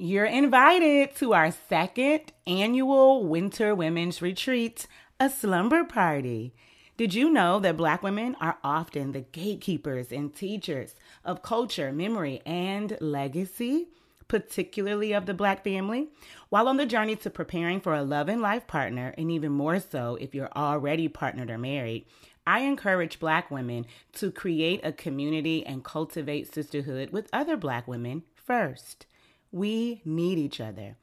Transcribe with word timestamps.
You're 0.00 0.26
invited 0.26 1.16
to 1.16 1.34
our 1.34 1.50
second 1.50 2.32
annual 2.46 3.26
Winter 3.26 3.74
Women's 3.74 4.22
Retreat, 4.22 4.86
a 5.18 5.28
slumber 5.28 5.82
party. 5.82 6.54
Did 6.96 7.14
you 7.14 7.28
know 7.28 7.58
that 7.58 7.76
Black 7.76 8.00
women 8.00 8.36
are 8.40 8.58
often 8.62 9.10
the 9.10 9.22
gatekeepers 9.22 10.12
and 10.12 10.32
teachers 10.32 10.94
of 11.24 11.42
culture, 11.42 11.90
memory, 11.90 12.42
and 12.46 12.96
legacy, 13.00 13.88
particularly 14.28 15.12
of 15.12 15.26
the 15.26 15.34
Black 15.34 15.64
family? 15.64 16.10
While 16.48 16.68
on 16.68 16.76
the 16.76 16.86
journey 16.86 17.16
to 17.16 17.28
preparing 17.28 17.80
for 17.80 17.92
a 17.92 18.04
love 18.04 18.28
and 18.28 18.40
life 18.40 18.68
partner, 18.68 19.12
and 19.18 19.32
even 19.32 19.50
more 19.50 19.80
so 19.80 20.16
if 20.20 20.32
you're 20.32 20.52
already 20.54 21.08
partnered 21.08 21.50
or 21.50 21.58
married, 21.58 22.06
I 22.46 22.60
encourage 22.60 23.18
Black 23.18 23.50
women 23.50 23.84
to 24.12 24.30
create 24.30 24.78
a 24.84 24.92
community 24.92 25.66
and 25.66 25.82
cultivate 25.82 26.54
sisterhood 26.54 27.10
with 27.10 27.28
other 27.32 27.56
Black 27.56 27.88
women 27.88 28.22
first. 28.36 29.04
We 29.50 30.02
need 30.04 30.38
each 30.38 30.60
other. 30.60 30.96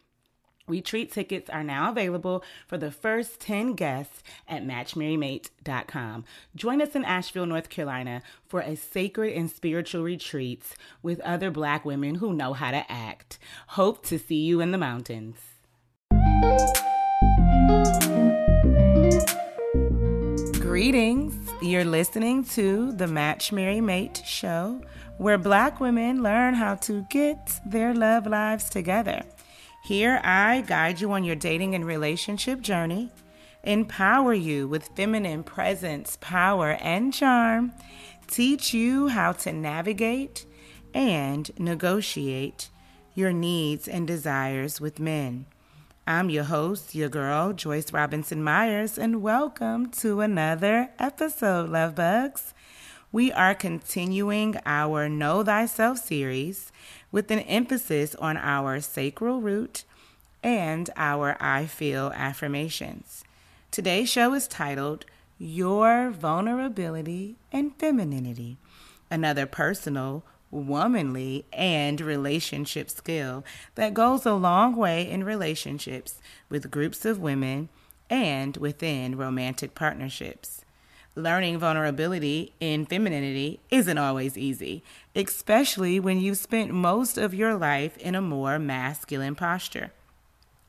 Retreat 0.67 1.11
tickets 1.11 1.47
are 1.49 1.63
now 1.63 1.91
available 1.91 2.43
for 2.65 2.77
the 2.77 2.89
first 2.89 3.39
10 3.39 3.73
guests 3.73 4.23
at 4.47 4.65
matchmarrymate.com. 4.65 6.25
Join 6.55 6.81
us 6.81 6.95
in 6.95 7.05
Asheville, 7.05 7.45
North 7.45 7.69
Carolina 7.69 8.23
for 8.47 8.61
a 8.61 8.75
sacred 8.75 9.33
and 9.33 9.49
spiritual 9.49 10.01
retreat 10.01 10.63
with 11.03 11.19
other 11.19 11.51
Black 11.51 11.85
women 11.85 12.15
who 12.15 12.33
know 12.33 12.53
how 12.53 12.71
to 12.71 12.91
act. 12.91 13.37
Hope 13.69 14.03
to 14.07 14.17
see 14.17 14.43
you 14.43 14.59
in 14.59 14.71
the 14.71 14.79
mountains. 14.79 15.37
Greetings. 20.59 21.44
You're 21.61 21.85
listening 21.85 22.43
to 22.45 22.91
the 22.91 23.07
Match 23.07 23.51
Marry 23.53 23.79
Mate 23.79 24.21
show 24.25 24.81
where 25.17 25.37
black 25.37 25.79
women 25.79 26.21
learn 26.21 26.53
how 26.53 26.75
to 26.75 27.05
get 27.09 27.59
their 27.65 27.93
love 27.93 28.27
lives 28.27 28.69
together. 28.69 29.23
Here, 29.85 30.19
I 30.23 30.65
guide 30.67 30.99
you 30.99 31.11
on 31.13 31.23
your 31.23 31.37
dating 31.37 31.73
and 31.73 31.85
relationship 31.85 32.59
journey, 32.59 33.09
empower 33.63 34.33
you 34.33 34.67
with 34.67 34.89
feminine 34.95 35.43
presence, 35.43 36.17
power, 36.19 36.71
and 36.81 37.13
charm, 37.13 37.71
teach 38.27 38.73
you 38.73 39.07
how 39.07 39.31
to 39.31 39.53
navigate 39.53 40.45
and 40.93 41.49
negotiate 41.57 42.69
your 43.13 43.31
needs 43.31 43.87
and 43.87 44.05
desires 44.05 44.81
with 44.81 44.99
men. 44.99 45.45
I'm 46.07 46.29
your 46.29 46.43
host, 46.43 46.93
your 46.93 47.09
girl, 47.09 47.53
Joyce 47.53 47.91
Robinson 47.91 48.43
Myers, 48.43 48.97
and 48.97 49.21
welcome 49.21 49.89
to 49.91 50.21
another 50.21 50.89
episode, 50.99 51.69
Love 51.69 51.95
Bugs 51.95 52.53
we 53.15 53.31
are 53.31 53.55
continuing 53.55 54.57
our 54.65 55.07
Know 55.07 55.41
Thyself 55.41 55.99
series 55.99 56.73
with 57.13 57.31
an 57.31 57.39
emphasis 57.39 58.13
on 58.15 58.35
our 58.35 58.81
sacral 58.81 59.39
root 59.39 59.85
and 60.43 60.89
our 60.97 61.37
I 61.39 61.65
Feel 61.65 62.11
affirmations. 62.13 63.23
Today's 63.71 64.09
show 64.09 64.33
is 64.33 64.49
titled 64.49 65.05
Your 65.39 66.11
Vulnerability 66.11 67.37
and 67.53 67.73
Femininity, 67.77 68.57
another 69.09 69.45
personal, 69.45 70.25
womanly, 70.51 71.45
and 71.51 71.99
relationship 71.99 72.89
skill 72.89 73.43
that 73.75 73.93
goes 73.93 74.25
a 74.25 74.33
long 74.33 74.75
way 74.75 75.09
in 75.09 75.23
relationships 75.23 76.19
with 76.49 76.71
groups 76.71 77.05
of 77.05 77.19
women 77.19 77.69
and 78.09 78.57
within 78.57 79.17
romantic 79.17 79.75
partnerships 79.75 80.65
learning 81.15 81.57
vulnerability 81.57 82.53
in 82.59 82.85
femininity 82.85 83.59
isn't 83.69 83.97
always 83.97 84.37
easy, 84.37 84.83
especially 85.15 85.99
when 85.99 86.19
you've 86.19 86.37
spent 86.37 86.71
most 86.71 87.17
of 87.17 87.33
your 87.33 87.55
life 87.55 87.97
in 87.97 88.15
a 88.15 88.21
more 88.21 88.59
masculine 88.59 89.35
posture. 89.35 89.91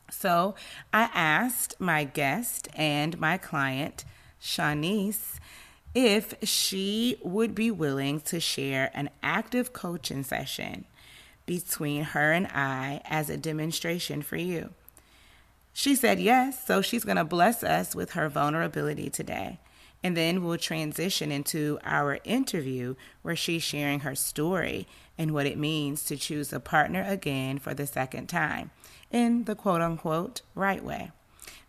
So 0.09 0.55
I 0.93 1.09
asked 1.13 1.75
my 1.79 2.05
guest 2.05 2.69
and 2.75 3.19
my 3.19 3.37
client, 3.37 4.05
Shaunice, 4.41 5.37
if 5.99 6.35
she 6.43 7.17
would 7.23 7.55
be 7.55 7.71
willing 7.71 8.21
to 8.21 8.39
share 8.39 8.91
an 8.93 9.09
active 9.23 9.73
coaching 9.73 10.23
session 10.23 10.85
between 11.47 12.03
her 12.03 12.33
and 12.33 12.45
I 12.53 13.01
as 13.05 13.31
a 13.31 13.37
demonstration 13.37 14.21
for 14.21 14.35
you. 14.35 14.75
She 15.73 15.95
said 15.95 16.19
yes, 16.19 16.63
so 16.67 16.83
she's 16.83 17.03
going 17.03 17.17
to 17.17 17.23
bless 17.23 17.63
us 17.63 17.95
with 17.95 18.11
her 18.11 18.29
vulnerability 18.29 19.09
today. 19.09 19.57
And 20.03 20.15
then 20.15 20.43
we'll 20.43 20.59
transition 20.59 21.31
into 21.31 21.79
our 21.83 22.19
interview 22.23 22.93
where 23.23 23.35
she's 23.35 23.63
sharing 23.63 24.01
her 24.01 24.13
story 24.13 24.87
and 25.17 25.33
what 25.33 25.47
it 25.47 25.57
means 25.57 26.03
to 26.05 26.15
choose 26.15 26.53
a 26.53 26.59
partner 26.59 27.03
again 27.07 27.57
for 27.57 27.73
the 27.73 27.87
second 27.87 28.27
time 28.27 28.69
in 29.09 29.45
the 29.45 29.55
quote 29.55 29.81
unquote 29.81 30.41
right 30.53 30.83
way. 30.83 31.09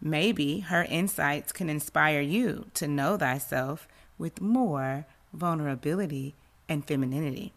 Maybe 0.03 0.60
her 0.60 0.84
insights 0.84 1.50
can 1.50 1.71
inspire 1.71 2.21
you 2.21 2.66
to 2.75 2.87
know 2.87 3.16
thyself 3.16 3.89
with 4.18 4.40
more 4.40 5.06
vulnerability 5.32 6.34
and 6.68 6.84
femininity. 6.84 7.52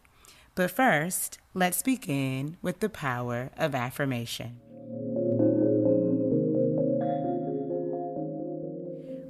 But 0.55 0.71
first, 0.71 1.39
let's 1.53 1.81
begin 1.81 2.57
with 2.61 2.79
the 2.79 2.89
power 2.89 3.49
of 3.57 3.73
affirmation. 3.73 4.59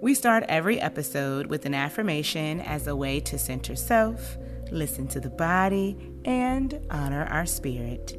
We 0.01 0.15
start 0.15 0.43
every 0.49 0.81
episode 0.81 1.45
with 1.45 1.65
an 1.65 1.75
affirmation 1.75 2.59
as 2.59 2.87
a 2.87 2.95
way 2.95 3.19
to 3.21 3.37
center 3.37 3.75
self, 3.75 4.35
listen 4.71 5.07
to 5.09 5.19
the 5.19 5.29
body, 5.29 5.95
and 6.25 6.85
honor 6.89 7.25
our 7.25 7.45
spirit. 7.45 8.17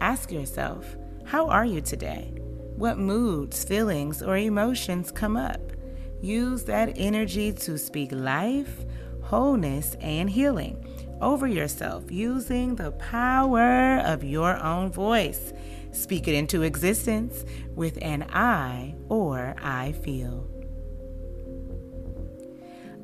Ask 0.00 0.32
yourself, 0.32 0.96
how 1.24 1.48
are 1.48 1.66
you 1.66 1.82
today? 1.82 2.32
What 2.76 2.96
moods, 2.96 3.62
feelings, 3.62 4.22
or 4.22 4.38
emotions 4.38 5.10
come 5.10 5.36
up? 5.36 5.60
Use 6.20 6.64
that 6.64 6.92
energy 6.96 7.52
to 7.52 7.78
speak 7.78 8.10
life, 8.12 8.84
wholeness, 9.22 9.96
and 10.00 10.28
healing 10.28 10.84
over 11.20 11.46
yourself 11.46 12.10
using 12.10 12.76
the 12.76 12.92
power 12.92 13.98
of 13.98 14.24
your 14.24 14.56
own 14.62 14.90
voice. 14.90 15.52
Speak 15.92 16.28
it 16.28 16.34
into 16.34 16.62
existence 16.62 17.44
with 17.74 17.98
an 18.02 18.24
I 18.30 18.94
or 19.08 19.54
I 19.58 19.92
feel. 19.92 20.48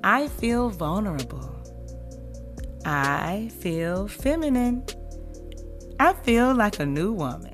I 0.02 0.28
feel 0.28 0.68
vulnerable. 0.68 1.50
I 2.84 3.50
feel 3.60 4.06
feminine. 4.06 4.84
I 5.98 6.12
feel 6.12 6.54
like 6.54 6.78
a 6.78 6.86
new 6.86 7.12
woman. 7.12 7.53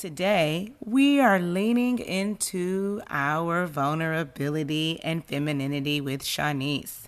Today, 0.00 0.72
we 0.82 1.20
are 1.20 1.38
leaning 1.38 1.98
into 1.98 3.02
our 3.10 3.66
vulnerability 3.66 4.98
and 5.04 5.22
femininity 5.22 6.00
with 6.00 6.22
Shaunice. 6.22 7.02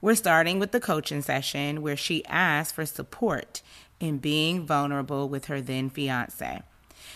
We're 0.00 0.16
starting 0.16 0.58
with 0.58 0.72
the 0.72 0.80
coaching 0.80 1.22
session 1.22 1.80
where 1.80 1.96
she 1.96 2.24
asked 2.24 2.74
for 2.74 2.86
support 2.86 3.62
in 4.00 4.18
being 4.18 4.66
vulnerable 4.66 5.28
with 5.28 5.44
her 5.44 5.60
then 5.60 5.90
fiance. 5.90 6.62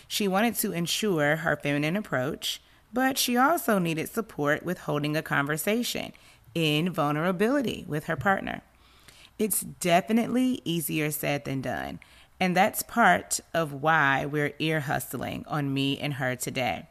She 0.07 0.29
wanted 0.29 0.55
to 0.55 0.71
ensure 0.71 1.35
her 1.35 1.57
feminine 1.57 1.97
approach 1.97 2.63
but 2.93 3.19
she 3.19 3.37
also 3.37 3.81
needed 3.81 4.09
support 4.09 4.63
with 4.63 4.79
holding 4.79 5.17
a 5.17 5.23
conversation 5.23 6.13
in 6.55 6.93
vulnerability 6.93 7.85
with 7.89 8.05
her 8.05 8.15
partner. 8.15 8.63
It's 9.37 9.63
definitely 9.63 10.63
easier 10.65 11.11
said 11.11 11.45
than 11.45 11.61
done, 11.61 11.99
and 12.41 12.57
that's 12.57 12.83
part 12.83 13.41
of 13.53 13.73
why 13.73 14.27
we're 14.27 14.55
ear 14.59 14.81
hustling 14.81 15.45
on 15.47 15.75
me 15.75 15.99
and 15.99 16.15
her 16.15 16.37
today. 16.37 16.87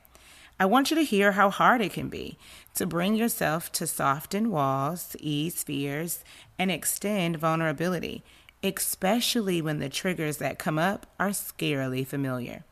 I 0.59 0.65
want 0.65 0.89
you 0.89 0.97
to 0.97 1.03
hear 1.03 1.33
how 1.33 1.49
hard 1.49 1.81
it 1.81 1.93
can 1.93 2.09
be 2.09 2.37
to 2.73 2.85
bring 2.85 3.15
yourself 3.15 3.71
to 3.73 3.85
soften 3.85 4.49
walls, 4.49 5.15
ease 5.19 5.63
fears, 5.63 6.23
and 6.57 6.71
extend 6.71 7.37
vulnerability, 7.37 8.23
especially 8.63 9.61
when 9.61 9.79
the 9.79 9.89
triggers 9.89 10.37
that 10.37 10.57
come 10.57 10.79
up 10.79 11.05
are 11.19 11.29
scarily 11.29 12.05
familiar. 12.05 12.63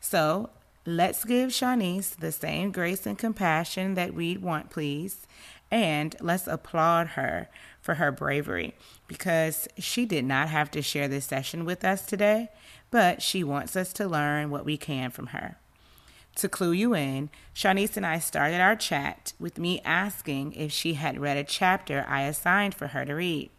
So, 0.00 0.50
Let's 0.84 1.24
give 1.24 1.50
Shaunice 1.50 2.16
the 2.16 2.32
same 2.32 2.72
grace 2.72 3.06
and 3.06 3.16
compassion 3.16 3.94
that 3.94 4.14
we'd 4.14 4.42
want, 4.42 4.70
please. 4.70 5.28
And 5.72 6.14
let's 6.20 6.46
applaud 6.46 7.08
her 7.08 7.48
for 7.80 7.94
her 7.94 8.12
bravery 8.12 8.74
because 9.08 9.66
she 9.76 10.06
did 10.06 10.24
not 10.24 10.48
have 10.50 10.70
to 10.72 10.82
share 10.82 11.08
this 11.08 11.24
session 11.24 11.64
with 11.64 11.84
us 11.84 12.06
today, 12.06 12.50
but 12.92 13.22
she 13.22 13.42
wants 13.42 13.74
us 13.74 13.92
to 13.94 14.06
learn 14.06 14.50
what 14.50 14.64
we 14.64 14.76
can 14.76 15.10
from 15.10 15.28
her. 15.28 15.56
To 16.36 16.48
clue 16.48 16.72
you 16.72 16.94
in, 16.94 17.28
Shaunice 17.54 17.96
and 17.96 18.06
I 18.06 18.20
started 18.20 18.60
our 18.60 18.76
chat 18.76 19.32
with 19.40 19.58
me 19.58 19.80
asking 19.84 20.52
if 20.52 20.70
she 20.70 20.94
had 20.94 21.18
read 21.18 21.36
a 21.36 21.44
chapter 21.44 22.06
I 22.08 22.22
assigned 22.22 22.74
for 22.74 22.88
her 22.88 23.04
to 23.04 23.14
read. 23.14 23.50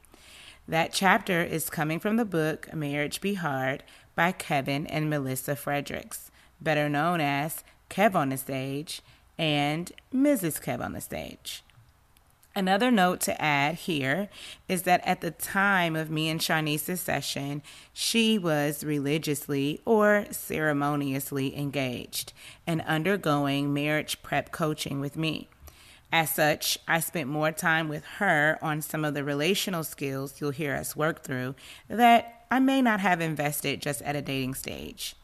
That 0.68 0.94
chapter 0.94 1.42
is 1.42 1.70
coming 1.70 2.00
from 2.00 2.16
the 2.16 2.26
book 2.26 2.74
Marriage 2.74 3.20
Be 3.20 3.34
Hard 3.34 3.84
by 4.16 4.32
Kevin 4.32 4.88
and 4.88 5.10
Melissa 5.10 5.56
Fredericks 5.56 6.32
better 6.64 6.90
known 6.90 7.22
as 7.22 7.64
Kev 7.90 8.16
on 8.16 8.30
the 8.30 8.38
Stage, 8.38 9.02
and 9.38 9.92
Mrs. 10.14 10.62
Kev 10.62 10.84
on 10.84 10.94
the 10.94 11.02
Stage. 11.02 11.64
Another 12.56 12.92
note 12.92 13.20
to 13.22 13.42
add 13.42 13.76
here 13.76 14.30
is 14.70 14.84
that 14.84 15.02
at 15.06 15.22
the 15.22 15.32
time 15.32 15.96
of 15.96 16.12
me 16.12 16.30
and 16.30 16.40
Shaunice's 16.40 17.02
session, 17.02 17.64
she 17.94 18.38
was 18.38 18.84
religiously 18.84 19.82
or 19.86 20.26
ceremoniously 20.30 21.58
engaged 21.58 22.32
and 22.68 22.82
undergoing 22.82 23.74
marriage 23.74 24.22
prep 24.22 24.52
coaching 24.52 25.00
with 25.00 25.18
me. 25.18 25.50
As 26.12 26.30
such, 26.30 26.78
I 26.88 27.00
spent 27.00 27.28
more 27.28 27.52
time 27.52 27.90
with 27.90 28.06
her 28.20 28.60
on 28.62 28.84
some 28.84 29.04
of 29.04 29.16
the 29.16 29.24
relational 29.24 29.84
skills 29.84 30.40
you'll 30.40 30.52
hear 30.52 30.76
us 30.76 30.96
work 30.96 31.24
through 31.24 31.56
that 31.88 32.46
I 32.52 32.60
may 32.60 32.84
not 32.84 33.00
have 33.00 33.20
invested 33.20 33.82
just 33.82 34.04
at 34.04 34.16
a 34.16 34.22
dating 34.22 34.54
stage. 34.54 35.16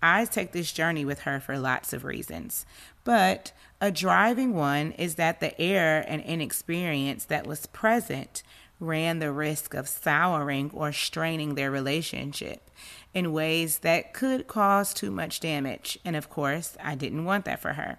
I 0.00 0.24
take 0.24 0.52
this 0.52 0.70
journey 0.70 1.04
with 1.04 1.20
her 1.20 1.40
for 1.40 1.58
lots 1.58 1.92
of 1.92 2.04
reasons, 2.04 2.64
but 3.04 3.52
a 3.80 3.90
driving 3.90 4.54
one 4.54 4.92
is 4.92 5.14
that 5.14 5.40
the 5.40 5.58
error 5.60 6.00
and 6.00 6.22
inexperience 6.22 7.24
that 7.26 7.46
was 7.46 7.66
present 7.66 8.42
ran 8.78 9.18
the 9.18 9.32
risk 9.32 9.74
of 9.74 9.88
souring 9.88 10.70
or 10.72 10.92
straining 10.92 11.54
their 11.54 11.70
relationship 11.70 12.70
in 13.12 13.32
ways 13.32 13.78
that 13.80 14.14
could 14.14 14.46
cause 14.46 14.94
too 14.94 15.10
much 15.10 15.40
damage. 15.40 15.98
And 16.04 16.16
of 16.16 16.30
course, 16.30 16.76
I 16.82 16.94
didn't 16.94 17.24
want 17.24 17.44
that 17.44 17.60
for 17.60 17.74
her. 17.74 17.98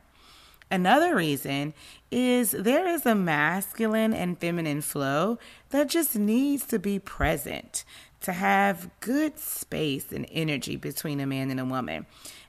Another 0.72 1.16
reason 1.16 1.74
is 2.10 2.52
there 2.52 2.88
is 2.88 3.06
a 3.06 3.14
masculine 3.14 4.14
and 4.14 4.40
feminine 4.40 4.82
flow 4.82 5.38
that 5.70 5.90
just 5.90 6.16
needs 6.16 6.66
to 6.68 6.80
be 6.80 6.98
present 6.98 7.84
to 8.22 8.32
have 8.32 8.90
good 9.02 9.38
space 9.38 10.12
and 10.12 10.26
energy 10.32 10.78
between 10.78 11.20
a 11.20 11.26
man 11.26 11.52
and 11.52 11.60
a 11.60 11.66
woman. 11.66 12.06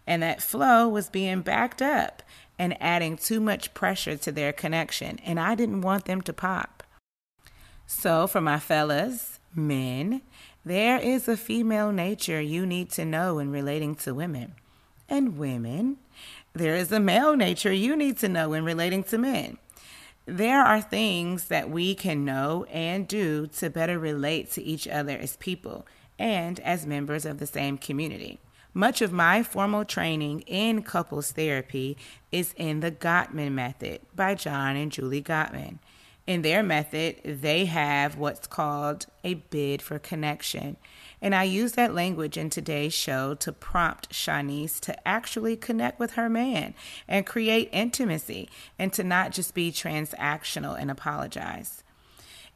And 0.07 0.23
that 0.23 0.43
flow 0.43 0.89
was 0.89 1.11
being 1.11 1.41
backed 1.41 1.83
up 1.83 2.23
and 2.63 2.81
adding 2.81 3.17
too 3.17 3.41
much 3.41 3.75
pressure 3.75 4.17
to 4.17 4.31
their 4.31 4.53
connection. 4.53 5.19
And 5.25 5.41
I 5.41 5.57
didn't 5.57 5.81
want 5.81 6.05
them 6.05 6.23
to 6.23 6.33
pop. 6.33 6.85
So, 7.89 8.29
for 8.29 8.41
my 8.41 8.61
fellas, 8.61 9.41
men, 9.53 10.23
there 10.65 10.97
is 10.97 11.27
a 11.27 11.37
female 11.37 11.91
nature 11.91 12.41
you 12.41 12.65
need 12.65 12.89
to 12.91 13.05
know 13.05 13.41
in 13.41 13.51
relating 13.51 13.97
to 13.97 14.15
women. 14.15 14.55
And 15.09 15.37
women, 15.39 15.97
there 16.53 16.77
is 16.77 16.93
a 16.93 17.01
male 17.01 17.35
nature 17.35 17.73
you 17.73 17.97
need 17.97 18.17
to 18.19 18.29
know 18.29 18.53
in 18.53 18.65
relating 18.65 19.03
to 19.05 19.19
men. 19.19 19.59
There 20.25 20.63
are 20.63 20.81
things 20.81 21.47
that 21.47 21.69
we 21.69 21.97
can 21.97 22.25
know 22.25 22.65
and 22.71 23.09
do 23.09 23.49
to 23.59 23.71
better 23.71 23.99
relate 23.99 24.53
to 24.53 24.63
each 24.63 24.87
other 24.87 25.19
as 25.19 25.37
people 25.39 25.85
and 26.17 26.61
as 26.61 26.87
members 26.87 27.27
of 27.27 27.41
the 27.41 27.47
same 27.49 27.77
community. 27.77 28.39
Much 28.75 29.03
of 29.03 29.13
my 29.13 29.43
formal 29.43 29.85
training 29.85 30.41
in 30.43 30.83
couples 30.83 31.33
therapy 31.33 31.97
is 32.31 32.55
in 32.57 32.81
the 32.81 32.91
Gottman 32.91 33.53
method 33.53 34.01
by 34.17 34.35
John 34.35 34.77
and 34.77 34.91
Julie 34.91 35.23
Gottman. 35.23 35.79
In 36.27 36.43
their 36.43 36.63
method, 36.63 37.17
they 37.25 37.67
have 37.67 38.17
what's 38.17 38.47
called 38.47 39.07
a 39.25 39.35
bid 39.35 39.83
for 39.83 39.99
connection. 39.99 40.77
And 41.21 41.35
I 41.35 41.43
use 41.43 41.73
that 41.73 41.95
language 41.95 42.39
in 42.39 42.49
today's 42.49 42.95
show 42.95 43.35
to 43.35 43.53
prompt 43.53 44.11
Shaunice 44.11 44.81
to 44.81 45.09
actually 45.09 45.57
connect 45.57 45.99
with 45.99 46.13
her 46.13 46.31
man 46.31 46.75
and 47.07 47.27
create 47.27 47.69
intimacy 47.73 48.49
and 48.79 48.93
to 48.95 49.05
not 49.05 49.33
just 49.33 49.53
be 49.53 49.71
transactional 49.71 50.81
and 50.81 50.91
apologize. 50.91 51.83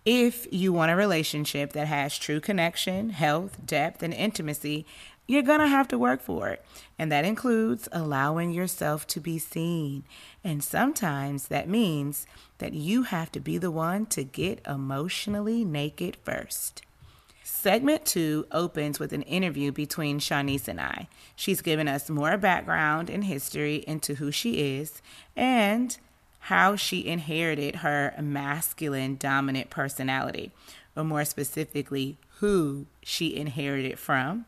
If 0.05 0.47
you 0.53 0.73
want 0.73 0.93
a 0.93 0.97
relationship 0.97 1.73
that 1.73 1.89
has 1.89 2.17
true 2.17 2.39
connection, 2.39 3.11
health, 3.11 3.67
depth, 3.67 4.05
and 4.05 4.15
intimacy, 4.15 4.87
you're 5.26 5.43
going 5.43 5.61
to 5.61 5.67
have 5.67 5.88
to 5.88 5.99
work 5.99 6.20
for 6.20 6.49
it. 6.49 6.64
And 6.99 7.11
that 7.11 7.25
includes 7.25 7.88
allowing 7.93 8.50
yourself 8.50 9.06
to 9.08 9.20
be 9.20 9.38
seen. 9.38 10.05
And 10.44 10.62
sometimes 10.62 11.49
that 11.49 11.69
means 11.69 12.26
that 12.58 12.75
you 12.75 13.05
have 13.05 13.32
to 13.32 13.40
be 13.40 13.58
the 13.58 13.70
one 13.70 14.06
to 14.06 14.25
get 14.25 14.61
emotionally 14.67 15.64
naked 15.64 16.17
first. 16.25 16.82
Segment 17.43 18.05
two 18.05 18.46
opens 18.52 18.99
with 18.99 19.12
an 19.12 19.23
interview 19.23 19.73
between 19.73 20.19
Shaunice 20.20 20.69
and 20.69 20.81
I. 20.81 21.08
She's 21.34 21.61
given 21.61 21.88
us 21.88 22.11
more 22.11 22.37
background 22.37 23.11
and 23.11 23.25
history 23.25 23.84
into 23.87 24.17
who 24.17 24.31
she 24.31 24.76
is 24.76 25.00
and 25.37 25.96
how 26.40 26.76
she 26.76 27.06
inherited 27.06 27.76
her 27.76 28.14
masculine 28.20 29.17
dominant 29.17 29.69
personality, 29.69 30.52
or 30.96 31.04
more 31.04 31.25
specifically, 31.25 32.19
who 32.38 32.87
she 33.02 33.37
inherited 33.37 33.98
from, 33.98 34.46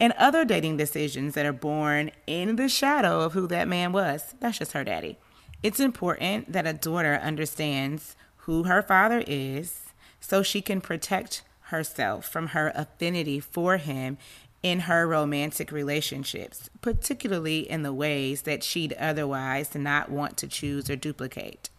and 0.00 0.12
other 0.14 0.44
dating 0.44 0.76
decisions 0.76 1.34
that 1.34 1.46
are 1.46 1.52
born 1.52 2.10
in 2.26 2.56
the 2.56 2.68
shadow 2.68 3.20
of 3.20 3.32
who 3.32 3.46
that 3.46 3.68
man 3.68 3.92
was. 3.92 4.34
That's 4.40 4.58
just 4.58 4.72
her 4.72 4.84
daddy. 4.84 5.18
It's 5.62 5.80
important 5.80 6.52
that 6.52 6.66
a 6.66 6.72
daughter 6.72 7.14
understands 7.22 8.16
who 8.38 8.64
her 8.64 8.82
father 8.82 9.24
is 9.26 9.86
so 10.20 10.42
she 10.42 10.60
can 10.60 10.80
protect 10.80 11.42
herself 11.62 12.26
from 12.26 12.48
her 12.48 12.72
affinity 12.74 13.40
for 13.40 13.76
him 13.76 14.18
in 14.62 14.80
her 14.80 15.06
romantic 15.06 15.70
relationships, 15.70 16.68
particularly 16.80 17.68
in 17.70 17.82
the 17.82 17.92
ways 17.92 18.42
that 18.42 18.64
she'd 18.64 18.92
otherwise 18.94 19.74
not 19.74 20.10
want 20.10 20.36
to 20.36 20.48
choose 20.48 20.90
or 20.90 20.96
duplicate. 20.96 21.70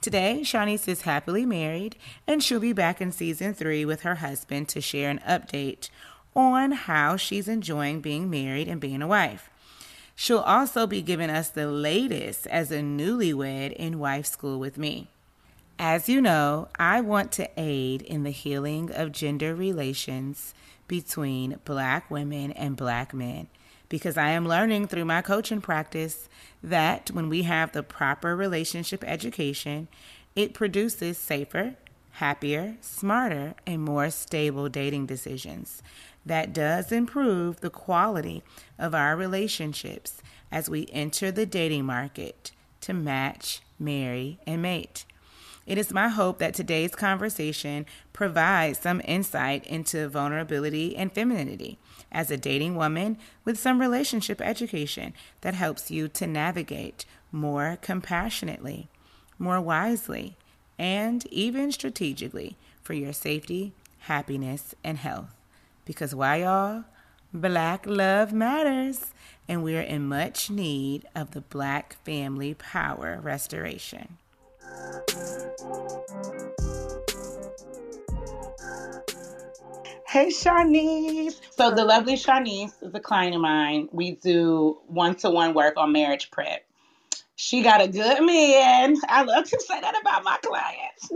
Today, 0.00 0.40
Shaunice 0.42 0.88
is 0.88 1.02
happily 1.02 1.44
married, 1.44 1.94
and 2.26 2.42
she'll 2.42 2.58
be 2.58 2.72
back 2.72 3.02
in 3.02 3.12
season 3.12 3.52
three 3.52 3.84
with 3.84 4.00
her 4.00 4.14
husband 4.16 4.66
to 4.70 4.80
share 4.80 5.10
an 5.10 5.20
update 5.28 5.90
on 6.34 6.72
how 6.72 7.18
she's 7.18 7.48
enjoying 7.48 8.00
being 8.00 8.30
married 8.30 8.66
and 8.66 8.80
being 8.80 9.02
a 9.02 9.06
wife. 9.06 9.50
She'll 10.14 10.38
also 10.38 10.86
be 10.86 11.02
giving 11.02 11.28
us 11.28 11.50
the 11.50 11.66
latest 11.66 12.46
as 12.46 12.70
a 12.70 12.78
newlywed 12.80 13.74
in 13.74 13.98
wife 13.98 14.24
school 14.24 14.58
with 14.58 14.78
me. 14.78 15.08
As 15.78 16.08
you 16.08 16.22
know, 16.22 16.68
I 16.78 17.02
want 17.02 17.30
to 17.32 17.50
aid 17.58 18.00
in 18.00 18.22
the 18.22 18.30
healing 18.30 18.90
of 18.90 19.12
gender 19.12 19.54
relations 19.54 20.54
between 20.88 21.58
black 21.66 22.10
women 22.10 22.52
and 22.52 22.74
black 22.74 23.12
men 23.12 23.48
because 23.90 24.16
I 24.16 24.30
am 24.30 24.48
learning 24.48 24.86
through 24.86 25.04
my 25.04 25.20
coaching 25.20 25.60
practice 25.60 26.30
that 26.62 27.10
when 27.10 27.28
we 27.28 27.42
have 27.42 27.72
the 27.72 27.82
proper 27.82 28.34
relationship 28.34 29.04
education, 29.04 29.88
it 30.34 30.54
produces 30.54 31.18
safer, 31.18 31.74
happier, 32.12 32.76
smarter, 32.80 33.54
and 33.66 33.82
more 33.82 34.10
stable 34.10 34.68
dating 34.70 35.06
decisions. 35.06 35.82
That 36.24 36.52
does 36.52 36.92
improve 36.92 37.60
the 37.60 37.70
quality 37.70 38.42
of 38.78 38.94
our 38.94 39.16
relationships 39.16 40.22
as 40.52 40.70
we 40.70 40.88
enter 40.92 41.32
the 41.32 41.46
dating 41.46 41.84
market 41.84 42.52
to 42.82 42.94
match, 42.94 43.60
marry, 43.78 44.38
and 44.46 44.62
mate. 44.62 45.04
It 45.66 45.78
is 45.78 45.92
my 45.92 46.08
hope 46.08 46.38
that 46.38 46.54
today's 46.54 46.94
conversation 46.94 47.86
provides 48.12 48.78
some 48.78 49.02
insight 49.04 49.66
into 49.66 50.08
vulnerability 50.08 50.96
and 50.96 51.12
femininity 51.12 51.78
as 52.12 52.30
a 52.30 52.36
dating 52.36 52.76
woman 52.76 53.16
with 53.44 53.58
some 53.58 53.80
relationship 53.80 54.40
education 54.40 55.12
that 55.40 55.54
helps 55.54 55.90
you 55.90 56.08
to 56.08 56.26
navigate 56.26 57.04
more 57.32 57.78
compassionately, 57.80 58.88
more 59.38 59.60
wisely, 59.60 60.36
and 60.78 61.26
even 61.26 61.70
strategically 61.70 62.56
for 62.82 62.94
your 62.94 63.12
safety, 63.12 63.72
happiness, 64.00 64.74
and 64.82 64.98
health. 64.98 65.34
Because 65.84 66.14
why, 66.14 66.36
y'all? 66.36 66.84
Black 67.32 67.86
love 67.86 68.32
matters, 68.32 69.12
and 69.48 69.62
we're 69.62 69.80
in 69.80 70.08
much 70.08 70.50
need 70.50 71.06
of 71.14 71.30
the 71.30 71.42
Black 71.42 71.96
family 72.04 72.54
power 72.54 73.20
restoration. 73.22 74.18
Hey, 80.10 80.26
Shaunice. 80.26 81.40
So, 81.52 81.70
the 81.70 81.84
lovely 81.84 82.14
Shaunice 82.14 82.82
is 82.82 82.92
a 82.92 82.98
client 82.98 83.36
of 83.36 83.42
mine. 83.42 83.88
We 83.92 84.16
do 84.16 84.80
one 84.88 85.14
to 85.18 85.30
one 85.30 85.54
work 85.54 85.76
on 85.76 85.92
marriage 85.92 86.32
prep. 86.32 86.64
She 87.36 87.62
got 87.62 87.80
a 87.80 87.86
good 87.86 88.20
man. 88.24 88.96
I 89.08 89.22
love 89.22 89.44
to 89.44 89.60
say 89.60 89.80
that 89.80 90.00
about 90.00 90.24
my 90.24 90.36
clients. 90.42 91.12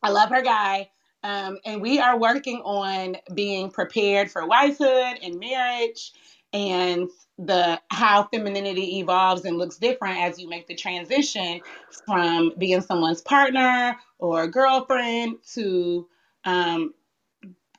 I 0.00 0.10
love 0.10 0.30
her 0.30 0.42
guy. 0.42 0.90
Um, 1.24 1.58
and 1.64 1.82
we 1.82 1.98
are 1.98 2.16
working 2.16 2.58
on 2.58 3.16
being 3.34 3.72
prepared 3.72 4.30
for 4.30 4.42
wifehood 4.48 5.18
and 5.24 5.40
marriage 5.40 6.12
and 6.56 7.10
the 7.38 7.80
how 7.90 8.24
femininity 8.32 8.98
evolves 8.98 9.44
and 9.44 9.58
looks 9.58 9.76
different 9.76 10.18
as 10.18 10.38
you 10.38 10.48
make 10.48 10.66
the 10.66 10.74
transition 10.74 11.60
from 12.06 12.52
being 12.58 12.80
someone's 12.80 13.20
partner 13.20 13.96
or 14.18 14.46
girlfriend 14.46 15.36
to 15.54 16.08
um, 16.44 16.94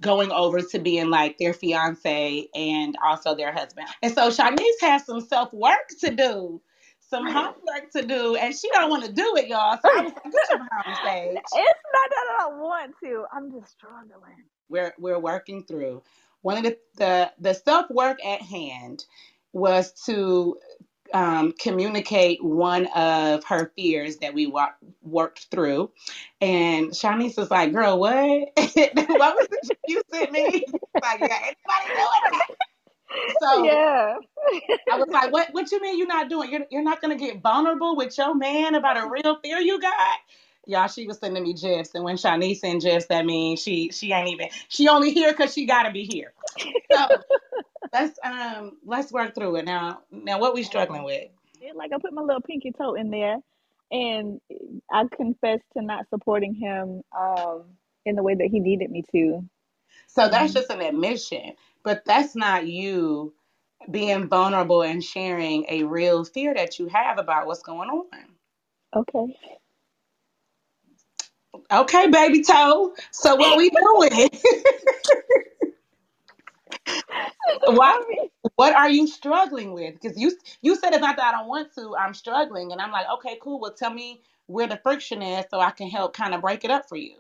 going 0.02 0.32
over 0.32 0.62
to 0.62 0.80
being 0.80 1.10
like 1.10 1.38
their 1.40 1.54
fiance 1.54 2.48
and 2.56 2.96
also 3.04 3.36
their 3.36 3.52
husband. 3.52 3.88
And 4.04 4.14
so 4.14 4.30
Shaunice 4.30 4.82
has 4.82 5.06
some 5.06 5.22
self 5.22 5.52
work 5.54 5.88
to 6.02 6.12
do, 6.16 6.62
some 7.00 7.28
homework 7.28 7.92
to 7.94 8.04
do, 8.04 8.36
and 8.36 8.56
she 8.56 8.70
don't 8.74 8.92
want 8.92 9.06
to 9.06 9.12
do 9.12 9.36
it, 9.38 9.48
y'all. 9.48 9.80
So 9.82 9.90
I 9.90 10.04
was 10.04 10.14
like, 10.14 10.24
get 10.86 10.98
stage. 11.02 11.38
It's 11.38 11.82
not 11.94 12.10
that 12.12 12.28
I 12.30 12.38
don't 12.42 12.60
want 12.60 12.94
to. 13.04 13.26
I'm 13.34 13.52
just 13.52 13.72
struggling. 13.72 14.46
We're 14.70 14.94
we're 15.00 15.20
working 15.20 15.64
through 15.64 16.04
one 16.48 16.58
of 16.58 16.63
the 16.63 16.77
the, 16.96 17.32
the 17.39 17.54
self 17.54 17.89
work 17.92 18.25
at 18.25 18.42
hand 18.42 19.04
was 19.51 19.92
to 20.06 20.58
um, 21.13 21.54
communicate 21.60 22.42
one 22.42 22.88
of 22.96 23.44
her 23.44 23.74
fears 23.75 24.18
that 24.18 24.34
we 24.34 24.48
wa- 24.48 24.72
worked 25.01 25.48
through. 25.51 25.92
And 26.39 26.92
Shaunice 26.92 27.38
was 27.38 27.51
like, 27.51 27.74
girl, 27.74 28.00
what? 28.00 28.13
what 28.56 29.36
was 29.36 29.48
the 29.50 29.75
you 29.88 30.01
sent 30.10 30.32
me? 30.32 30.63
like, 31.01 31.20
yeah, 31.20 31.38
anybody 31.44 31.92
doing 31.98 32.24
that? 32.32 32.48
So 33.42 33.66
yeah. 33.66 34.16
I 34.89 34.98
was 34.98 35.10
like, 35.10 35.34
what 35.34 35.50
what 35.51 35.70
you 35.70 35.82
mean 35.82 35.98
you're 35.98 36.08
not 36.08 36.30
doing? 36.30 36.50
You're, 36.50 36.66
you're 36.72 36.84
not 36.84 37.01
gonna 37.01 37.18
get 37.18 37.42
vulnerable 37.42 37.98
with 37.98 38.18
your 38.18 38.36
man 38.36 38.74
about 38.75 38.96
a 38.96 39.10
real 39.10 39.38
fear 39.44 39.58
you 39.60 39.82
got? 39.82 40.20
Y'all, 40.68 40.88
she 40.88 41.08
was 41.08 41.18
sending 41.20 41.44
me 41.44 41.54
gifs, 41.54 41.96
and 41.96 42.04
when 42.04 42.18
Shaunice 42.18 42.60
send 42.60 42.82
gifs, 42.82 43.08
that 43.08 43.26
means 43.26 43.62
she 43.62 43.90
she 43.92 44.12
ain't 44.12 44.30
even 44.30 44.50
she 44.70 44.88
only 44.90 45.12
here 45.14 45.32
because 45.32 45.54
she 45.54 45.66
gotta 45.66 45.92
be 45.92 46.04
here. 46.04 46.34
So 46.92 47.22
let's 47.94 48.20
um 48.24 48.78
let's 48.86 49.12
work 49.12 49.36
through 49.36 49.58
it 49.58 49.66
now. 49.66 50.02
Now, 50.12 50.40
what 50.40 50.54
we 50.54 50.64
struggling 50.64 51.04
with? 51.04 51.30
Like 51.76 51.92
I 51.94 52.00
put 52.00 52.14
my 52.14 52.22
little 52.22 52.42
pinky 52.42 52.72
toe 52.72 52.96
in 52.96 53.10
there, 53.12 53.38
and 53.92 54.42
I 54.92 55.06
confessed 55.16 55.64
to 55.76 55.84
not 55.84 56.10
supporting 56.10 56.54
him 56.54 57.02
um 57.18 57.64
in 58.06 58.16
the 58.16 58.24
way 58.24 58.36
that 58.36 58.48
he 58.52 58.60
needed 58.60 58.92
me 58.92 59.04
to. 59.12 59.44
So 60.08 60.30
that's 60.30 60.54
just 60.54 60.70
an 60.70 60.82
admission, 60.82 61.54
but 61.84 62.04
that's 62.06 62.36
not 62.36 62.68
you 62.68 63.34
being 63.90 64.28
vulnerable 64.28 64.82
and 64.82 65.04
sharing 65.04 65.66
a 65.70 65.84
real 65.84 66.26
fear 66.26 66.54
that 66.54 66.80
you 66.80 66.88
have 66.88 67.20
about 67.20 67.48
what's 67.48 67.64
going 67.64 67.90
on. 67.90 68.06
Okay. 68.96 69.38
Okay, 71.72 72.10
baby 72.10 72.44
toe. 72.44 72.96
So 73.12 73.36
what 73.36 73.58
we 73.58 73.70
doing? 73.70 74.30
what 77.66 78.06
what 78.56 78.74
are 78.74 78.90
you 78.90 79.08
struggling 79.08 79.74
with? 79.74 79.96
Because 80.00 80.18
you 80.18 80.32
you 80.62 80.76
said 80.76 80.94
it's 80.94 81.02
not 81.02 81.18
that 81.18 81.34
I 81.34 81.38
don't 81.38 81.48
want 81.48 81.74
to, 81.76 81.96
I'm 81.98 82.14
struggling, 82.14 82.72
and 82.72 82.82
I'm 82.82 82.92
like, 82.92 83.08
okay, 83.16 83.38
cool. 83.42 83.60
Well, 83.60 83.74
tell 83.74 83.94
me 83.94 84.22
where 84.48 84.68
the 84.68 84.78
friction 84.78 85.22
is 85.22 85.46
so 85.52 85.60
I 85.60 85.72
can 85.72 85.90
help 85.90 86.16
kind 86.16 86.34
of 86.34 86.42
break 86.42 86.64
it 86.64 86.72
up 86.72 86.88
for 86.88 86.96
you. 86.98 87.16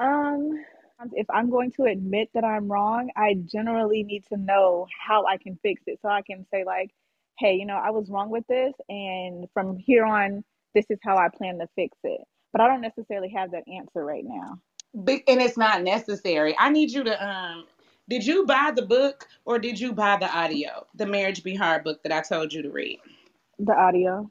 Um, 0.00 0.64
if 1.12 1.26
I'm 1.30 1.50
going 1.50 1.72
to 1.72 1.84
admit 1.84 2.30
that 2.34 2.44
I'm 2.44 2.70
wrong, 2.70 3.10
I 3.16 3.34
generally 3.34 4.04
need 4.04 4.24
to 4.32 4.36
know 4.36 4.86
how 5.06 5.26
I 5.26 5.36
can 5.36 5.58
fix 5.62 5.82
it, 5.86 5.98
so 6.00 6.08
I 6.08 6.22
can 6.22 6.46
say 6.52 6.64
like, 6.64 6.90
hey, 7.38 7.54
you 7.54 7.66
know, 7.66 7.76
I 7.76 7.90
was 7.90 8.08
wrong 8.08 8.30
with 8.30 8.46
this, 8.48 8.74
and 8.88 9.48
from 9.52 9.78
here 9.78 10.04
on, 10.04 10.44
this 10.74 10.86
is 10.90 10.98
how 11.02 11.16
I 11.16 11.28
plan 11.28 11.58
to 11.58 11.68
fix 11.74 11.96
it. 12.04 12.20
But 12.52 12.62
I 12.62 12.68
don't 12.68 12.80
necessarily 12.80 13.28
have 13.30 13.50
that 13.52 13.64
answer 13.68 14.04
right 14.04 14.24
now. 14.24 14.58
But, 14.94 15.20
and 15.28 15.40
it's 15.40 15.56
not 15.56 15.82
necessary. 15.82 16.56
I 16.58 16.70
need 16.70 16.90
you 16.90 17.04
to 17.04 17.26
um 17.26 17.66
did 18.08 18.24
you 18.26 18.46
buy 18.46 18.72
the 18.74 18.82
book 18.82 19.28
or 19.44 19.58
did 19.58 19.78
you 19.78 19.92
buy 19.92 20.16
the 20.18 20.34
audio? 20.34 20.86
The 20.94 21.06
Marriage 21.06 21.42
Be 21.42 21.54
Hard 21.54 21.84
book 21.84 22.02
that 22.02 22.12
I 22.12 22.22
told 22.22 22.52
you 22.52 22.62
to 22.62 22.70
read. 22.70 23.00
The 23.58 23.74
audio. 23.74 24.30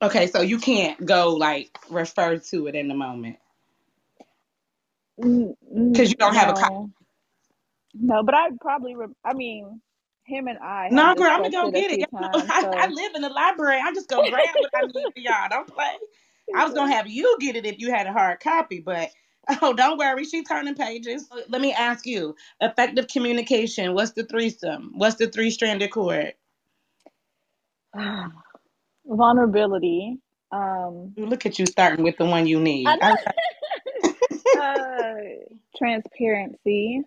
Okay, 0.00 0.26
so 0.26 0.40
you 0.40 0.58
can't 0.58 1.04
go 1.04 1.34
like 1.34 1.78
refer 1.90 2.38
to 2.38 2.66
it 2.66 2.74
in 2.74 2.88
the 2.88 2.94
moment. 2.94 3.36
Because 5.16 6.10
you 6.10 6.16
don't 6.16 6.34
no. 6.34 6.40
have 6.40 6.48
a 6.48 6.54
copy. 6.54 6.90
No, 7.94 8.22
but 8.22 8.34
I'd 8.34 8.58
probably, 8.60 8.96
re- 8.96 9.14
I 9.24 9.34
mean, 9.34 9.80
him 10.24 10.48
and 10.48 10.58
I. 10.58 10.88
No, 10.90 11.14
girl, 11.14 11.28
I'm 11.28 11.42
gonna 11.42 11.50
go 11.50 11.70
get 11.70 11.92
it. 11.92 12.10
Times, 12.18 12.50
I, 12.50 12.62
so. 12.62 12.70
I, 12.70 12.86
live 12.88 13.12
in 13.14 13.22
the 13.22 13.28
library. 13.28 13.80
I'm 13.84 13.94
just 13.94 14.08
gonna 14.08 14.30
grab 14.30 14.46
what 14.58 14.70
I 14.74 14.86
need 14.86 15.12
for 15.12 15.20
y'all. 15.20 15.48
Don't 15.50 15.68
play. 15.68 15.92
I 16.54 16.64
was 16.64 16.74
gonna 16.74 16.92
have 16.92 17.08
you 17.08 17.36
get 17.40 17.56
it 17.56 17.66
if 17.66 17.78
you 17.78 17.92
had 17.92 18.06
a 18.06 18.12
hard 18.12 18.40
copy, 18.40 18.80
but 18.80 19.10
Oh, 19.62 19.72
don't 19.72 19.98
worry. 19.98 20.24
She's 20.24 20.46
turning 20.46 20.74
pages. 20.74 21.28
Let 21.48 21.60
me 21.60 21.72
ask 21.72 22.06
you 22.06 22.36
effective 22.60 23.08
communication. 23.08 23.94
What's 23.94 24.12
the 24.12 24.24
threesome? 24.24 24.92
What's 24.94 25.16
the 25.16 25.26
three 25.28 25.50
stranded 25.50 25.90
cord? 25.90 26.34
Vulnerability. 29.06 30.18
Um, 30.52 31.12
Look 31.16 31.46
at 31.46 31.58
you 31.58 31.66
starting 31.66 32.04
with 32.04 32.18
the 32.18 32.24
one 32.24 32.46
you 32.46 32.60
need. 32.60 32.86
uh, 34.60 35.14
transparency. 35.76 37.02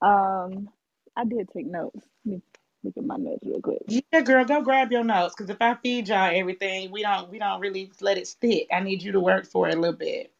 Um, 0.00 0.68
I 1.16 1.24
did 1.24 1.48
take 1.54 1.66
notes. 1.66 2.00
Let 2.24 2.34
me 2.36 2.42
look 2.84 2.96
at 2.96 3.04
my 3.04 3.16
notes 3.16 3.44
real 3.44 3.60
quick. 3.60 3.82
Yeah, 3.86 4.20
girl, 4.20 4.44
go 4.44 4.62
grab 4.62 4.92
your 4.92 5.04
notes 5.04 5.34
because 5.36 5.50
if 5.50 5.60
I 5.60 5.74
feed 5.74 6.08
y'all 6.08 6.30
everything, 6.32 6.90
we 6.90 7.02
don't 7.02 7.30
we 7.30 7.38
don't 7.38 7.60
really 7.60 7.90
let 8.00 8.18
it 8.18 8.26
stick. 8.26 8.68
I 8.72 8.80
need 8.80 9.02
you 9.02 9.12
to 9.12 9.20
work 9.20 9.46
for 9.46 9.68
it 9.68 9.74
a 9.74 9.80
little 9.80 9.96
bit 9.96 10.32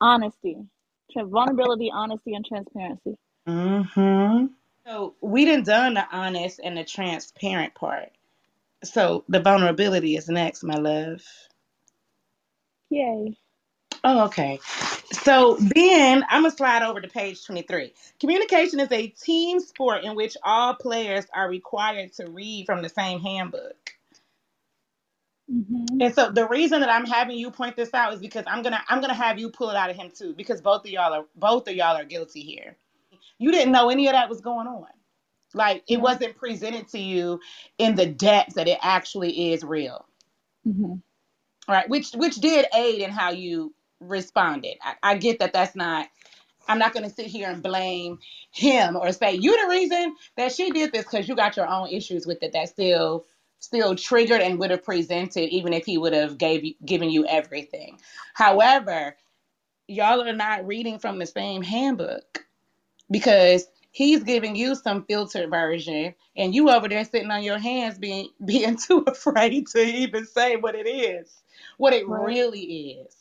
honesty, 0.00 0.56
vulnerability, 1.14 1.90
honesty, 1.92 2.34
and 2.34 2.44
transparency. 2.44 3.16
Mm-hmm. 3.46 4.46
So 4.86 5.14
we 5.20 5.44
didn't 5.44 5.66
done 5.66 5.94
the 5.94 6.06
honest 6.10 6.60
and 6.62 6.76
the 6.76 6.84
transparent 6.84 7.74
part. 7.74 8.10
So 8.82 9.24
the 9.28 9.40
vulnerability 9.40 10.16
is 10.16 10.28
next, 10.28 10.62
my 10.62 10.76
love. 10.76 11.22
Yay. 12.88 13.36
Oh, 14.02 14.24
okay. 14.26 14.58
So 15.12 15.56
then 15.58 16.24
I'm 16.30 16.42
gonna 16.42 16.54
slide 16.54 16.82
over 16.82 17.00
to 17.00 17.08
page 17.08 17.44
23. 17.44 17.92
Communication 18.18 18.80
is 18.80 18.90
a 18.90 19.08
team 19.08 19.60
sport 19.60 20.04
in 20.04 20.14
which 20.14 20.36
all 20.42 20.74
players 20.74 21.26
are 21.34 21.48
required 21.48 22.12
to 22.14 22.30
read 22.30 22.66
from 22.66 22.82
the 22.82 22.88
same 22.88 23.20
handbook. 23.20 23.92
Mm-hmm. 25.52 26.00
And 26.00 26.14
so 26.14 26.30
the 26.30 26.46
reason 26.46 26.80
that 26.80 26.88
I'm 26.88 27.04
having 27.04 27.36
you 27.36 27.50
point 27.50 27.76
this 27.76 27.92
out 27.92 28.14
is 28.14 28.20
because 28.20 28.44
I'm 28.46 28.62
gonna 28.62 28.80
I'm 28.88 29.00
gonna 29.00 29.14
have 29.14 29.38
you 29.38 29.50
pull 29.50 29.70
it 29.70 29.76
out 29.76 29.90
of 29.90 29.96
him 29.96 30.10
too 30.16 30.32
because 30.34 30.60
both 30.60 30.84
of 30.84 30.90
y'all 30.90 31.12
are 31.12 31.24
both 31.36 31.68
of 31.68 31.74
y'all 31.74 31.96
are 31.96 32.04
guilty 32.04 32.40
here. 32.40 32.76
You 33.38 33.50
didn't 33.50 33.72
know 33.72 33.90
any 33.90 34.06
of 34.06 34.12
that 34.12 34.28
was 34.28 34.40
going 34.40 34.66
on. 34.66 34.86
Like 35.52 35.82
it 35.88 36.00
wasn't 36.00 36.36
presented 36.36 36.88
to 36.88 36.98
you 36.98 37.40
in 37.78 37.96
the 37.96 38.06
depth 38.06 38.54
that 38.54 38.68
it 38.68 38.78
actually 38.80 39.52
is 39.52 39.64
real. 39.64 40.06
Mm-hmm. 40.66 40.94
Right, 41.68 41.88
which 41.88 42.12
which 42.12 42.36
did 42.36 42.66
aid 42.74 43.00
in 43.00 43.10
how 43.10 43.30
you 43.30 43.74
responded. 44.00 44.76
I, 44.82 44.94
I 45.02 45.16
get 45.16 45.38
that 45.40 45.52
that's 45.52 45.76
not. 45.76 46.08
I'm 46.68 46.78
not 46.78 46.92
going 46.94 47.08
to 47.08 47.14
sit 47.14 47.26
here 47.26 47.50
and 47.50 47.62
blame 47.62 48.18
him 48.52 48.96
or 48.96 49.12
say 49.12 49.34
you 49.34 49.60
the 49.62 49.70
reason 49.70 50.14
that 50.36 50.52
she 50.52 50.70
did 50.70 50.92
this 50.92 51.04
because 51.04 51.28
you 51.28 51.34
got 51.34 51.56
your 51.56 51.66
own 51.66 51.88
issues 51.88 52.26
with 52.26 52.42
it 52.42 52.52
that 52.52 52.68
still 52.68 53.26
still 53.58 53.94
triggered 53.94 54.40
and 54.40 54.58
would 54.58 54.70
have 54.70 54.84
presented 54.84 55.48
even 55.50 55.72
if 55.72 55.84
he 55.84 55.98
would 55.98 56.12
have 56.12 56.38
gave 56.38 56.64
you, 56.64 56.74
given 56.84 57.10
you 57.10 57.26
everything. 57.26 57.98
However, 58.34 59.16
y'all 59.88 60.22
are 60.22 60.32
not 60.32 60.66
reading 60.66 60.98
from 60.98 61.18
the 61.18 61.26
same 61.26 61.62
handbook 61.62 62.46
because 63.10 63.66
he's 63.90 64.22
giving 64.22 64.56
you 64.56 64.74
some 64.74 65.04
filtered 65.04 65.50
version 65.50 66.14
and 66.36 66.54
you 66.54 66.70
over 66.70 66.88
there 66.88 67.04
sitting 67.04 67.30
on 67.30 67.42
your 67.42 67.58
hands 67.58 67.98
being 67.98 68.28
being 68.44 68.76
too 68.76 69.04
afraid 69.06 69.66
to 69.68 69.80
even 69.80 70.26
say 70.26 70.56
what 70.56 70.74
it 70.74 70.88
is, 70.88 71.42
what 71.76 71.92
it 71.92 72.06
right. 72.08 72.24
really 72.26 72.60
is. 72.60 73.14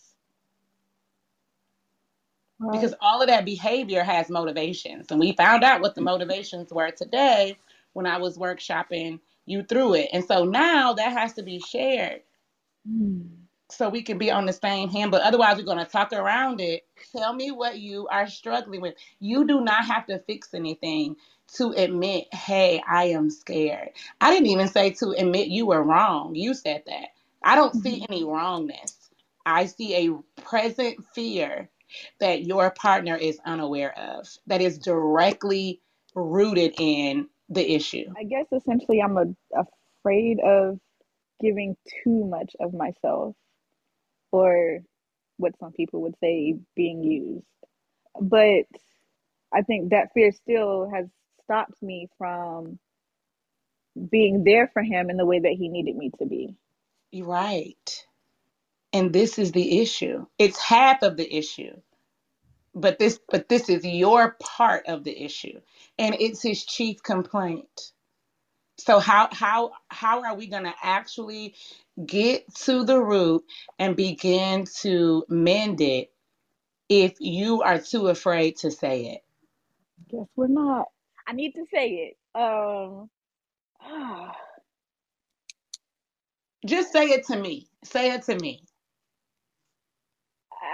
Right. 2.60 2.74
Because 2.74 2.94
all 3.00 3.22
of 3.22 3.28
that 3.28 3.46
behavior 3.46 4.04
has 4.04 4.30
motivations. 4.30 5.08
And 5.10 5.20
we 5.20 5.32
found 5.34 5.64
out 5.64 5.82
what 5.82 5.96
the 5.96 6.02
motivations 6.02 6.72
were 6.72 6.92
today 6.92 7.58
when 7.94 8.06
I 8.06 8.18
was 8.18 8.38
workshopping 8.38 9.20
you 9.46 9.64
through 9.64 9.96
it. 9.96 10.10
And 10.14 10.24
so 10.26 10.44
now 10.44 10.94
that 10.94 11.14
has 11.14 11.34
to 11.34 11.44
be 11.44 11.60
shared. 11.60 12.22
Mm. 12.90 13.30
So 13.72 13.88
we 13.88 14.02
can 14.02 14.18
be 14.18 14.32
on 14.32 14.46
the 14.46 14.54
same 14.54 14.90
hand, 14.90 15.12
but 15.12 15.22
otherwise 15.22 15.58
we're 15.58 15.64
going 15.64 15.84
to 15.84 15.90
talk 15.90 16.12
around 16.12 16.60
it. 16.60 16.86
Tell 17.16 17.34
me 17.34 17.52
what 17.52 17.78
you 17.78 18.08
are 18.08 18.28
struggling 18.28 18.82
with. 18.82 18.96
You 19.20 19.46
do 19.46 19.62
not 19.62 19.86
have 19.86 20.08
to 20.08 20.20
fix 20.20 20.54
anything 20.54 21.16
to 21.54 21.72
admit, 21.72 22.34
hey, 22.34 22.82
I 22.90 23.06
am 23.06 23.30
scared. 23.30 23.90
I 24.22 24.32
didn't 24.32 24.48
even 24.48 24.68
say 24.68 24.92
to 24.92 25.12
admit 25.12 25.48
you 25.48 25.68
were 25.68 25.84
wrong. 25.84 26.36
You 26.36 26.54
said 26.54 26.84
that. 26.88 27.10
I 27.44 27.56
don't 27.56 27.74
mm-hmm. 27.74 27.82
see 27.82 28.06
any 28.10 28.24
wrongness. 28.24 29.10
I 29.46 29.68
see 29.68 29.96
a 29.96 30.42
present 30.42 31.06
fear 31.14 31.70
that 32.20 32.44
your 32.44 32.72
partner 32.72 33.16
is 33.16 33.40
unaware 33.46 33.98
of, 33.98 34.28
that 34.48 34.62
is 34.62 34.78
directly 34.78 35.82
rooted 36.16 36.76
in 36.80 37.28
the 37.50 37.74
issue? 37.74 38.06
I 38.18 38.24
guess 38.24 38.46
essentially 38.52 39.02
I'm 39.02 39.18
a, 39.18 39.26
afraid 40.02 40.40
of 40.40 40.80
giving 41.42 41.76
too 42.04 42.26
much 42.26 42.56
of 42.60 42.74
myself 42.74 43.36
or 44.32 44.80
what 45.38 45.58
some 45.60 45.72
people 45.72 46.02
would 46.02 46.16
say 46.22 46.58
being 46.76 47.04
used. 47.04 47.46
But 48.20 48.66
I 49.54 49.62
think 49.62 49.92
that 49.92 50.14
fear 50.14 50.32
still 50.32 50.90
has 50.94 51.08
stopped 51.44 51.82
me 51.82 52.08
from 52.18 52.80
being 54.12 54.44
there 54.44 54.70
for 54.72 54.84
him 54.84 55.10
in 55.10 55.18
the 55.18 55.26
way 55.26 55.40
that 55.40 55.56
he 55.58 55.70
needed 55.70 55.96
me 55.96 56.12
to 56.20 56.26
be. 56.26 56.56
You're 57.12 57.28
right. 57.28 58.06
And 58.94 59.14
this 59.14 59.40
is 59.40 59.52
the 59.54 59.82
issue. 59.82 60.26
It's 60.40 60.60
half 60.60 61.04
of 61.04 61.18
the 61.18 61.36
issue 61.38 61.74
but 62.76 63.00
this 63.00 63.20
but 63.32 63.50
this 63.50 63.70
is 63.70 63.86
your 63.86 64.38
part 64.42 64.88
of 64.88 65.06
the 65.06 65.24
issue 65.26 65.62
and 66.00 66.16
it's 66.20 66.44
his 66.44 66.66
chief 66.66 67.04
complaint 67.04 67.94
so 68.80 69.00
how 69.00 69.30
how 69.34 69.72
how 69.90 70.24
are 70.24 70.36
we 70.36 70.48
going 70.48 70.64
to 70.64 70.74
actually 70.84 71.56
get 72.06 72.54
to 72.56 72.86
the 72.86 73.00
root 73.02 73.44
and 73.80 73.96
begin 73.96 74.66
to 74.82 75.26
mend 75.30 75.82
it 75.82 76.12
if 76.90 77.16
you 77.20 77.62
are 77.64 77.80
too 77.80 78.08
afraid 78.10 78.58
to 78.58 78.72
say 78.72 79.08
it 79.08 79.22
guess 80.10 80.28
we're 80.36 80.48
not 80.48 80.88
i 81.28 81.34
need 81.34 81.54
to 81.56 81.66
say 81.74 82.14
it 82.14 82.40
um 82.40 83.10
Just 86.66 86.94
say 86.94 87.06
it 87.08 87.28
to 87.28 87.38
me. 87.38 87.68
Say 87.86 88.12
it 88.14 88.24
to 88.24 88.36
me. 88.40 88.64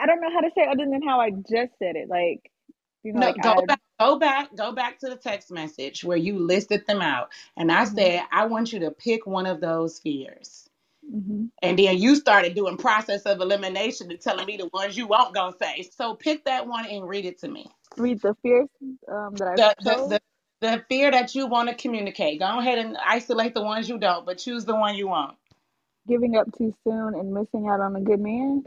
I 0.05 0.07
don't 0.07 0.21
know 0.21 0.31
how 0.33 0.41
to 0.41 0.51
say 0.55 0.63
it 0.63 0.69
other 0.69 0.85
than 0.89 1.03
how 1.03 1.21
I 1.21 1.31
just 1.31 1.73
said 1.79 1.97
it. 1.97 2.09
Like, 2.09 2.51
you 3.03 3.13
know, 3.13 3.21
No, 3.21 3.33
like 3.33 3.37
go 3.41 3.55
I, 3.57 3.67
back, 3.67 3.81
go 3.99 4.19
back, 4.19 4.55
go 4.55 4.73
back 4.73 4.99
to 5.01 5.09
the 5.09 5.17
text 5.17 5.51
message 5.51 6.05
where 6.05 6.17
you 6.17 6.39
listed 6.39 6.87
them 6.87 7.01
out. 7.01 7.31
And 7.57 7.71
I 7.71 7.85
Mhm. 7.85 7.85
said, 7.85 8.23
I 8.31 8.47
want 8.47 8.73
you 8.73 8.79
to 8.81 8.91
pick 8.91 9.27
one 9.27 9.47
of 9.47 9.61
those 9.61 9.99
fears. 9.99 10.69
mhm. 11.13 11.51
And 11.63 11.79
then 11.79 11.97
you 11.99 12.15
started 12.15 12.55
doing 12.55 12.77
process 12.77 13.23
of 13.23 13.41
elimination 13.41 14.11
and 14.11 14.21
telling 14.21 14.47
me 14.47 14.57
the 14.57 14.69
ones 14.73 14.97
you 14.97 15.07
won't 15.07 15.35
gonna 15.35 15.55
say. 15.61 15.89
So 15.97 16.15
pick 16.15 16.45
that 16.45 16.67
one 16.67 16.85
and 16.87 17.07
read 17.07 17.25
it 17.25 17.39
to 17.41 17.49
me. 17.49 17.67
read 17.97 18.21
the 18.21 18.35
fears 18.43 18.69
um, 19.09 19.37
that 19.39 19.47
I 19.47 19.57
The 19.57 19.75
the 19.79 20.01
chose. 20.01 20.07
the, 20.07 20.21
the 20.61 20.85
fear 20.89 21.11
that 21.11 21.35
you 21.35 21.47
want 21.47 21.69
to 21.69 21.75
communicate. 21.75 22.39
Go 22.39 22.59
ahead 22.59 22.79
and 22.79 22.97
isolate 23.05 23.55
the 23.55 23.63
ones 23.63 23.89
you 23.89 23.99
don't, 23.99 24.25
but 24.25 24.39
choose 24.39 24.65
the 24.65 24.75
one 24.75 24.95
you 24.95 25.07
want. 25.09 25.37
Giving 26.07 26.37
up 26.37 26.47
too 26.57 26.73
soon 26.85 27.15
and 27.15 27.33
missing 27.33 27.67
out 27.69 27.81
on 27.81 27.95
a 27.95 28.01
good 28.01 28.21
man. 28.21 28.65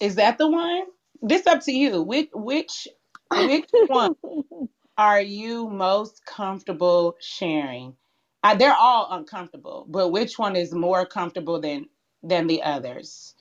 Is 0.00 0.16
that 0.16 0.38
the 0.38 0.48
one? 0.48 0.84
This 1.22 1.46
up 1.46 1.62
to 1.64 1.72
you. 1.72 2.02
Which 2.02 2.30
which 2.34 2.88
which 3.32 3.70
one 3.86 4.10
are 4.98 5.20
you 5.20 5.68
most 5.68 6.24
comfortable 6.26 7.16
sharing? 7.20 7.96
Uh, 8.44 8.54
they're 8.54 8.74
all 8.76 9.08
uncomfortable, 9.12 9.86
but 9.88 10.10
which 10.10 10.38
one 10.38 10.56
is 10.56 10.74
more 10.74 11.06
comfortable 11.06 11.60
than 11.60 11.86
than 12.22 12.46
the 12.46 12.62
others? 12.62 13.34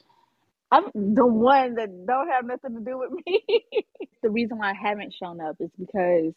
I'm 0.72 0.86
the 0.95 1.27
one 1.27 1.75
that 1.75 2.07
don't 2.07 2.29
have 2.29 2.45
nothing 2.45 2.75
to 2.75 2.81
do 2.81 3.00
with 3.00 3.12
me. 3.25 3.43
the 4.24 4.31
reason 4.31 4.60
why 4.60 4.72
I 4.72 4.75
haven't 4.75 5.15
shown 5.15 5.41
up 5.41 5.57
is 5.62 5.72
because 5.79 6.33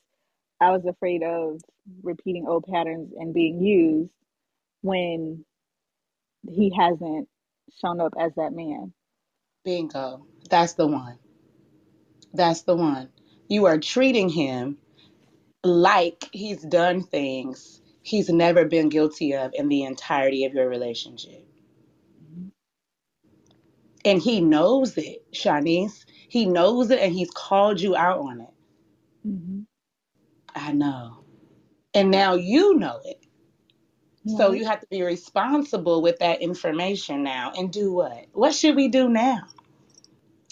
I 0.60 0.72
was 0.72 0.84
afraid 0.86 1.22
of 1.24 1.60
repeating 2.02 2.46
old 2.48 2.64
patterns 2.66 3.12
and 3.18 3.34
being 3.34 3.60
used 3.62 4.10
when 4.82 5.44
he 6.48 6.72
hasn't 6.78 7.28
shown 7.80 8.00
up 8.00 8.14
as 8.20 8.32
that 8.36 8.52
man. 8.52 8.94
Bingo. 9.66 10.26
That's 10.48 10.74
the 10.74 10.86
one. 10.86 11.18
That's 12.32 12.62
the 12.62 12.76
one. 12.76 13.10
You 13.48 13.66
are 13.66 13.78
treating 13.78 14.30
him 14.30 14.78
like 15.64 16.28
he's 16.32 16.62
done 16.62 17.02
things 17.02 17.82
he's 18.06 18.28
never 18.28 18.64
been 18.64 18.88
guilty 18.88 19.34
of 19.34 19.50
in 19.54 19.68
the 19.68 19.82
entirety 19.82 20.44
of 20.44 20.54
your 20.54 20.68
relationship. 20.68 21.44
And 24.04 24.22
he 24.22 24.40
knows 24.40 24.96
it, 24.96 25.26
Shaunice. 25.32 26.04
He 26.28 26.46
knows 26.46 26.92
it 26.92 27.00
and 27.00 27.12
he's 27.12 27.30
called 27.32 27.80
you 27.80 27.96
out 27.96 28.20
on 28.20 28.42
it. 28.42 28.54
Mm-hmm. 29.26 29.60
I 30.54 30.72
know. 30.72 31.24
And 31.92 32.12
now 32.12 32.34
you 32.34 32.74
know 32.74 33.00
it. 33.04 33.20
So 34.28 34.52
you 34.52 34.64
have 34.64 34.80
to 34.80 34.86
be 34.90 35.02
responsible 35.02 36.02
with 36.02 36.18
that 36.18 36.42
information 36.42 37.22
now 37.22 37.52
and 37.56 37.72
do 37.72 37.92
what? 37.92 38.26
What 38.32 38.54
should 38.54 38.76
we 38.76 38.88
do 38.88 39.08
now? 39.08 39.42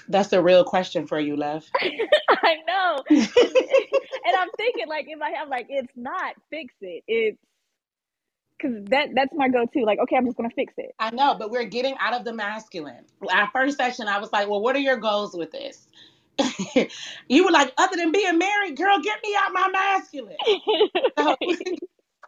That's 0.08 0.32
a 0.32 0.42
real 0.42 0.64
question 0.64 1.06
for 1.06 1.18
you, 1.18 1.36
love. 1.36 1.64
I 1.80 2.56
know. 2.66 3.02
and 3.10 4.36
I'm 4.36 4.50
thinking 4.56 4.88
like 4.88 5.06
in 5.08 5.18
my 5.18 5.28
head, 5.30 5.38
I'm 5.42 5.48
like, 5.50 5.66
it's 5.68 5.92
not 5.96 6.34
fix 6.50 6.74
it. 6.80 7.04
It's 7.08 7.38
because 8.58 8.84
that 8.86 9.08
that's 9.14 9.32
my 9.34 9.48
go-to. 9.48 9.84
Like, 9.84 9.98
okay, 10.00 10.16
I'm 10.16 10.24
just 10.26 10.36
gonna 10.36 10.50
fix 10.54 10.74
it. 10.78 10.94
I 10.98 11.10
know, 11.10 11.34
but 11.38 11.50
we're 11.50 11.64
getting 11.64 11.96
out 12.00 12.14
of 12.14 12.24
the 12.24 12.32
masculine. 12.32 13.04
Our 13.28 13.48
first 13.52 13.76
session, 13.76 14.08
I 14.08 14.18
was 14.18 14.32
like, 14.32 14.48
well, 14.48 14.60
what 14.60 14.76
are 14.76 14.80
your 14.80 14.96
goals 14.96 15.34
with 15.34 15.50
this? 15.52 15.86
you 17.28 17.44
were 17.44 17.50
like, 17.52 17.72
other 17.78 17.96
than 17.96 18.12
being 18.12 18.38
married, 18.38 18.76
girl, 18.76 18.98
get 19.02 19.18
me 19.22 19.36
out 19.38 19.52
my 19.52 19.68
masculine. 19.72 20.36
So 21.18 21.36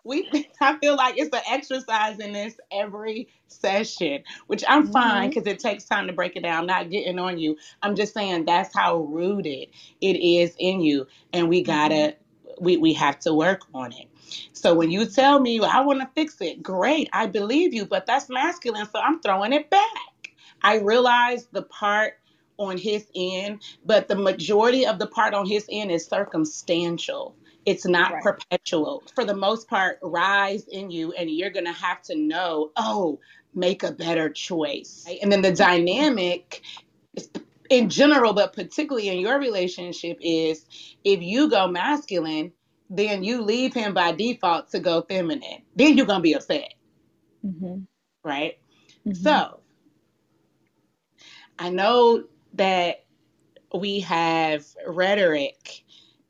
we, 0.06 0.28
I 0.62 0.78
feel 0.78 0.96
like 0.96 1.18
it's 1.18 1.34
an 1.34 1.42
exercise 1.50 2.20
in 2.20 2.34
this 2.34 2.56
every 2.72 3.28
session, 3.48 4.24
which 4.48 4.64
I'm 4.68 4.86
fine 4.86 5.28
Mhm. 5.28 5.30
because 5.30 5.46
it 5.48 5.60
takes 5.60 5.84
time 5.86 6.08
to 6.08 6.14
break 6.14 6.36
it 6.36 6.44
down. 6.44 6.60
I'm 6.62 6.66
Not 6.66 6.90
getting 6.90 7.20
on 7.20 7.38
you. 7.38 7.58
I'm 7.82 7.96
just 7.96 8.14
saying 8.14 8.46
that's 8.46 8.74
how 8.74 8.98
rooted 8.98 9.68
it 10.02 10.16
is 10.18 10.56
in 10.58 10.82
you, 10.82 11.08
and 11.34 11.50
we 11.50 11.62
gotta, 11.62 12.16
we 12.60 12.78
we 12.78 12.94
have 12.94 13.20
to 13.20 13.34
work 13.34 13.62
on 13.74 13.92
it. 13.92 14.08
So 14.54 14.74
when 14.74 14.90
you 14.92 15.06
tell 15.06 15.40
me 15.40 15.60
I 15.60 15.82
want 15.82 16.00
to 16.02 16.10
fix 16.14 16.40
it, 16.42 16.62
great, 16.62 17.10
I 17.12 17.26
believe 17.26 17.74
you, 17.74 17.86
but 17.86 18.06
that's 18.06 18.30
masculine, 18.30 18.86
so 18.86 19.00
I'm 19.00 19.20
throwing 19.20 19.54
it 19.54 19.70
back. 19.70 19.82
I 20.62 20.78
realize 20.80 21.48
the 21.52 21.62
part 21.62 22.14
on 22.58 22.78
his 22.78 23.06
end, 23.16 23.62
but 23.84 24.08
the 24.08 24.16
majority 24.16 24.86
of 24.86 24.98
the 24.98 25.06
part 25.06 25.34
on 25.34 25.46
his 25.46 25.66
end 25.70 25.92
is 25.92 26.06
circumstantial. 26.06 27.36
It's 27.66 27.86
not 27.86 28.12
Right. 28.12 28.22
perpetual. 28.22 29.04
For 29.14 29.24
the 29.24 29.36
most 29.36 29.68
part, 29.68 30.00
rise 30.02 30.68
in 30.68 30.90
you, 30.90 31.12
and 31.14 31.30
you're 31.30 31.50
going 31.50 31.66
to 31.66 31.72
have 31.72 32.02
to 32.04 32.16
know, 32.16 32.72
oh, 32.76 33.20
make 33.54 33.84
a 33.84 33.92
better 33.92 34.30
choice. 34.30 35.04
Right? 35.06 35.20
And 35.22 35.32
then 35.32 35.42
the 35.42 35.52
dynamic 35.52 36.62
is- 37.16 37.30
in 37.70 37.90
general, 37.90 38.34
but 38.34 38.54
particularly 38.54 39.08
in 39.08 39.20
your 39.20 39.38
relationship, 39.40 40.18
is 40.22 40.66
if 41.04 41.22
you 41.22 41.50
go 41.50 41.68
masculine, 41.68 42.52
then 42.90 43.24
you 43.24 43.42
leave 43.42 43.74
him 43.74 43.94
by 43.94 44.12
default 44.12 44.70
to 44.70 44.80
go 44.80 45.02
feminine. 45.02 45.62
Then 45.76 45.96
you're 45.96 46.06
going 46.06 46.20
to 46.20 46.24
be 46.24 46.34
upset, 46.34 46.74
Mm-hmm. 47.46 47.84
right? 48.24 48.58
So 49.12 49.60
I 51.58 51.70
know 51.70 52.24
that 52.54 53.04
we 53.74 54.00
have 54.00 54.66
rhetoric 54.86 55.84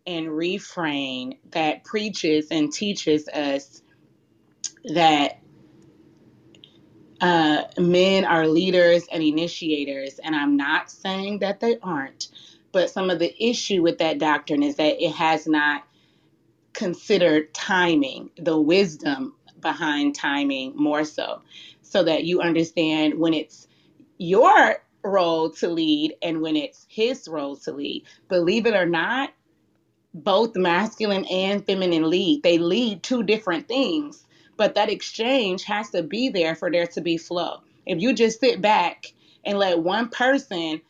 and 0.07 0.31
refrain 0.31 1.39
that 1.51 1.85
preaches 1.85 2.49
and 2.51 2.73
teaches 2.73 3.29
us 3.29 3.83
that 4.95 5.41
uh, 7.21 7.63
men 7.79 8.25
are 8.25 8.47
leaders 8.47 9.07
and 9.11 9.23
initiators, 9.23 10.19
and 10.19 10.37
I'm 10.37 10.57
not 10.57 10.91
saying 10.91 11.41
that 11.41 11.61
they 11.61 11.79
aren't, 11.83 12.29
but 12.73 12.91
some 12.91 13.11
of 13.11 13.19
the 13.19 13.35
issue 13.43 13.83
with 13.83 13.99
that 13.99 14.19
doctrine 14.19 14.63
is 14.63 14.77
that 14.77 15.03
it 15.03 15.13
has 15.13 15.47
not 15.47 15.85
considered 16.73 17.53
timing, 17.55 18.31
the 18.39 18.61
wisdom 18.61 19.35
behind 19.61 20.15
timing 20.15 20.77
more 20.77 21.05
so, 21.05 21.43
so 21.83 22.05
that 22.05 22.25
you 22.25 22.41
understand 22.41 23.19
when 23.19 23.35
it's 23.35 23.67
your 24.19 24.77
role 25.03 25.51
to 25.51 25.69
lead 25.69 26.15
and 26.23 26.41
when 26.43 26.57
it's 26.57 26.85
his 26.89 27.29
role 27.29 27.57
to 27.57 27.73
lead. 27.73 28.05
Believe 28.29 28.67
it 28.67 28.75
or 28.75 28.87
not, 28.87 29.31
both 30.17 30.57
masculine 30.57 31.25
and 31.27 31.65
feminine 31.67 32.09
lead. 32.09 32.43
They 32.43 32.59
lead 32.59 33.03
two 33.03 33.23
different 33.23 33.69
things, 33.69 34.25
but 34.57 34.75
that 34.75 34.91
exchange 34.91 35.65
has 35.65 35.91
to 35.91 36.03
be 36.03 36.31
there 36.31 36.55
for 36.55 36.71
there 36.71 36.87
to 36.89 37.01
be 37.01 37.19
flow. 37.19 37.61
If 37.85 38.01
you 38.01 38.15
just 38.15 38.41
sit 38.41 38.61
back 38.63 39.13
and 39.45 39.59
let 39.59 39.79
one 39.79 40.09
person 40.09 40.81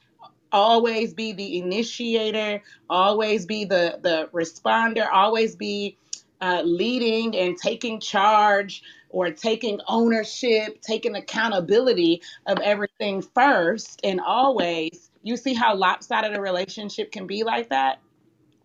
always 0.53 1.13
be 1.13 1.33
the 1.33 1.59
initiator, 1.59 2.63
always 2.89 3.47
be 3.47 3.65
the 3.65 3.99
the 4.03 4.29
responder, 4.33 5.07
always 5.13 5.57
be 5.57 5.99
uh, 6.41 6.63
leading 6.65 7.37
and 7.37 7.57
taking 7.59 7.99
charge 7.99 8.83
or 9.09 9.31
taking 9.31 9.81
ownership, 9.89 10.81
taking 10.83 11.17
accountability 11.17 12.23
of 12.47 12.59
everything 12.61 13.23
first 13.23 14.01
and 14.05 14.21
always. 14.21 15.11
You 15.23 15.37
see 15.37 15.55
how 15.55 15.75
lopsided 15.75 16.37
a 16.37 16.41
relationship 16.41 17.11
can 17.11 17.27
be 17.27 17.43
like 17.43 17.71
that? 17.71 17.99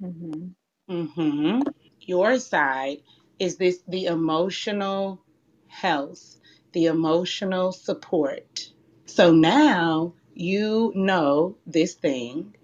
Mm-hmm. 0.01 0.47
Mm-hmm. 0.89 1.61
Your 2.01 2.39
side 2.39 2.99
is 3.39 3.57
this 3.57 3.81
the 3.87 4.05
emotional 4.05 5.21
health, 5.67 6.37
the 6.73 6.85
emotional 6.87 7.71
support. 7.71 8.69
So 9.05 9.31
now 9.31 10.13
you 10.33 10.91
know 10.95 11.57
this 11.65 11.95
thing, 11.95 12.55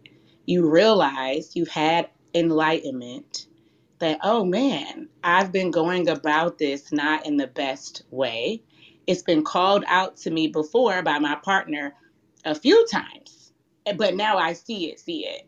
you 0.46 0.70
realize 0.70 1.56
you've 1.56 1.70
had 1.70 2.10
enlightenment 2.34 3.48
that, 4.00 4.20
oh 4.24 4.46
man, 4.46 5.10
I've 5.24 5.52
been 5.52 5.72
going 5.72 6.10
about 6.10 6.58
this 6.58 6.92
not 6.92 7.26
in 7.26 7.38
the 7.38 7.48
best 7.48 8.04
way. 8.12 8.64
It's 9.08 9.24
been 9.24 9.44
called 9.44 9.84
out 9.88 10.18
to 10.18 10.32
me 10.32 10.48
before 10.48 11.02
by 11.02 11.20
my 11.20 11.36
partner 11.36 11.96
a 12.46 12.56
few 12.56 12.86
times, 12.88 13.52
but 13.98 14.16
now 14.16 14.38
I 14.38 14.54
see 14.54 14.92
it, 14.92 15.00
see 15.00 15.26
it. 15.26 15.48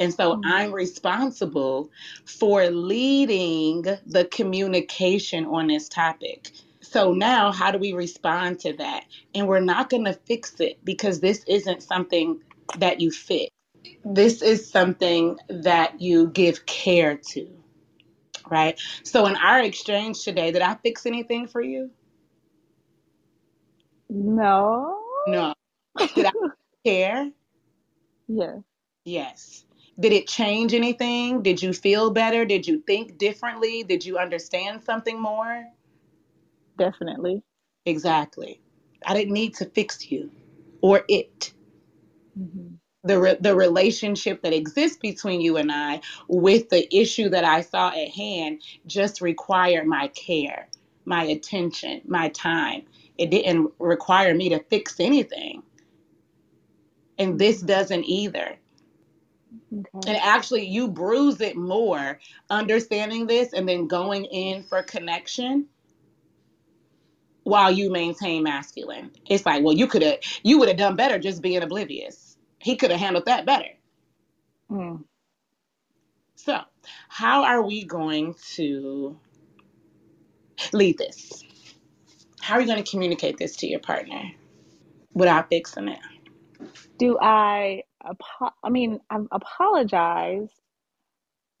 And 0.00 0.14
so 0.14 0.38
Mhm. 0.38 0.44
I'm 0.44 0.72
responsible 0.74 1.90
for 2.26 2.66
leading 2.70 3.84
the 4.06 4.26
communication 4.32 5.46
on 5.46 5.68
this 5.68 5.90
topic. 5.90 6.52
So 6.82 7.14
now, 7.14 7.52
how 7.52 7.72
do 7.72 7.78
we 7.78 7.94
respond 7.94 8.60
to 8.62 8.74
that? 8.78 9.06
And 9.34 9.48
we're 9.48 9.60
not 9.60 9.90
going 9.90 10.06
to 10.06 10.14
fix 10.14 10.60
it 10.60 10.84
because 10.84 11.20
this 11.20 11.44
isn't 11.48 11.84
something 11.84 12.40
that 12.78 13.00
you 13.02 13.12
fix. 13.12 13.50
This 14.04 14.42
is 14.42 14.70
something 14.70 15.38
that 15.48 16.00
you 16.00 16.28
give 16.28 16.66
care 16.66 17.18
to, 17.32 17.48
right? 18.50 18.80
So, 19.04 19.26
in 19.26 19.36
our 19.36 19.60
exchange 19.60 20.24
today, 20.24 20.52
did 20.52 20.62
I 20.62 20.76
fix 20.76 21.06
anything 21.06 21.48
for 21.48 21.62
you? 21.62 21.90
No. 24.10 24.98
No. 25.26 25.54
Did 26.14 26.26
I 26.26 26.32
care? 26.86 27.30
Yeah. 28.28 28.58
Yes. 29.04 29.64
Did 30.00 30.12
it 30.12 30.26
change 30.26 30.72
anything? 30.72 31.42
Did 31.42 31.62
you 31.62 31.74
feel 31.74 32.10
better? 32.10 32.46
Did 32.46 32.66
you 32.66 32.80
think 32.86 33.18
differently? 33.18 33.82
Did 33.82 34.04
you 34.04 34.16
understand 34.16 34.82
something 34.82 35.20
more? 35.20 35.66
Definitely. 36.78 37.42
Exactly. 37.84 38.60
I 39.06 39.12
didn't 39.14 39.34
need 39.34 39.54
to 39.56 39.66
fix 39.66 40.10
you 40.10 40.30
or 40.80 41.04
it. 41.08 41.52
Mm-hmm. 42.38 42.74
The, 43.04 43.18
re- 43.18 43.36
the 43.40 43.54
relationship 43.54 44.42
that 44.42 44.52
exists 44.52 44.98
between 44.98 45.40
you 45.40 45.56
and 45.56 45.72
I 45.72 46.00
with 46.28 46.68
the 46.68 46.94
issue 46.94 47.30
that 47.30 47.44
I 47.44 47.62
saw 47.62 47.88
at 47.88 48.08
hand 48.08 48.62
just 48.86 49.22
required 49.22 49.86
my 49.86 50.08
care, 50.08 50.68
my 51.06 51.24
attention, 51.24 52.02
my 52.06 52.28
time. 52.30 52.82
It 53.16 53.30
didn't 53.30 53.72
require 53.78 54.34
me 54.34 54.50
to 54.50 54.62
fix 54.64 55.00
anything. 55.00 55.62
And 57.18 57.38
this 57.38 57.58
mm-hmm. 57.58 57.66
doesn't 57.66 58.04
either. 58.04 58.56
Okay. 59.72 60.10
And 60.12 60.16
actually, 60.22 60.66
you 60.66 60.88
bruise 60.88 61.40
it 61.40 61.56
more 61.56 62.18
understanding 62.48 63.26
this 63.26 63.52
and 63.52 63.68
then 63.68 63.86
going 63.86 64.24
in 64.26 64.64
for 64.64 64.82
connection 64.82 65.66
while 67.44 67.70
you 67.70 67.90
maintain 67.90 68.42
masculine. 68.42 69.10
It's 69.28 69.46
like, 69.46 69.64
well, 69.64 69.74
you 69.74 69.86
could 69.86 70.02
have, 70.02 70.18
you 70.42 70.58
would 70.58 70.68
have 70.68 70.76
done 70.76 70.96
better 70.96 71.18
just 71.18 71.42
being 71.42 71.62
oblivious. 71.62 72.36
He 72.58 72.76
could 72.76 72.90
have 72.90 73.00
handled 73.00 73.26
that 73.26 73.46
better. 73.46 73.70
Mm. 74.70 75.04
So, 76.36 76.60
how 77.08 77.44
are 77.44 77.62
we 77.62 77.84
going 77.84 78.34
to 78.54 79.18
lead 80.72 80.98
this? 80.98 81.42
How 82.40 82.54
are 82.54 82.60
you 82.60 82.66
going 82.66 82.82
to 82.82 82.90
communicate 82.90 83.36
this 83.36 83.56
to 83.56 83.66
your 83.66 83.80
partner 83.80 84.32
without 85.12 85.48
fixing 85.48 85.88
it? 85.88 85.98
Do 86.98 87.18
I, 87.20 87.82
apo- 88.04 88.54
I 88.64 88.70
mean, 88.70 89.00
I've 89.10 89.26
apologized. 89.32 90.54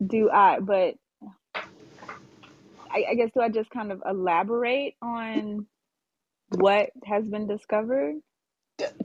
Do 0.06 0.30
I, 0.30 0.60
but 0.60 0.94
I, 2.90 3.04
I 3.10 3.14
guess, 3.16 3.30
do 3.34 3.40
I 3.40 3.50
just 3.50 3.70
kind 3.70 3.92
of 3.92 4.02
elaborate 4.08 4.96
on 5.02 5.66
what 6.50 6.90
has 7.06 7.28
been 7.28 7.46
discovered? 7.48 8.16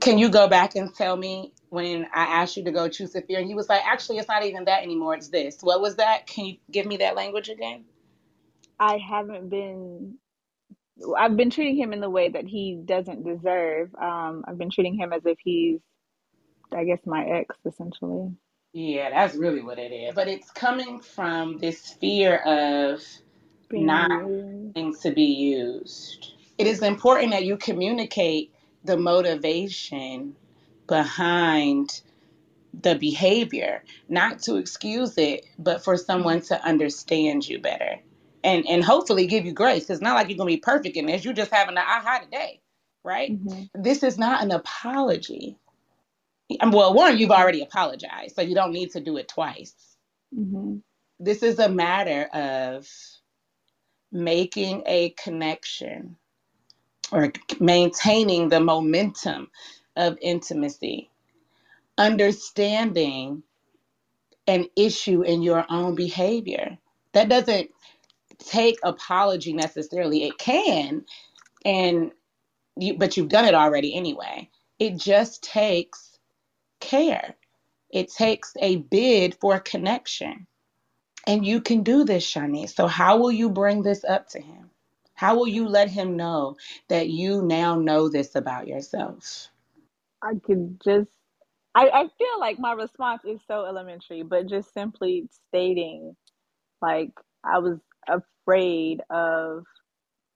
Can 0.02 0.18
you 0.18 0.30
go 0.30 0.48
back 0.48 0.76
and 0.76 0.94
tell 0.94 1.18
me 1.18 1.54
when 1.70 2.06
I 2.14 2.26
asked 2.26 2.58
you 2.58 2.64
to 2.66 2.72
go 2.72 2.90
choose 2.90 3.16
a 3.16 3.22
fear 3.22 3.40
and 3.40 3.48
he 3.48 3.56
was 3.56 3.70
like, 3.70 3.86
actually, 3.86 4.20
it's 4.20 4.28
not 4.30 4.46
even 4.46 4.66
that 4.66 4.84
anymore. 4.84 5.16
It's 5.16 5.30
this. 5.30 5.58
What 5.62 5.82
was 5.82 5.98
that? 5.98 6.28
Can 6.28 6.46
you 6.46 6.58
give 6.72 6.86
me 6.86 6.98
that 6.98 7.16
language 7.16 7.50
again? 7.50 7.86
I 8.80 8.98
haven't 8.98 9.50
been. 9.50 10.18
I've 11.18 11.38
been 11.38 11.50
treating 11.52 11.78
him 11.78 11.94
in 11.94 12.02
the 12.02 12.10
way 12.10 12.30
that 12.30 12.46
he 12.46 12.82
doesn't 12.86 13.24
deserve. 13.26 13.94
Um, 13.96 14.46
I've 14.48 14.58
been 14.58 14.72
treating 14.72 14.96
him 14.98 15.14
as 15.14 15.24
if 15.26 15.38
he's, 15.44 15.82
I 16.76 16.86
guess, 16.86 17.02
my 17.06 17.26
ex, 17.26 17.56
essentially. 17.66 18.32
Yeah, 18.74 19.10
that's 19.12 19.36
really 19.36 19.62
what 19.62 19.80
it 19.80 19.92
is. 19.94 20.14
But 20.16 20.28
it's 20.28 20.52
coming 20.52 21.00
from 21.02 21.60
this 21.60 21.94
fear 21.94 22.38
of 22.38 23.02
Being 23.70 23.86
not 23.88 24.12
used. 24.12 24.76
to 25.04 25.12
be 25.12 25.24
used 25.24 26.34
it 26.58 26.68
is 26.68 26.82
important 26.82 27.32
that 27.32 27.46
you 27.46 27.58
communicate 27.58 28.54
the 28.84 28.98
motivation 28.98 30.36
behind 30.88 32.02
the 32.82 32.96
behavior, 32.96 33.84
not 34.10 34.40
to 34.42 34.58
excuse 34.58 35.18
it, 35.18 35.46
but 35.60 35.84
for 35.84 35.98
someone 35.98 36.42
to 36.42 36.64
understand 36.66 37.48
you 37.48 37.60
better 37.60 38.00
and 38.44 38.66
and 38.68 38.84
hopefully 38.84 39.28
give 39.28 39.46
you 39.46 39.54
grace. 39.54 39.90
It's 39.90 40.02
not 40.02 40.16
like 40.16 40.30
you're 40.30 40.38
gonna 40.38 40.48
be 40.50 40.58
perfect 40.58 40.98
in 40.98 41.08
this. 41.08 41.26
You're 41.26 41.34
just 41.34 41.52
having 41.52 41.78
an 41.78 41.84
aha 41.84 42.20
today, 42.20 42.62
right? 43.04 43.34
Mm-hmm. 43.34 43.82
This 43.82 44.04
is 44.04 44.18
not 44.18 44.44
an 44.44 44.52
apology. 44.52 45.58
Well, 46.50 46.94
one, 46.94 47.18
you've 47.18 47.32
already 47.32 47.62
apologized, 47.62 48.36
so 48.36 48.42
you 48.42 48.56
don't 48.56 48.72
need 48.74 48.92
to 48.92 49.02
do 49.02 49.18
it 49.18 49.28
twice. 49.28 49.76
Mm-hmm. 50.38 50.78
This 51.20 51.44
is 51.44 51.60
a 51.60 51.70
matter 51.70 52.24
of 52.34 52.88
making 54.12 54.84
a 54.86 55.10
connection 55.12 56.18
or 57.12 57.32
maintaining 57.60 58.50
the 58.50 58.60
momentum 58.60 59.50
of 59.96 60.18
intimacy, 60.22 61.10
understanding 61.98 63.44
an 64.48 64.68
issue 64.76 65.24
in 65.24 65.42
your 65.42 65.66
own 65.70 65.96
behavior. 65.96 66.78
That 67.14 67.30
doesn't 67.30 67.70
take 68.40 68.78
apology 68.84 69.54
necessarily. 69.54 70.26
It 70.26 70.38
can, 70.38 71.06
and 71.66 72.12
you, 72.78 72.98
but 72.98 73.18
you've 73.18 73.30
done 73.30 73.46
it 73.46 73.56
already 73.56 73.96
anyway. 73.96 74.50
It 74.80 74.98
just 74.98 75.44
takes 75.44 76.05
care. 76.86 77.36
It 77.92 78.12
takes 78.12 78.54
a 78.62 78.78
bid 78.78 79.36
for 79.42 79.60
connection. 79.60 80.48
And 81.28 81.46
you 81.46 81.62
can 81.62 81.84
do 81.84 82.04
this, 82.06 82.26
Shani. 82.26 82.70
So, 82.70 82.88
how 82.88 83.18
will 83.18 83.32
you 83.32 83.50
bring 83.50 83.84
this 83.84 84.04
up 84.04 84.30
to 84.30 84.42
him? 84.42 84.70
How 85.16 85.36
will 85.38 85.48
you 85.48 85.68
let 85.68 85.90
him 85.90 86.18
know 86.18 86.58
that 86.90 87.10
you 87.10 87.42
now 87.42 87.76
know 87.76 88.10
this 88.10 88.36
about 88.36 88.68
yourself? 88.68 89.50
I 90.22 90.34
can 90.46 90.80
just, 90.84 91.10
I, 91.76 91.90
I 91.90 92.04
feel 92.18 92.40
like 92.40 92.60
my 92.60 92.74
response 92.74 93.24
is 93.26 93.40
so 93.48 93.66
elementary, 93.66 94.24
but 94.24 94.48
just 94.48 94.74
simply 94.74 95.30
stating, 95.50 96.16
like, 96.82 97.12
I 97.44 97.60
was 97.60 97.80
afraid 98.08 99.02
of 99.10 99.64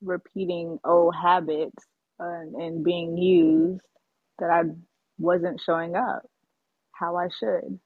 repeating 0.01 0.79
old 0.85 1.15
habits 1.15 1.85
and, 2.19 2.55
and 2.55 2.83
being 2.83 3.17
used 3.17 3.81
that 4.39 4.49
I 4.49 4.63
wasn't 5.19 5.62
showing 5.62 5.95
up 5.95 6.23
how 6.99 7.15
I 7.17 7.29
should. 7.29 7.79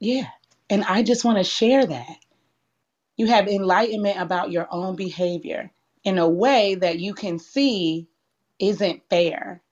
Yeah. 0.00 0.28
And 0.70 0.84
I 0.84 1.02
just 1.02 1.24
want 1.24 1.38
to 1.38 1.44
share 1.44 1.86
that. 1.86 2.16
You 3.16 3.26
have 3.28 3.48
enlightenment 3.48 4.20
about 4.20 4.50
your 4.52 4.68
own 4.70 4.96
behavior 4.96 5.70
in 6.04 6.18
a 6.18 6.28
way 6.28 6.74
that 6.76 6.98
you 6.98 7.14
can 7.14 7.38
see 7.38 8.08
isn't 8.58 9.02
fair, 9.10 9.62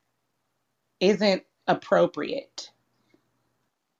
isn't 1.00 1.44
appropriate. 1.66 2.70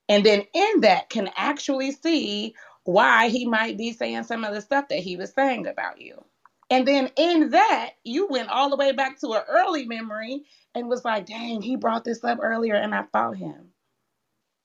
And 0.09 0.25
then 0.25 0.43
in 0.53 0.81
that 0.81 1.09
can 1.09 1.29
actually 1.35 1.91
see 1.91 2.55
why 2.83 3.29
he 3.29 3.45
might 3.45 3.77
be 3.77 3.93
saying 3.93 4.23
some 4.23 4.43
of 4.43 4.53
the 4.53 4.61
stuff 4.61 4.89
that 4.89 4.99
he 4.99 5.17
was 5.17 5.33
saying 5.33 5.67
about 5.67 6.01
you. 6.01 6.23
And 6.69 6.87
then 6.87 7.11
in 7.17 7.51
that, 7.51 7.91
you 8.03 8.27
went 8.27 8.49
all 8.49 8.69
the 8.69 8.77
way 8.77 8.93
back 8.93 9.19
to 9.21 9.33
an 9.33 9.43
early 9.49 9.85
memory 9.85 10.43
and 10.75 10.89
was 10.89 11.05
like, 11.05 11.25
dang, 11.25 11.61
he 11.61 11.75
brought 11.75 12.05
this 12.05 12.23
up 12.23 12.39
earlier 12.41 12.75
and 12.75 12.95
I 12.95 13.05
fought 13.11 13.37
him. 13.37 13.70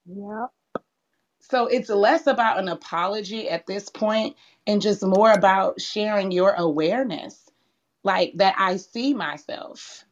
Yep. 0.07 0.51
So 1.41 1.67
it's 1.67 1.89
less 1.89 2.27
about 2.27 2.59
an 2.59 2.69
apology 2.69 3.49
at 3.49 3.67
this 3.67 3.89
point 3.89 4.37
and 4.67 4.83
just 4.83 5.05
more 5.05 5.33
about 5.33 5.81
sharing 5.81 6.33
your 6.33 6.53
awareness 6.53 7.51
like 8.03 8.33
that 8.37 8.55
I 8.59 8.77
see 8.77 9.15
myself. 9.15 10.05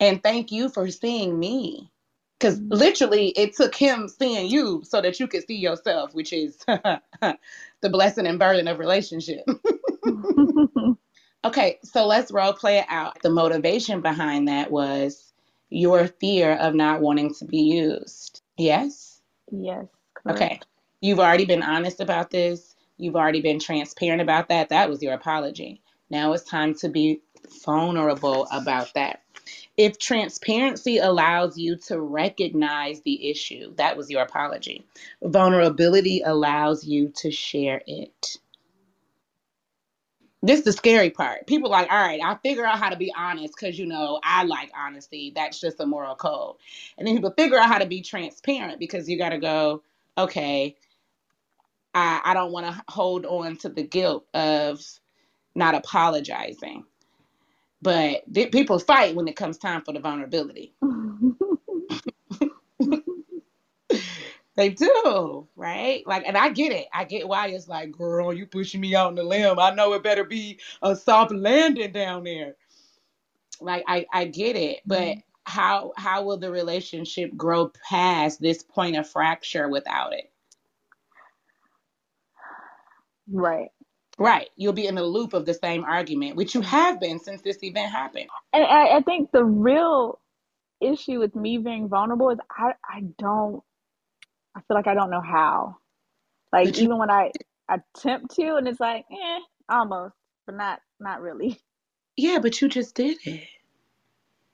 And 0.00 0.22
thank 0.22 0.52
you 0.52 0.68
for 0.68 0.88
seeing 0.90 1.38
me. 1.38 1.90
Because 2.38 2.58
mm-hmm. 2.58 2.74
literally, 2.74 3.28
it 3.30 3.54
took 3.54 3.74
him 3.74 4.08
seeing 4.08 4.50
you 4.50 4.82
so 4.84 5.00
that 5.00 5.20
you 5.20 5.28
could 5.28 5.46
see 5.46 5.56
yourself, 5.56 6.12
which 6.14 6.32
is 6.32 6.56
the 6.66 7.38
blessing 7.82 8.26
and 8.26 8.38
burden 8.38 8.66
of 8.66 8.78
relationship. 8.78 9.44
okay, 11.44 11.78
so 11.84 12.06
let's 12.06 12.32
role 12.32 12.52
play 12.52 12.78
it 12.78 12.86
out. 12.88 13.20
The 13.22 13.30
motivation 13.30 14.00
behind 14.00 14.48
that 14.48 14.70
was 14.70 15.32
your 15.70 16.08
fear 16.08 16.54
of 16.56 16.74
not 16.74 17.00
wanting 17.00 17.34
to 17.34 17.44
be 17.44 17.60
used. 17.60 18.42
Yes? 18.56 19.11
Yes. 19.52 19.86
Correct. 20.14 20.38
Okay. 20.42 20.60
You've 21.02 21.20
already 21.20 21.46
been 21.46 21.64
honest 21.64 22.00
about 22.00 22.30
this. 22.30 22.76
You've 22.98 23.16
already 23.16 23.42
been 23.42 23.60
transparent 23.60 24.22
about 24.22 24.50
that. 24.50 24.70
That 24.70 24.90
was 24.90 25.02
your 25.02 25.14
apology. 25.14 25.82
Now 26.10 26.34
it's 26.34 26.44
time 26.44 26.74
to 26.76 26.90
be 26.90 27.22
vulnerable 27.64 28.48
about 28.52 28.94
that. 28.94 29.22
If 29.76 29.98
transparency 29.98 30.98
allows 30.98 31.58
you 31.58 31.76
to 31.88 32.00
recognize 32.00 33.02
the 33.02 33.30
issue, 33.30 33.74
that 33.76 33.96
was 33.96 34.10
your 34.10 34.22
apology. 34.22 34.86
Vulnerability 35.22 36.22
allows 36.24 36.86
you 36.86 37.10
to 37.16 37.32
share 37.32 37.82
it. 37.86 38.38
This 40.42 40.60
is 40.60 40.66
the 40.66 40.72
scary 40.72 41.10
part. 41.10 41.46
People 41.48 41.70
like, 41.70 41.92
all 41.92 41.98
right, 42.00 42.20
I'll 42.24 42.38
figure 42.38 42.66
out 42.66 42.78
how 42.80 42.90
to 42.90 42.96
be 42.96 43.12
honest 43.16 43.54
because 43.60 43.78
you 43.78 43.86
know 43.86 44.20
I 44.24 44.44
like 44.44 44.72
honesty. 44.78 45.32
That's 45.36 45.60
just 45.60 45.80
a 45.80 45.86
moral 45.86 46.16
code. 46.16 46.56
And 46.98 47.06
then 47.06 47.16
people 47.16 47.34
figure 47.38 47.58
out 47.58 47.68
how 47.68 47.78
to 47.78 47.86
be 47.86 48.02
transparent 48.02 48.80
because 48.80 49.08
you 49.10 49.18
got 49.18 49.30
to 49.30 49.38
go, 49.38 49.84
okay, 50.18 50.76
I, 51.94 52.22
I 52.24 52.34
don't 52.34 52.52
want 52.52 52.66
to 52.66 52.82
hold 52.88 53.26
on 53.26 53.56
to 53.58 53.70
the 53.70 53.84
guilt 53.84 54.26
of 54.34 54.80
not 55.54 55.74
apologizing. 55.76 56.84
But 57.82 58.22
th- 58.32 58.52
people 58.52 58.78
fight 58.80 59.16
when 59.16 59.28
it 59.28 59.36
comes 59.36 59.58
time 59.58 59.82
for 59.84 59.92
the 59.94 60.00
vulnerability. 60.00 60.74
they 64.54 64.70
do, 64.70 65.46
right? 65.56 66.06
Like, 66.06 66.24
and 66.26 66.36
I 66.36 66.50
get 66.50 66.72
it. 66.72 66.86
I 66.92 67.04
get 67.04 67.28
why 67.28 67.48
it's 67.48 67.68
like, 67.68 67.92
girl, 67.92 68.32
you 68.32 68.46
pushing 68.46 68.80
me 68.80 68.94
out 68.94 69.08
on 69.08 69.14
the 69.14 69.22
limb. 69.22 69.58
I 69.58 69.74
know 69.74 69.92
it 69.94 70.02
better 70.02 70.24
be 70.24 70.58
a 70.82 70.94
soft 70.94 71.32
landing 71.32 71.92
down 71.92 72.24
there. 72.24 72.56
Like, 73.60 73.84
I, 73.86 74.06
I 74.12 74.26
get 74.26 74.56
it, 74.56 74.80
but 74.84 75.00
mm-hmm. 75.00 75.20
how 75.44 75.92
how 75.96 76.24
will 76.24 76.36
the 76.36 76.50
relationship 76.50 77.36
grow 77.36 77.70
past 77.88 78.40
this 78.40 78.62
point 78.62 78.96
of 78.96 79.08
fracture 79.08 79.68
without 79.68 80.12
it? 80.12 80.30
Right 83.30 83.70
Right. 84.18 84.50
You'll 84.56 84.72
be 84.72 84.86
in 84.86 84.94
the 84.94 85.02
loop 85.02 85.32
of 85.32 85.46
the 85.46 85.54
same 85.54 85.84
argument, 85.84 86.36
which 86.36 86.54
you 86.54 86.60
have 86.60 87.00
been 87.00 87.18
since 87.18 87.42
this 87.42 87.62
event 87.62 87.90
happened. 87.90 88.28
And 88.52 88.64
I, 88.64 88.98
I 88.98 89.00
think 89.00 89.32
the 89.32 89.44
real 89.44 90.20
issue 90.80 91.18
with 91.18 91.34
me 91.34 91.58
being 91.58 91.88
vulnerable 91.88 92.30
is 92.30 92.38
I, 92.50 92.74
I 92.88 93.00
don't 93.18 93.62
I 94.54 94.60
feel 94.60 94.76
like 94.76 94.86
I 94.86 94.94
don't 94.94 95.10
know 95.10 95.20
how. 95.20 95.76
Like 96.52 96.76
you, 96.76 96.84
even 96.84 96.98
when 96.98 97.10
I 97.10 97.32
attempt 97.68 98.34
to 98.36 98.56
and 98.56 98.68
it's 98.68 98.80
like, 98.80 99.06
eh, 99.10 99.40
almost, 99.68 100.14
but 100.46 100.56
not 100.56 100.80
not 101.00 101.20
really. 101.22 101.58
Yeah, 102.16 102.38
but 102.40 102.60
you 102.60 102.68
just 102.68 102.94
did 102.94 103.18
it. 103.24 103.48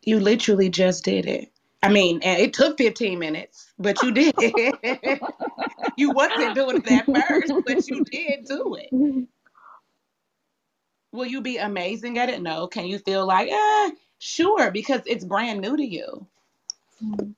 You 0.03 0.21
literally 0.21 0.69
just 0.71 1.05
did 1.05 1.27
it. 1.27 1.53
I 1.83 1.89
mean, 1.91 2.21
it 2.23 2.55
took 2.55 2.79
15 2.79 3.19
minutes, 3.19 3.73
but 3.79 4.03
you 4.03 4.13
did 4.13 4.35
you 5.97 6.11
wasn't 6.11 6.55
doing 6.55 6.83
it 6.85 6.91
at 6.91 7.07
first, 7.07 7.53
but 7.67 7.89
you 7.89 8.05
did 8.05 8.45
do 8.47 8.77
it. 8.77 8.95
Will 11.13 11.27
you 11.27 11.41
be 11.41 11.57
amazing 11.59 12.19
at 12.19 12.31
it? 12.31 12.43
No. 12.43 12.67
Can 12.67 12.87
you 12.87 12.99
feel 12.99 13.27
like, 13.27 13.49
eh, 13.51 13.91
sure, 14.19 14.71
because 14.71 15.03
it's 15.07 15.25
brand 15.25 15.61
new 15.61 15.77
to 15.77 15.85
you. 15.85 16.27
Mm-hmm. 17.03 17.31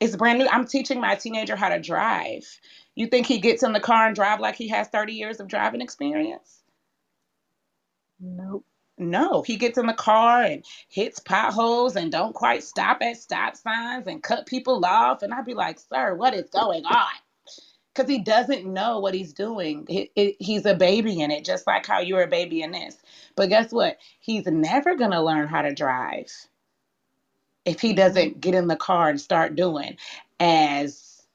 It's 0.00 0.16
brand 0.16 0.38
new. 0.38 0.48
I'm 0.50 0.66
teaching 0.66 1.00
my 1.00 1.14
teenager 1.14 1.56
how 1.56 1.68
to 1.68 1.80
drive. 1.80 2.44
You 2.94 3.06
think 3.06 3.26
he 3.26 3.38
gets 3.38 3.62
in 3.62 3.72
the 3.72 3.80
car 3.80 4.06
and 4.06 4.14
drive 4.14 4.40
like 4.40 4.56
he 4.56 4.68
has 4.68 4.88
30 4.88 5.12
years 5.12 5.40
of 5.40 5.48
driving 5.48 5.80
experience? 5.80 6.62
Nope. 8.20 8.64
No, 8.98 9.42
he 9.42 9.56
gets 9.56 9.76
in 9.76 9.86
the 9.86 9.92
car 9.92 10.42
and 10.42 10.64
hits 10.88 11.18
potholes 11.18 11.96
and 11.96 12.10
don't 12.10 12.34
quite 12.34 12.62
stop 12.64 13.02
at 13.02 13.18
stop 13.18 13.54
signs 13.54 14.06
and 14.06 14.22
cut 14.22 14.46
people 14.46 14.82
off. 14.86 15.22
And 15.22 15.34
I'd 15.34 15.44
be 15.44 15.52
like, 15.52 15.78
sir, 15.78 16.14
what 16.14 16.32
is 16.32 16.48
going 16.48 16.86
on? 16.86 17.12
Because 17.94 18.10
he 18.10 18.20
doesn't 18.20 18.66
know 18.66 18.98
what 19.00 19.12
he's 19.14 19.34
doing. 19.34 19.86
He, 19.88 20.10
he, 20.14 20.36
he's 20.38 20.64
a 20.64 20.74
baby 20.74 21.20
in 21.20 21.30
it, 21.30 21.44
just 21.44 21.66
like 21.66 21.86
how 21.86 22.00
you're 22.00 22.22
a 22.22 22.28
baby 22.28 22.62
in 22.62 22.70
this. 22.70 22.96
But 23.34 23.50
guess 23.50 23.70
what? 23.70 23.98
He's 24.20 24.46
never 24.46 24.94
going 24.96 25.10
to 25.10 25.22
learn 25.22 25.48
how 25.48 25.62
to 25.62 25.74
drive 25.74 26.32
if 27.66 27.80
he 27.82 27.94
doesn't 27.94 28.40
get 28.40 28.56
in 28.56 28.68
the 28.68 28.76
car 28.76 29.10
and 29.10 29.20
start 29.20 29.56
doing 29.56 29.98
as 30.40 31.26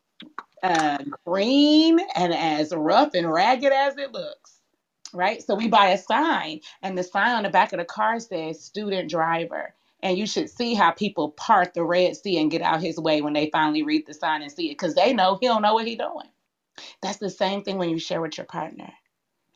uh, 0.63 0.99
green 1.25 1.99
and 2.15 2.33
as 2.33 2.73
rough 2.75 3.13
and 3.15 3.31
ragged 3.31 3.73
as 3.73 3.97
it 3.97 4.13
looks 4.13 4.53
right? 5.13 5.43
So 5.43 5.55
we 5.55 5.69
buy 5.69 5.89
a 5.89 5.99
sign, 5.99 6.61
and 6.83 6.97
the 6.97 7.03
sign 7.03 7.35
on 7.37 7.43
the 7.43 7.51
back 7.51 7.73
of 7.73 7.79
the 7.79 7.85
car 7.85 8.19
says 8.21 8.63
student 8.63 9.11
driver. 9.11 9.75
And 10.03 10.17
you 10.17 10.27
should 10.27 10.49
see 10.49 10.73
how 10.75 10.93
people 10.93 11.31
part 11.33 11.75
the 11.75 11.85
Red 11.85 12.17
Sea 12.17 12.39
and 12.41 12.51
get 12.51 12.63
out 12.63 12.81
his 12.81 12.97
way 12.99 13.21
when 13.21 13.35
they 13.35 13.51
finally 13.51 13.83
read 13.83 14.07
the 14.07 14.15
sign 14.15 14.41
and 14.41 14.51
see 14.51 14.69
it, 14.71 14.73
because 14.79 14.95
they 14.95 15.13
know 15.13 15.37
he 15.41 15.47
don't 15.47 15.61
know 15.61 15.75
what 15.75 15.87
he's 15.87 15.99
doing. 15.99 16.29
That's 17.03 17.19
the 17.19 17.29
same 17.29 17.63
thing 17.63 17.77
when 17.77 17.89
you 17.89 17.99
share 17.99 18.21
with 18.21 18.37
your 18.37 18.47
partner. 18.47 18.93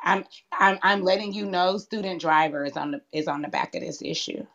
I'm 0.03 0.25
I'm 0.53 0.79
I'm 0.83 1.03
letting 1.03 1.33
you 1.33 1.45
know 1.45 1.77
student 1.77 2.21
driver 2.21 2.65
is 2.65 2.77
on 2.77 2.91
the 2.91 3.01
is 3.13 3.27
on 3.27 3.41
the 3.43 3.49
back 3.49 3.75
of 3.75 3.81
this 3.81 4.01
issue. 4.01 4.45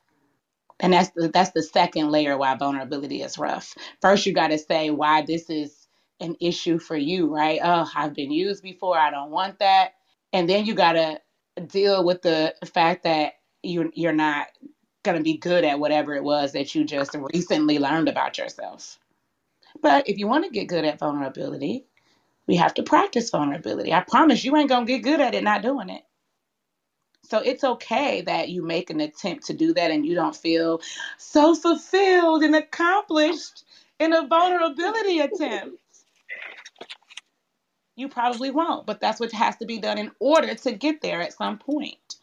And 0.80 0.92
that's 0.94 1.10
the 1.16 1.28
that's 1.28 1.52
the 1.52 1.62
second 1.62 2.10
layer 2.10 2.38
why 2.38 2.56
vulnerability 2.56 3.22
is 3.22 3.38
rough. 3.38 3.74
First 4.02 4.26
you 4.26 4.34
gotta 4.34 4.58
say 4.58 4.90
why 4.90 5.22
this 5.22 5.50
is 5.50 5.88
an 6.20 6.36
issue 6.40 6.78
for 6.78 6.96
you, 6.96 7.34
right? 7.34 7.60
Oh, 7.62 7.90
I've 7.96 8.14
been 8.14 8.32
used 8.32 8.62
before, 8.62 8.98
I 8.98 9.10
don't 9.10 9.30
want 9.32 9.60
that 9.60 9.90
and 10.34 10.48
then 10.50 10.66
you 10.66 10.74
got 10.76 10.94
to 10.94 11.20
deal 11.68 12.04
with 12.04 12.22
the 12.22 12.54
fact 12.74 13.04
that 13.04 13.34
you 13.64 13.92
you're 13.96 14.14
not 14.14 14.48
going 15.04 15.18
to 15.18 15.24
be 15.24 15.38
good 15.38 15.64
at 15.64 15.80
whatever 15.80 16.16
it 16.16 16.24
was 16.24 16.52
that 16.54 16.74
you 16.76 16.84
just 16.84 17.16
recently 17.34 17.80
learned 17.80 18.10
about 18.10 18.38
yourself. 18.38 18.98
But 19.82 20.08
if 20.08 20.18
you 20.18 20.28
want 20.28 20.44
to 20.44 20.50
get 20.50 20.68
good 20.68 20.84
at 20.84 20.98
vulnerability, 20.98 21.86
we 22.48 22.56
have 22.56 22.74
to 22.74 22.84
practice 22.84 23.30
vulnerability. 23.30 23.92
I 23.94 24.00
promise 24.02 24.44
you 24.44 24.56
ain't 24.56 24.70
going 24.70 24.86
to 24.86 24.92
get 24.92 25.02
good 25.04 25.20
at 25.20 25.34
it 25.34 25.44
not 25.44 25.62
doing 25.62 25.90
it. 25.90 26.02
So 27.30 27.38
it's 27.38 27.64
okay 27.64 28.22
that 28.22 28.48
you 28.50 28.62
make 28.64 28.90
an 28.90 29.00
attempt 29.00 29.46
to 29.46 29.54
do 29.54 29.74
that 29.74 29.90
and 29.90 30.04
you 30.06 30.14
don't 30.14 30.36
feel 30.36 30.80
so 31.18 31.54
fulfilled 31.54 32.42
and 32.42 32.56
accomplished 32.56 33.64
in 34.00 34.12
a 34.12 34.26
vulnerability 34.26 35.20
attempt 35.20 35.76
you 37.96 38.08
probably 38.08 38.50
won't, 38.50 38.86
but 38.86 39.00
that's 39.00 39.20
what 39.20 39.32
has 39.32 39.56
to 39.58 39.66
be 39.66 39.78
done 39.78 39.98
in 39.98 40.10
order 40.20 40.54
to 40.54 40.72
get 40.72 41.02
there 41.02 41.20
at 41.20 41.34
some 41.34 41.58
point. 41.58 42.16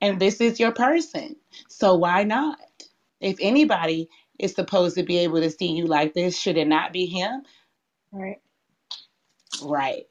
And 0.00 0.20
this 0.20 0.40
is 0.40 0.58
your 0.58 0.72
person. 0.72 1.36
So 1.68 1.94
why 1.94 2.24
not? 2.24 2.58
If 3.20 3.36
anybody 3.40 4.08
is 4.38 4.54
supposed 4.54 4.96
to 4.96 5.04
be 5.04 5.18
able 5.18 5.40
to 5.40 5.50
see 5.50 5.72
you 5.72 5.86
like 5.86 6.14
this, 6.14 6.38
should 6.38 6.56
it 6.56 6.66
not 6.66 6.92
be 6.92 7.06
him? 7.06 7.42
Right. 8.12 8.40
Right. 9.62 10.08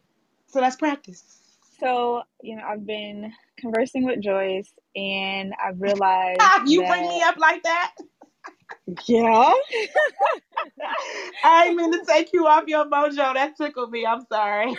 So 0.47 0.62
that's 0.62 0.77
practice. 0.77 1.40
So, 1.82 2.22
you 2.41 2.56
know, 2.56 2.63
I've 2.63 2.86
been 2.86 3.34
conversing 3.58 4.06
with 4.06 4.22
Joyce 4.22 4.72
and 4.96 5.54
I've 5.63 5.82
realized 5.82 6.39
you 6.67 6.82
that... 6.82 6.89
bring 6.89 7.08
me 7.10 7.22
up 7.24 7.38
like 7.38 7.63
that. 7.63 7.94
Yeah. 9.08 9.52
I 11.44 11.65
didn't 11.65 11.78
mean 11.78 11.91
to 11.91 12.06
take 12.06 12.32
you 12.34 12.48
off 12.48 12.65
your 12.67 12.86
mojo. 12.86 13.34
That 13.34 13.58
tickled 13.58 13.91
me. 13.91 14.06
I'm 14.06 14.26
sorry. 14.32 14.70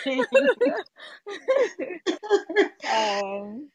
um, 2.93 3.69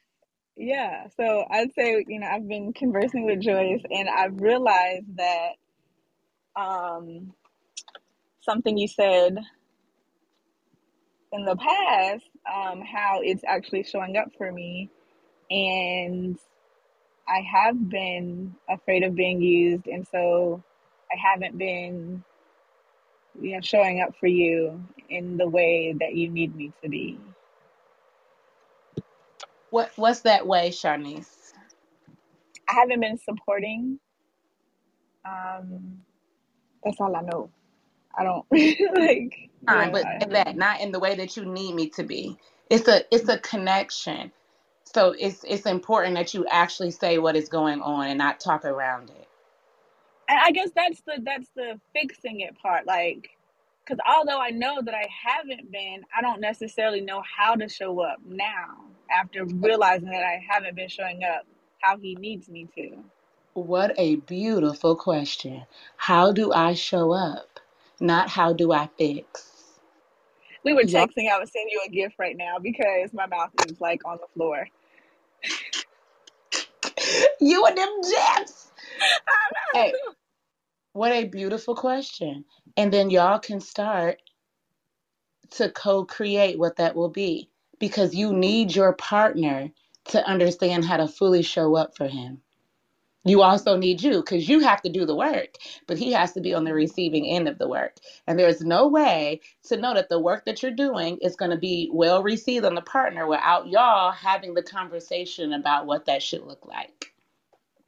yeah. 0.56 1.08
So 1.18 1.46
I'd 1.50 1.74
say, 1.74 2.06
you 2.08 2.20
know, 2.20 2.28
I've 2.28 2.48
been 2.48 2.72
conversing 2.74 3.26
with 3.26 3.42
Joyce 3.42 3.82
and 3.92 4.10
I've 4.10 4.40
realized 4.40 5.18
that 5.18 5.50
um, 6.56 7.34
something 8.42 8.78
you 8.78 8.88
said 8.88 9.38
in 11.32 11.46
the 11.46 11.56
past, 11.56 12.24
um, 12.54 12.82
how 12.82 13.22
it's 13.24 13.44
actually 13.48 13.84
showing 13.84 14.18
up 14.18 14.30
for 14.38 14.52
me. 14.52 14.90
And 15.52 16.38
I 17.28 17.42
have 17.54 17.90
been 17.90 18.56
afraid 18.70 19.04
of 19.04 19.16
being 19.16 19.42
used, 19.42 19.88
and 19.88 20.08
so 20.08 20.64
I 21.12 21.18
haven't 21.18 21.58
been, 21.58 22.24
you 23.42 23.56
know, 23.56 23.62
showing 23.62 24.02
up 24.02 24.16
for 24.20 24.28
you 24.28 24.84
in 25.10 25.38
the 25.38 25.50
way 25.50 25.96
that 26.00 26.16
you 26.16 26.30
need 26.30 26.56
me 26.56 26.74
to 26.84 26.90
be. 26.90 27.20
What 29.72 29.92
What's 29.98 30.22
that 30.22 30.48
way, 30.48 30.70
Shaunice? 30.72 31.54
I 32.70 32.74
haven't 32.76 33.02
been 33.02 33.18
supporting. 33.20 34.00
Um, 35.26 36.00
that's 36.84 36.98
all 37.02 37.16
I 37.16 37.22
know. 37.22 37.52
I 38.18 38.24
don't 38.24 38.46
like. 38.52 39.50
Fine, 39.68 39.92
but 39.92 40.06
that 40.32 40.56
not 40.56 40.82
in 40.82 40.92
the 40.92 41.00
way 41.00 41.16
that 41.16 41.38
you 41.38 41.46
need 41.46 41.76
me 41.76 41.90
to 41.92 42.04
be. 42.04 42.38
It's 42.70 42.88
a 42.88 43.04
it's 43.14 43.30
a 43.30 43.40
connection. 43.40 44.32
So 44.86 45.14
it's 45.20 45.44
it's 45.48 45.66
important 45.66 46.16
that 46.16 46.34
you 46.34 46.46
actually 46.50 46.92
say 46.92 47.18
what 47.18 47.36
is 47.36 47.50
going 47.50 47.82
on 47.82 48.08
and 48.08 48.18
not 48.18 48.40
talk 48.40 48.66
around 48.66 49.10
it. 49.10 49.28
And 50.30 50.40
I 50.40 50.52
guess 50.52 50.70
that's 50.76 51.02
the 51.02 51.22
that's 51.24 51.50
the 51.56 51.80
fixing 51.94 52.42
it 52.42 52.58
part. 52.60 52.88
Like, 52.88 53.30
because 53.86 54.00
although 54.08 54.40
I 54.42 54.50
know 54.52 54.82
that 54.82 54.96
I 54.96 55.08
haven't 55.26 55.72
been, 55.72 56.06
I 56.18 56.22
don't 56.22 56.42
necessarily 56.42 57.02
know 57.02 57.22
how 57.38 57.56
to 57.56 57.70
show 57.70 58.00
up 58.02 58.20
now 58.26 58.86
after 59.12 59.46
realizing 59.46 60.10
that 60.10 60.24
I 60.24 60.44
haven't 60.50 60.76
been 60.76 60.90
showing 60.90 61.24
up 61.24 61.46
how 61.82 61.98
he 61.98 62.16
needs 62.16 62.50
me 62.50 62.68
to. 62.76 62.98
What 63.54 63.94
a 63.98 64.18
beautiful 64.18 64.96
question. 64.96 65.66
How 65.98 66.32
do 66.32 66.54
I 66.54 66.74
show 66.74 67.12
up? 67.12 67.57
Not 68.00 68.30
how 68.30 68.54
do 68.54 68.72
I 68.72 68.90
fix? 68.98 69.52
We 70.64 70.74
were 70.74 70.84
texting. 70.84 71.24
Yep. 71.24 71.34
I 71.34 71.40
was 71.40 71.52
sending 71.52 71.72
you 71.72 71.82
a 71.86 71.90
gift 71.90 72.16
right 72.20 72.36
now 72.38 72.58
because 72.62 73.14
my 73.14 73.26
mouth 73.26 73.52
is 73.68 73.80
like 73.80 74.06
on 74.06 74.18
the 74.18 74.28
floor. 74.34 74.68
you 77.40 77.66
and 77.66 77.78
them 77.78 78.02
jets. 78.04 78.72
hey, 79.74 79.94
what 80.94 81.12
a 81.12 81.26
beautiful 81.26 81.76
question. 81.76 82.46
And 82.76 82.92
then 82.92 83.10
y'all 83.10 83.40
can 83.40 83.60
start 83.60 84.22
to 85.52 85.70
co 85.72 86.06
create 86.06 86.60
what 86.60 86.78
that 86.78 86.96
will 86.96 87.10
be 87.10 87.50
because 87.80 88.14
you 88.14 88.34
need 88.34 88.76
your 88.76 88.94
partner 88.94 89.72
to 90.06 90.26
understand 90.28 90.86
how 90.86 90.98
to 90.98 91.08
fully 91.08 91.42
show 91.42 91.76
up 91.76 91.96
for 91.96 92.08
him 92.08 92.42
you 93.30 93.42
also 93.42 93.76
need 93.78 94.02
you 94.02 94.22
because 94.22 94.48
you 94.48 94.60
have 94.60 94.82
to 94.82 94.90
do 94.90 95.06
the 95.06 95.16
work, 95.16 95.56
but 95.88 95.98
he 95.98 96.12
has 96.12 96.34
to 96.34 96.42
be 96.42 96.54
on 96.54 96.64
the 96.64 96.74
receiving 96.74 97.26
end 97.26 97.48
of 97.48 97.58
the 97.58 97.68
work. 97.68 97.98
And 98.28 98.38
there's 98.38 98.62
no 98.62 98.88
way 98.88 99.42
to 99.64 99.78
know 99.78 99.94
that 99.94 100.10
the 100.10 100.20
work 100.20 100.46
that 100.46 100.62
you're 100.62 100.72
doing 100.72 101.18
is 101.22 101.36
going 101.36 101.52
to 101.52 101.58
be 101.58 101.90
well 101.92 102.22
received 102.24 102.66
on 102.66 102.76
the 102.76 102.82
partner 102.82 103.28
without 103.28 103.68
y'all 103.68 104.12
having 104.12 104.54
the 104.54 104.64
conversation 104.64 105.54
about 105.54 105.86
what 105.86 106.06
that 106.06 106.22
should 106.22 106.44
look 106.44 106.66
like. 106.66 107.14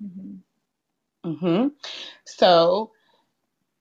Mm-hmm. 0.04 1.32
Mm-hmm. 1.32 1.68
So 2.26 2.92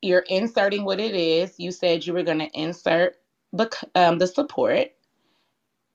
you're 0.02 0.24
inserting 0.28 0.84
what 0.84 1.00
it 1.00 1.14
is. 1.14 1.54
You 1.58 1.72
said 1.72 2.06
you 2.06 2.12
were 2.12 2.22
going 2.22 2.40
to 2.40 2.58
insert 2.58 3.16
the 3.52 3.70
um, 3.94 4.18
the 4.18 4.26
support, 4.26 4.88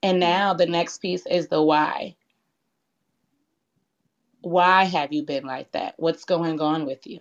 and 0.02 0.18
now 0.18 0.54
the 0.54 0.66
next 0.66 0.98
piece 0.98 1.24
is 1.26 1.48
the 1.48 1.62
why 1.62 2.16
why 4.44 4.84
have 4.84 5.12
you 5.12 5.24
been 5.24 5.46
like 5.46 5.72
that? 5.72 5.96
What's 5.98 6.26
going 6.26 6.60
on 6.60 6.86
with 6.86 7.06
you? 7.06 7.20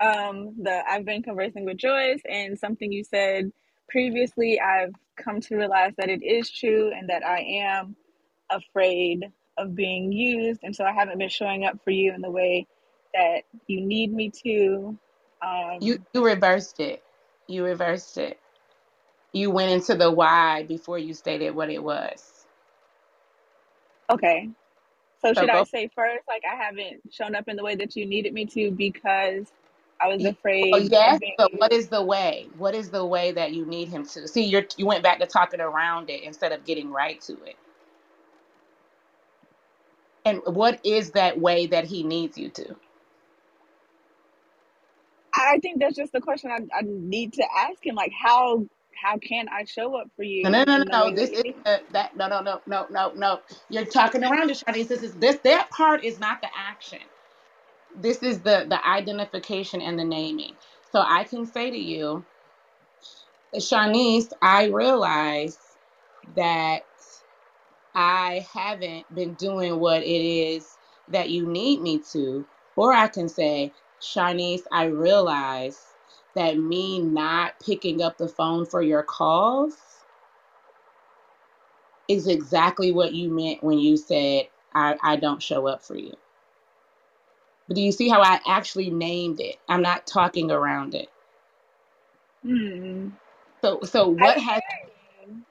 Um, 0.00 0.56
the 0.62 0.82
I've 0.88 1.06
been 1.06 1.22
conversing 1.24 1.66
with 1.66 1.78
Joyce, 1.78 2.22
and 2.28 2.58
something 2.58 2.92
you 2.92 3.04
said 3.04 3.52
previously 3.88 4.60
I've 4.60 4.94
come 5.16 5.40
to 5.42 5.56
realize 5.56 5.92
that 5.98 6.10
it 6.10 6.22
is 6.22 6.50
true 6.50 6.92
and 6.92 7.10
that 7.10 7.24
I 7.26 7.40
am 7.40 7.96
afraid 8.50 9.26
of 9.58 9.74
being 9.74 10.12
used. 10.12 10.60
And 10.62 10.74
so 10.76 10.84
I 10.84 10.92
haven't 10.92 11.18
been 11.18 11.28
showing 11.28 11.64
up 11.64 11.78
for 11.84 11.90
you 11.90 12.14
in 12.14 12.20
the 12.22 12.30
way 12.30 12.66
that 13.14 13.42
you 13.68 13.80
need 13.80 14.12
me 14.12 14.30
to. 14.44 14.98
Um, 15.42 15.80
you 15.80 16.00
you 16.14 16.24
reversed 16.24 16.80
it. 16.80 17.02
You 17.48 17.64
reversed 17.64 18.18
it. 18.18 18.38
You 19.32 19.50
went 19.50 19.72
into 19.72 19.94
the 19.96 20.10
why 20.10 20.64
before 20.64 20.98
you 20.98 21.14
stated 21.14 21.54
what 21.54 21.70
it 21.70 21.82
was. 21.82 22.46
Okay. 24.10 24.50
So, 25.24 25.34
should. 25.34 25.50
I 25.50 25.62
say 25.64 25.90
first, 25.94 26.26
like 26.28 26.42
I 26.50 26.56
haven't 26.56 27.02
shown 27.12 27.34
up 27.34 27.48
in 27.48 27.56
the 27.56 27.62
way 27.62 27.76
that 27.76 27.94
you 27.96 28.06
needed 28.06 28.32
me 28.32 28.46
to 28.46 28.70
because 28.72 29.46
I 30.00 30.08
was 30.08 30.24
afraid. 30.24 30.72
Oh, 30.74 30.78
yes, 30.78 31.20
but 31.38 31.52
what 31.58 31.72
is 31.72 31.88
the 31.88 32.02
way? 32.02 32.48
What 32.58 32.74
is 32.74 32.90
the 32.90 33.04
way 33.04 33.32
that 33.32 33.52
you 33.52 33.64
need 33.64 33.88
him 33.88 34.04
to? 34.06 34.26
See, 34.26 34.44
you 34.44 34.66
you 34.76 34.86
went 34.86 35.02
back 35.02 35.20
to 35.20 35.26
talking 35.26 35.60
around 35.60 36.10
it 36.10 36.22
instead 36.24 36.52
of 36.52 36.64
getting 36.64 36.90
right 36.90 37.20
to 37.22 37.34
it. 37.44 37.56
And 40.24 40.40
what 40.44 40.80
is 40.84 41.12
that 41.12 41.40
way 41.40 41.66
that 41.66 41.84
he 41.84 42.02
needs 42.02 42.36
you 42.38 42.48
to? 42.50 42.76
I 45.34 45.58
think 45.60 45.80
that's 45.80 45.96
just 45.96 46.12
the 46.12 46.20
question 46.20 46.50
I, 46.50 46.58
I 46.76 46.82
need 46.84 47.34
to 47.34 47.44
ask 47.58 47.84
him. 47.84 47.94
Like, 47.94 48.12
how 48.12 48.66
how 49.00 49.18
can 49.18 49.48
I 49.48 49.64
show 49.64 49.96
up 49.96 50.08
for 50.16 50.24
you? 50.24 50.50
No, 50.50 50.64
no, 50.66 50.78
no, 50.78 50.84
no. 50.92 51.12
This 51.14 51.30
is 51.32 51.44
that. 51.92 52.16
No, 52.16 52.28
no, 52.28 52.42
no, 52.42 52.60
no, 52.66 52.86
no, 52.90 53.12
no. 53.16 53.40
You're 53.68 53.86
talking 53.86 54.24
around 54.24 54.50
it, 54.50 54.62
Shaunice. 54.66 54.88
This 54.88 55.02
is 55.04 55.14
this. 55.16 55.38
That 55.44 55.70
part 55.70 56.04
is 56.04 56.20
not 56.20 56.40
the 56.42 56.48
action. 56.56 57.00
This 57.94 58.22
is 58.22 58.42
the 58.42 58.66
the 58.68 58.86
identification 58.86 59.82
and 59.82 59.98
the 59.98 60.04
naming. 60.04 60.58
So 60.92 61.00
I 61.00 61.24
can 61.24 61.46
say 61.46 61.70
to 61.70 61.78
you, 61.78 62.26
Shaunice, 63.56 64.28
I 64.42 64.66
realize 64.66 65.58
that 66.36 66.82
I 67.94 68.46
haven't 68.54 69.14
been 69.14 69.34
doing 69.34 69.80
what 69.80 70.02
it 70.02 70.06
is 70.08 70.78
that 71.08 71.30
you 71.30 71.46
need 71.48 71.82
me 71.82 72.02
to. 72.12 72.46
Or 72.76 72.92
I 72.94 73.08
can 73.08 73.28
say, 73.28 73.74
Shaunice, 74.02 74.62
I 74.72 74.86
realize 74.86 75.91
that 76.34 76.58
me 76.58 77.00
not 77.00 77.54
picking 77.64 78.02
up 78.02 78.18
the 78.18 78.28
phone 78.28 78.66
for 78.66 78.82
your 78.82 79.02
calls 79.02 79.74
is 82.08 82.26
exactly 82.26 82.92
what 82.92 83.14
you 83.14 83.30
meant 83.30 83.62
when 83.62 83.78
you 83.78 83.96
said, 83.96 84.48
I, 84.74 84.96
I 85.02 85.16
don't 85.16 85.42
show 85.42 85.66
up 85.66 85.82
for 85.82 85.96
you. 85.96 86.14
But 87.68 87.76
do 87.76 87.82
you 87.82 87.92
see 87.92 88.08
how 88.08 88.20
I 88.22 88.40
actually 88.46 88.90
named 88.90 89.40
it? 89.40 89.56
I'm 89.68 89.82
not 89.82 90.06
talking 90.06 90.50
around 90.50 90.94
it. 90.94 91.08
Hmm. 92.44 93.10
So 93.62 93.80
so 93.84 94.08
what 94.08 94.38
has 94.38 94.60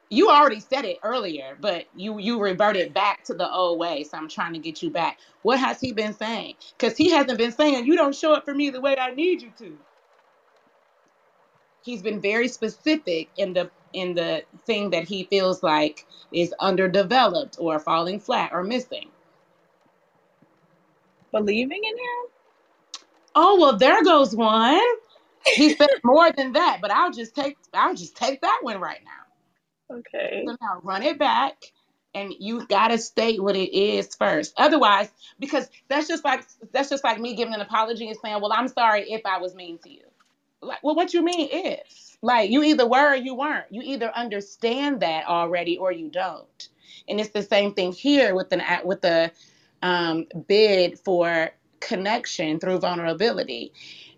you 0.10 0.30
already 0.30 0.60
said 0.60 0.84
it 0.84 0.98
earlier, 1.04 1.58
but 1.60 1.86
you 1.96 2.20
you 2.20 2.40
reverted 2.40 2.94
back 2.94 3.24
to 3.26 3.34
the 3.34 3.50
old 3.50 3.80
way. 3.80 4.04
So 4.04 4.18
I'm 4.18 4.28
trying 4.28 4.54
to 4.54 4.60
get 4.60 4.84
you 4.84 4.90
back. 4.90 5.20
What 5.42 5.60
has 5.60 5.80
he 5.80 5.94
been 5.94 6.14
saying? 6.14 6.56
Because 6.78 6.98
he 6.98 7.10
hasn't 7.10 7.38
been 7.38 7.54
saying 7.54 7.86
you 7.86 7.96
don't 7.96 8.14
show 8.16 8.34
up 8.34 8.44
for 8.44 8.54
me 8.54 8.70
the 8.70 8.82
way 8.82 8.98
I 8.98 9.14
need 9.16 9.42
you 9.42 9.52
to. 9.60 9.78
He's 11.84 12.02
been 12.02 12.22
very 12.22 12.48
specific 12.48 13.30
in 13.38 13.54
the 13.54 13.72
in 13.94 14.16
the 14.16 14.44
thing 14.66 14.92
that 14.92 15.06
he 15.06 15.26
feels 15.26 15.64
like 15.64 16.06
is 16.32 16.54
underdeveloped 16.60 17.58
or 17.60 17.80
falling 17.80 18.20
flat 18.20 18.52
or 18.54 18.64
missing. 18.64 19.10
Believing 21.32 21.82
in 21.84 21.98
him? 21.98 22.32
Oh 23.36 23.60
well, 23.60 23.78
there 23.78 24.04
goes 24.04 24.36
one. 24.36 24.80
He 25.46 25.76
said 25.76 25.90
more 26.04 26.32
than 26.32 26.54
that, 26.54 26.80
but 26.82 26.92
I'll 26.92 27.12
just 27.12 27.36
take 27.36 27.58
I'll 27.74 27.96
just 27.96 28.16
take 28.18 28.42
that 28.42 28.60
one 28.62 28.80
right 28.80 29.02
now. 29.04 29.40
Okay. 29.98 30.44
So 30.48 30.58
now 30.62 30.82
run 30.84 31.04
it 31.04 31.20
back 31.20 31.56
and 32.16 32.34
you 32.40 32.66
gotta 32.68 32.98
state 32.98 33.42
what 33.42 33.56
it 33.56 33.74
is 33.76 34.16
first. 34.16 34.54
Otherwise, 34.58 35.12
because 35.40 35.70
that's 35.90 36.08
just 36.08 36.26
like 36.26 36.46
that's 36.74 36.90
just 36.90 37.04
like 37.04 37.20
me 37.20 37.36
giving 37.36 37.54
an 37.56 37.62
apology 37.62 38.08
and 38.08 38.18
saying, 38.24 38.42
Well, 38.42 38.54
I'm 38.54 38.68
sorry 38.70 39.12
if 39.12 39.22
I 39.26 39.40
was 39.40 39.56
mean 39.56 39.80
to 39.80 39.90
you. 39.92 40.04
Like, 40.62 40.84
well, 40.84 40.96
what 40.96 41.14
you 41.14 41.24
mean 41.24 41.50
is 41.52 42.18
like 42.22 42.52
you 42.52 42.64
either 42.64 42.88
were 42.88 43.14
or 43.14 43.18
you 43.18 43.36
weren't. 43.36 43.68
You 43.72 43.82
either 43.84 44.12
understand 44.16 45.02
that 45.02 45.28
already 45.28 45.78
or 45.78 45.92
you 45.94 46.10
don't. 46.10 46.70
And 47.10 47.20
it's 47.22 47.32
the 47.32 47.44
same 47.44 47.74
thing 47.74 47.94
here 47.94 48.36
with 48.36 48.52
an 48.54 48.64
with 48.86 49.02
the 49.02 49.32
um, 49.84 50.28
bid 50.48 51.00
for 51.00 51.52
connection 51.82 52.60
through 52.60 52.80
vulnerability. 52.80 53.74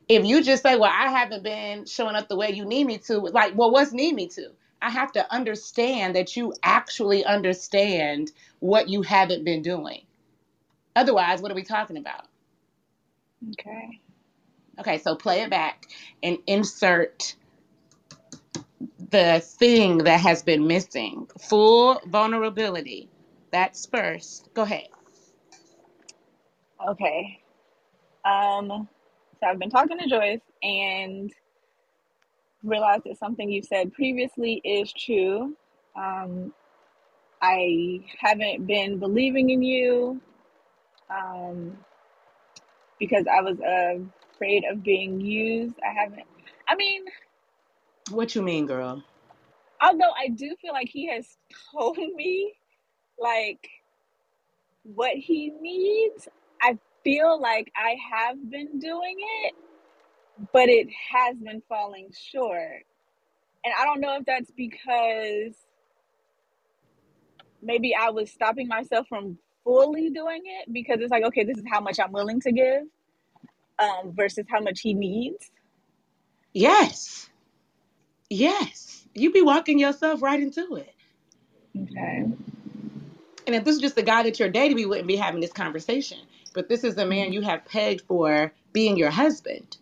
If 0.10 0.26
you 0.26 0.44
just 0.44 0.64
say, 0.64 0.76
"Well, 0.78 0.92
I 0.94 1.10
haven't 1.12 1.44
been 1.44 1.86
showing 1.86 2.16
up 2.16 2.30
the 2.30 2.38
way 2.38 2.52
you 2.52 2.66
need 2.66 2.86
me 2.86 3.00
to," 3.00 3.20
like, 3.20 3.56
well, 3.56 3.72
what's 3.72 3.94
need 3.94 4.16
me 4.16 4.28
to? 4.30 4.52
I 4.82 4.92
have 4.92 5.14
to 5.14 5.34
understand 5.34 6.16
that 6.16 6.36
you 6.38 6.54
actually 6.64 7.26
understand 7.26 8.32
what 8.60 8.90
you 8.90 9.02
haven't 9.04 9.46
been 9.46 9.62
doing. 9.64 10.04
Otherwise, 10.96 11.42
what 11.42 11.52
are 11.52 11.56
we 11.56 11.64
talking 11.64 11.98
about? 11.98 12.28
Okay. 13.52 14.03
Okay, 14.80 14.98
so 14.98 15.16
play 15.16 15.42
it 15.42 15.50
back 15.50 15.86
and 16.24 16.38
insert 16.48 17.36
the 19.12 19.42
thing 19.60 20.00
that 20.00 20.20
has 20.20 20.44
been 20.44 20.68
missing. 20.68 21.28
Full 21.40 22.02
vulnerability. 22.08 23.10
That's 23.52 23.86
first. 23.86 24.50
Go 24.54 24.64
ahead. 24.64 24.88
Okay. 26.90 27.40
Um 28.26 28.88
so 29.40 29.48
I've 29.48 29.60
been 29.60 29.70
talking 29.70 30.00
to 30.00 30.08
Joyce 30.10 30.42
and 30.64 31.32
realized 32.64 33.04
that 33.06 33.18
something 33.18 33.50
you 33.52 33.62
said 33.62 33.94
previously 33.94 34.62
is 34.64 34.92
true. 34.94 35.56
Um, 35.96 36.54
I 37.42 38.00
haven't 38.20 38.66
been 38.66 39.00
believing 39.00 39.50
in 39.50 39.62
you 39.62 40.22
um, 41.10 41.78
because 43.00 43.26
I 43.32 43.42
was 43.42 43.60
uh, 43.60 44.00
afraid 44.44 44.66
of 44.72 44.84
being 44.84 45.22
used. 45.22 45.76
I 45.84 45.94
haven't, 45.94 46.24
I 46.68 46.76
mean, 46.76 47.04
what 48.12 48.36
you 48.36 48.42
mean, 48.42 48.66
girl? 48.66 49.04
Although 49.82 50.12
I 50.18 50.30
do 50.30 50.56
feel 50.62 50.74
like 50.74 50.90
he 50.90 51.08
has 51.10 51.26
told 51.72 51.98
me 51.98 52.54
like 53.20 53.70
what 54.84 55.16
he 55.16 55.54
needs, 55.62 56.28
I 56.62 56.78
feel 57.04 57.42
like 57.42 57.72
I 57.76 57.96
have 58.12 58.50
been 58.50 58.80
doing 58.80 59.18
it 59.46 59.56
but 60.54 60.70
it 60.70 60.88
has 61.12 61.38
been 61.38 61.62
falling 61.70 62.10
short. 62.14 62.86
And 63.66 63.74
I 63.80 63.86
don't 63.86 64.02
know 64.02 64.18
if 64.18 64.26
that's 64.26 64.52
because 64.52 65.56
maybe 67.62 67.96
I 67.96 68.10
was 68.10 68.32
stopping 68.32 68.68
myself 68.68 69.08
from 69.08 69.38
fully 69.64 70.10
doing 70.10 70.42
it 70.46 70.74
because 70.74 71.00
it's 71.02 71.12
like, 71.12 71.24
okay, 71.26 71.44
this 71.44 71.58
is 71.58 71.66
how 71.72 71.82
much 71.82 72.00
I'm 72.00 72.12
willing 72.12 72.42
to 72.42 72.52
give 72.52 72.84
um, 73.80 74.14
versus 74.14 74.46
how 74.50 74.60
much 74.60 74.82
he 74.82 74.94
needs. 74.94 75.52
Yes. 76.54 77.30
Yes. 78.30 79.08
You 79.14 79.32
be 79.32 79.42
walking 79.42 79.80
yourself 79.80 80.22
right 80.22 80.40
into 80.40 80.76
it. 80.76 80.94
Okay. 81.76 82.26
And 83.46 83.56
if 83.56 83.64
this 83.64 83.76
is 83.76 83.82
just 83.82 83.96
the 83.96 84.04
guy 84.04 84.24
that 84.24 84.40
you're 84.40 84.50
dating, 84.50 84.76
we 84.76 84.86
wouldn't 84.86 85.08
be 85.08 85.16
having 85.16 85.42
this 85.42 85.52
conversation. 85.52 86.20
But 86.54 86.70
this 86.70 86.84
is 86.84 86.96
the 86.96 87.06
man 87.06 87.34
you 87.34 87.42
have 87.42 87.66
pegged 87.66 88.02
for 88.02 88.54
being 88.72 88.98
your 88.98 89.10
husband. 89.10 89.78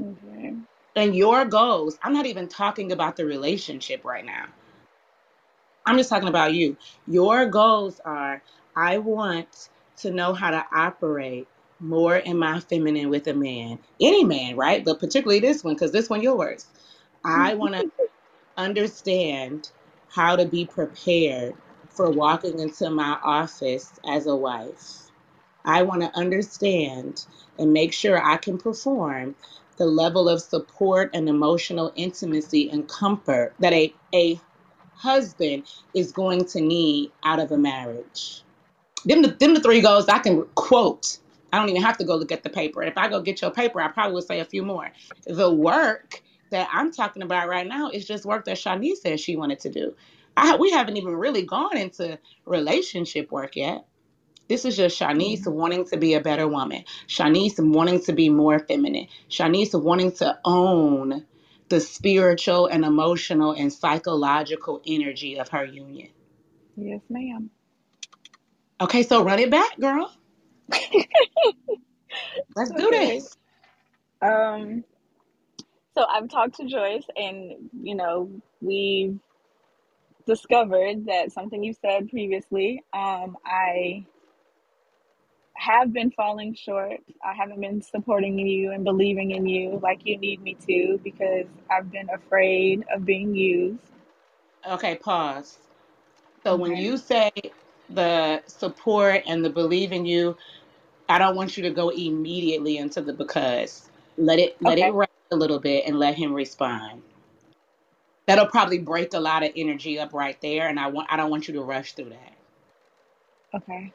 Okay. 0.00 0.54
And 0.94 1.14
your 1.14 1.44
goals, 1.44 1.98
I'm 2.02 2.12
not 2.12 2.26
even 2.26 2.48
talking 2.48 2.92
about 2.92 3.16
the 3.16 3.26
relationship 3.26 4.04
right 4.04 4.24
now. 4.24 4.46
I'm 5.84 5.96
just 5.96 6.10
talking 6.10 6.28
about 6.28 6.54
you. 6.54 6.76
Your 7.06 7.46
goals 7.46 8.00
are 8.04 8.42
I 8.74 8.98
want 8.98 9.68
to 9.98 10.10
know 10.10 10.34
how 10.34 10.50
to 10.50 10.64
operate 10.72 11.48
more 11.80 12.16
in 12.16 12.38
my 12.38 12.60
feminine 12.60 13.10
with 13.10 13.26
a 13.26 13.34
man. 13.34 13.78
Any 14.00 14.24
man, 14.24 14.56
right? 14.56 14.84
But 14.84 15.00
particularly 15.00 15.40
this 15.40 15.62
one, 15.62 15.74
because 15.74 15.92
this 15.92 16.08
one 16.08 16.22
yours. 16.22 16.66
I 17.24 17.50
mm-hmm. 17.50 17.58
want 17.58 17.74
to 17.74 17.90
understand 18.56 19.70
how 20.08 20.36
to 20.36 20.46
be 20.46 20.64
prepared 20.64 21.54
for 21.90 22.10
walking 22.10 22.58
into 22.58 22.90
my 22.90 23.18
office 23.22 23.92
as 24.08 24.26
a 24.26 24.36
wife. 24.36 25.10
I 25.64 25.82
want 25.82 26.02
to 26.02 26.16
understand 26.16 27.26
and 27.58 27.72
make 27.72 27.92
sure 27.92 28.22
I 28.22 28.36
can 28.36 28.58
perform 28.58 29.34
the 29.76 29.86
level 29.86 30.28
of 30.28 30.40
support 30.40 31.10
and 31.12 31.28
emotional 31.28 31.92
intimacy 31.96 32.70
and 32.70 32.88
comfort 32.88 33.54
that 33.58 33.72
a, 33.72 33.92
a 34.14 34.40
husband 34.94 35.64
is 35.94 36.12
going 36.12 36.44
to 36.46 36.60
need 36.60 37.12
out 37.24 37.40
of 37.40 37.52
a 37.52 37.58
marriage. 37.58 38.42
Them 39.04 39.22
the, 39.22 39.28
them 39.28 39.54
the 39.54 39.60
three 39.60 39.80
goals 39.80 40.08
I 40.08 40.18
can 40.18 40.44
quote. 40.54 41.18
I 41.52 41.58
don't 41.58 41.68
even 41.68 41.82
have 41.82 41.98
to 41.98 42.04
go 42.04 42.16
look 42.16 42.32
at 42.32 42.42
the 42.42 42.50
paper. 42.50 42.82
If 42.82 42.98
I 42.98 43.08
go 43.08 43.20
get 43.20 43.40
your 43.40 43.50
paper, 43.50 43.80
I 43.80 43.88
probably 43.88 44.14
would 44.14 44.24
say 44.24 44.40
a 44.40 44.44
few 44.44 44.62
more. 44.62 44.90
The 45.26 45.50
work 45.50 46.22
that 46.50 46.68
I'm 46.72 46.92
talking 46.92 47.22
about 47.22 47.48
right 47.48 47.66
now 47.66 47.90
is 47.90 48.06
just 48.06 48.24
work 48.24 48.44
that 48.44 48.56
Shaunice 48.56 48.98
said 48.98 49.20
she 49.20 49.36
wanted 49.36 49.60
to 49.60 49.70
do. 49.70 49.94
I, 50.36 50.56
we 50.56 50.70
haven't 50.70 50.96
even 50.96 51.16
really 51.16 51.42
gone 51.42 51.76
into 51.76 52.18
relationship 52.44 53.32
work 53.32 53.56
yet. 53.56 53.86
This 54.48 54.64
is 54.64 54.76
just 54.76 55.00
Shaunice 55.00 55.40
mm-hmm. 55.40 55.52
wanting 55.52 55.84
to 55.86 55.96
be 55.96 56.14
a 56.14 56.20
better 56.20 56.46
woman. 56.46 56.84
Shaunice 57.08 57.58
wanting 57.58 58.02
to 58.04 58.12
be 58.12 58.28
more 58.28 58.58
feminine. 58.58 59.08
Shaunice 59.30 59.80
wanting 59.80 60.12
to 60.12 60.38
own 60.44 61.24
the 61.68 61.80
spiritual 61.80 62.66
and 62.66 62.84
emotional 62.84 63.52
and 63.52 63.72
psychological 63.72 64.82
energy 64.86 65.38
of 65.38 65.48
her 65.48 65.64
union. 65.64 66.10
Yes, 66.76 67.00
ma'am. 67.08 67.50
Okay, 68.80 69.02
so 69.02 69.24
run 69.24 69.38
it 69.38 69.50
back, 69.50 69.80
girl. 69.80 70.12
Let's 72.56 72.72
do 72.72 72.92
Okay. 72.92 73.14
this. 73.14 73.36
Um, 74.22 74.84
so 75.94 76.04
I've 76.06 76.28
talked 76.28 76.56
to 76.56 76.66
Joyce, 76.66 77.06
and 77.16 77.70
you 77.82 77.94
know, 77.96 78.30
we've 78.60 79.18
discovered 80.26 81.06
that 81.06 81.32
something 81.32 81.62
you 81.64 81.74
said 81.74 82.08
previously. 82.10 82.82
Um, 82.92 83.36
I 83.46 84.06
have 85.56 85.92
been 85.92 86.10
falling 86.12 86.54
short. 86.54 87.00
I 87.24 87.34
haven't 87.34 87.60
been 87.60 87.82
supporting 87.82 88.38
you 88.38 88.72
and 88.72 88.84
believing 88.84 89.32
in 89.32 89.46
you 89.46 89.80
like 89.82 90.00
you 90.04 90.18
need 90.18 90.42
me 90.42 90.56
to 90.68 91.00
because 91.04 91.46
I've 91.70 91.90
been 91.92 92.08
afraid 92.10 92.84
of 92.94 93.04
being 93.04 93.34
used. 93.34 93.80
Okay, 94.68 94.96
pause. 94.96 95.58
So 96.46 96.56
when 96.56 96.76
you 96.76 96.96
say 96.98 97.30
the 97.90 98.42
support 98.46 99.22
and 99.26 99.44
the 99.44 99.50
believe 99.50 99.92
in 99.92 100.06
you, 100.06 100.36
I 101.08 101.18
don't 101.18 101.36
want 101.36 101.56
you 101.56 101.64
to 101.64 101.70
go 101.70 101.90
immediately 101.90 102.78
into 102.78 103.02
the 103.02 103.14
because. 103.14 103.90
Let 104.18 104.38
it 104.40 104.60
let 104.62 104.78
it 104.78 104.92
rest 104.92 105.12
a 105.32 105.36
little 105.36 105.60
bit 105.60 105.84
and 105.86 105.98
let 105.98 106.16
him 106.16 106.34
respond. 106.34 107.02
That'll 108.26 108.46
probably 108.46 108.78
break 108.80 109.14
a 109.14 109.20
lot 109.20 109.44
of 109.44 109.52
energy 109.56 109.98
up 110.00 110.14
right 110.14 110.40
there, 110.42 110.68
and 110.68 110.80
I 110.80 110.88
want 110.88 111.08
I 111.12 111.16
don't 111.16 111.30
want 111.30 111.48
you 111.48 111.54
to 111.54 111.62
rush 111.62 111.94
through 111.94 112.10
that. 112.10 112.34
Okay. 113.54 113.92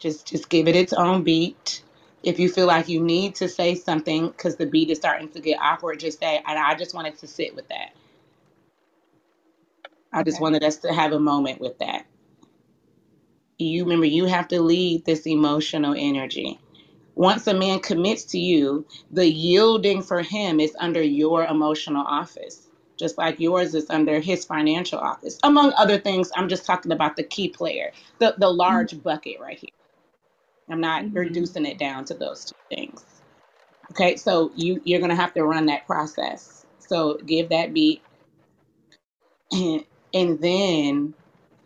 Just 0.00 0.26
just 0.28 0.50
give 0.50 0.68
it 0.68 0.76
its 0.76 0.92
own 0.94 1.24
beat. 1.24 1.82
If 2.24 2.38
you 2.40 2.48
feel 2.50 2.66
like 2.66 2.88
you 2.88 3.02
need 3.02 3.36
to 3.36 3.48
say 3.48 3.74
something 3.76 4.28
because 4.28 4.56
the 4.56 4.66
beat 4.66 4.90
is 4.90 4.98
starting 4.98 5.30
to 5.30 5.40
get 5.40 5.60
awkward, 5.60 6.00
just 6.00 6.20
say, 6.20 6.42
and 6.46 6.58
I 6.58 6.74
just 6.74 6.94
wanted 6.94 7.18
to 7.18 7.28
sit 7.28 7.54
with 7.56 7.68
that. 7.68 7.92
I 10.12 10.22
just 10.24 10.40
Okay. 10.40 10.42
wanted 10.42 10.64
us 10.64 10.78
to 10.78 10.92
have 10.92 11.12
a 11.12 11.20
moment 11.20 11.60
with 11.60 11.78
that. 11.80 12.06
You 13.58 13.84
remember 13.84 14.06
you 14.06 14.26
have 14.26 14.48
to 14.48 14.62
lead 14.62 15.04
this 15.06 15.26
emotional 15.26 15.94
energy. 15.98 16.60
Once 17.16 17.46
a 17.46 17.54
man 17.54 17.80
commits 17.80 18.24
to 18.24 18.38
you, 18.40 18.86
the 19.12 19.30
yielding 19.30 20.02
for 20.02 20.22
him 20.22 20.60
is 20.60 20.76
under 20.80 21.02
your 21.02 21.44
emotional 21.46 22.04
office, 22.06 22.68
just 22.98 23.18
like 23.18 23.40
yours 23.40 23.74
is 23.74 23.90
under 23.90 24.20
his 24.20 24.44
financial 24.46 24.98
office. 24.98 25.38
Among 25.44 25.74
other 25.76 25.98
things, 25.98 26.30
I'm 26.36 26.48
just 26.48 26.66
talking 26.66 26.92
about 26.92 27.16
the 27.16 27.24
key 27.24 27.48
player, 27.50 27.92
the, 28.20 28.34
the 28.38 28.50
large 28.50 29.02
bucket 29.02 29.40
right 29.40 29.58
here. 29.58 29.70
I'm 30.70 30.80
not 30.80 31.04
Mhm. 31.04 31.14
reducing 31.14 31.66
it 31.66 31.78
down 31.78 32.04
to 32.06 32.14
those 32.14 32.46
two 32.46 32.56
things. 32.76 33.04
Okay, 33.92 34.16
so 34.16 34.52
you 34.56 34.80
you're 34.84 35.00
gonna 35.00 35.16
have 35.16 35.34
to 35.34 35.44
run 35.44 35.66
that 35.66 35.86
process. 35.86 36.66
So 36.80 37.16
give 37.26 37.50
that 37.50 37.74
beat 37.74 38.02
and, 39.52 39.84
and 40.14 40.40
then 40.40 41.14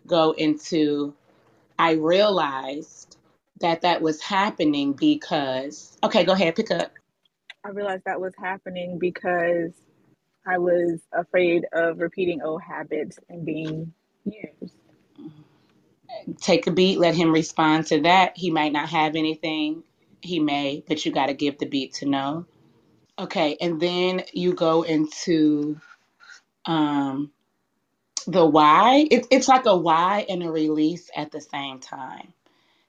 go 0.07 0.33
into 0.33 1.15
I 1.79 1.93
realized 1.93 3.17
that 3.61 3.83
that 3.83 4.03
was 4.03 4.21
happening 4.23 4.93
because 4.93 5.97
okay, 6.03 6.25
go 6.25 6.33
ahead, 6.33 6.57
pick 6.57 6.71
up. 6.71 6.93
I 7.65 7.71
realized 7.71 8.05
that 8.07 8.21
was 8.21 8.35
happening 8.41 8.99
because 8.99 9.73
I 10.47 10.59
was 10.59 11.01
afraid 11.13 11.67
of 11.73 12.01
repeating 12.01 12.43
old 12.43 12.63
habits 12.63 13.19
and 13.29 13.45
being 13.45 13.93
used. 14.25 14.75
Take 16.41 16.67
a 16.67 16.71
beat, 16.71 16.99
let 16.99 17.15
him 17.15 17.33
respond 17.33 17.87
to 17.89 18.01
that. 18.03 18.37
He 18.37 18.51
might 18.51 18.73
not 18.73 18.89
have 18.89 19.17
anything, 19.17 19.83
he 20.23 20.41
may, 20.41 20.83
but 20.89 21.05
you 21.05 21.13
got 21.13 21.27
to 21.27 21.35
give 21.35 21.59
the 21.59 21.67
beat 21.67 21.95
to 21.95 22.07
know. 22.07 22.47
Okay, 23.19 23.57
and 23.61 23.81
then 23.81 24.23
you 24.33 24.55
go 24.55 24.83
into 24.83 25.81
um, 26.67 27.33
the 28.29 28.47
why. 28.47 29.09
It, 29.11 29.29
it's 29.33 29.49
like 29.49 29.67
a 29.67 29.77
why 29.77 30.27
and 30.31 30.45
a 30.45 30.53
release 30.53 31.11
at 31.17 31.33
the 31.33 31.43
same 31.43 31.81
time. 31.81 32.35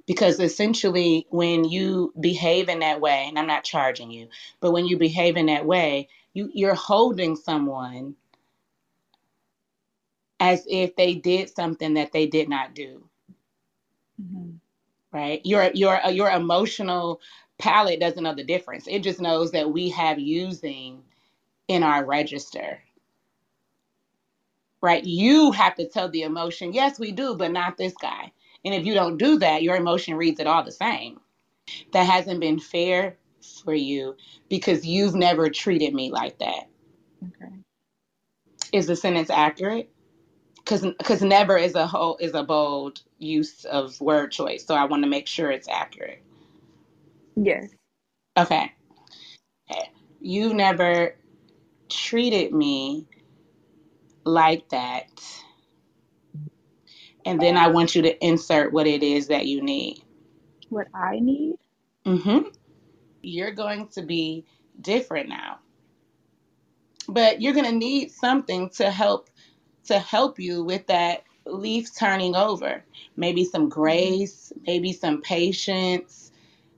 Because 0.07 0.39
essentially, 0.39 1.27
when 1.29 1.65
you 1.65 2.13
behave 2.19 2.69
in 2.69 2.79
that 2.79 3.01
way, 3.01 3.25
and 3.27 3.39
I'm 3.39 3.47
not 3.47 3.63
charging 3.63 4.11
you, 4.11 4.29
but 4.61 4.71
when 4.73 4.87
you 4.87 4.97
behave 4.97 5.37
in 5.37 5.47
that 5.47 5.65
way, 5.65 6.09
you, 6.33 6.51
you're 6.53 6.75
holding 6.75 7.35
someone 7.37 8.15
as 10.39 10.65
if 10.69 10.95
they 10.95 11.15
did 11.15 11.49
something 11.55 11.95
that 11.95 12.11
they 12.13 12.27
did 12.27 12.49
not 12.49 12.75
do. 12.75 13.03
Mhm. 14.21 14.59
right? 15.13 15.41
Your 15.45 15.71
your 15.73 16.05
uh, 16.05 16.11
your 16.11 16.31
emotional 16.31 17.21
palate 17.59 18.01
doesn't 18.01 18.23
know 18.23 18.35
the 18.35 18.45
difference. 18.45 18.87
It 18.87 19.01
just 19.03 19.21
knows 19.21 19.51
that 19.53 19.71
we 19.71 19.89
have 19.91 20.19
using 20.19 21.03
in 21.67 21.83
our 21.83 22.05
register, 22.05 22.81
right? 24.81 25.03
You 25.03 25.51
have 25.51 25.75
to 25.75 25.87
tell 25.87 26.09
the 26.09 26.23
emotion, 26.23 26.73
yes, 26.73 26.99
we 26.99 27.11
do, 27.11 27.35
but 27.35 27.51
not 27.51 27.77
this 27.77 27.93
guy. 28.01 28.31
And 28.65 28.73
if 28.73 28.85
you 28.85 28.93
don't 28.93 29.17
do 29.17 29.37
that, 29.39 29.63
your 29.63 29.75
emotion 29.75 30.15
reads 30.15 30.39
it 30.39 30.47
all 30.47 30.63
the 30.63 30.71
same. 30.71 31.19
That 31.93 32.03
hasn't 32.03 32.39
been 32.39 32.59
fair 32.59 33.17
for 33.63 33.73
you 33.73 34.15
because 34.49 34.85
you've 34.85 35.15
never 35.15 35.49
treated 35.49 35.93
me 35.93 36.11
like 36.11 36.39
that. 36.39 36.67
Okay. 37.23 37.53
Is 38.73 38.87
the 38.87 38.95
sentence 38.95 39.29
accurate? 39.29 39.89
Because 40.57 40.81
because 40.81 41.21
never 41.21 41.57
is 41.57 41.75
a 41.75 41.87
whole 41.87 42.17
is 42.17 42.33
a 42.33 42.43
bold 42.43 43.01
use 43.17 43.65
of 43.65 43.99
word 44.01 44.31
choice. 44.31 44.65
So 44.65 44.75
I 44.75 44.85
want 44.85 45.03
to 45.03 45.09
make 45.09 45.27
sure 45.27 45.49
it's 45.51 45.67
accurate. 45.67 46.21
Yes. 47.35 47.69
Okay. 48.37 48.71
You've 50.21 50.53
never 50.53 51.15
treated 51.89 52.53
me 52.53 53.07
like 54.23 54.69
that. 54.69 55.09
And 57.25 57.39
then 57.39 57.57
I 57.57 57.67
want 57.67 57.95
you 57.95 58.01
to 58.03 58.25
insert 58.25 58.71
what 58.73 58.87
it 58.87 59.03
is 59.03 59.27
that 59.27 59.45
you 59.45 59.61
need. 59.61 60.03
What 60.69 60.87
I 60.93 61.19
need? 61.19 61.55
Mm-hmm. 62.05 62.49
You're 63.21 63.51
going 63.51 63.87
to 63.89 64.01
be 64.01 64.45
different 64.81 65.29
now. 65.29 65.59
But 67.07 67.41
you're 67.41 67.53
going 67.53 67.65
to 67.65 67.75
need 67.75 68.11
something 68.11 68.69
to 68.71 68.89
help 68.89 69.29
to 69.85 69.99
help 69.99 70.39
you 70.39 70.63
with 70.63 70.85
that 70.87 71.23
leaf 71.45 71.95
turning 71.95 72.35
over. 72.35 72.83
Maybe 73.15 73.43
some 73.43 73.69
grace, 73.69 74.53
maybe 74.67 74.93
some 74.93 75.21
patience, 75.21 76.31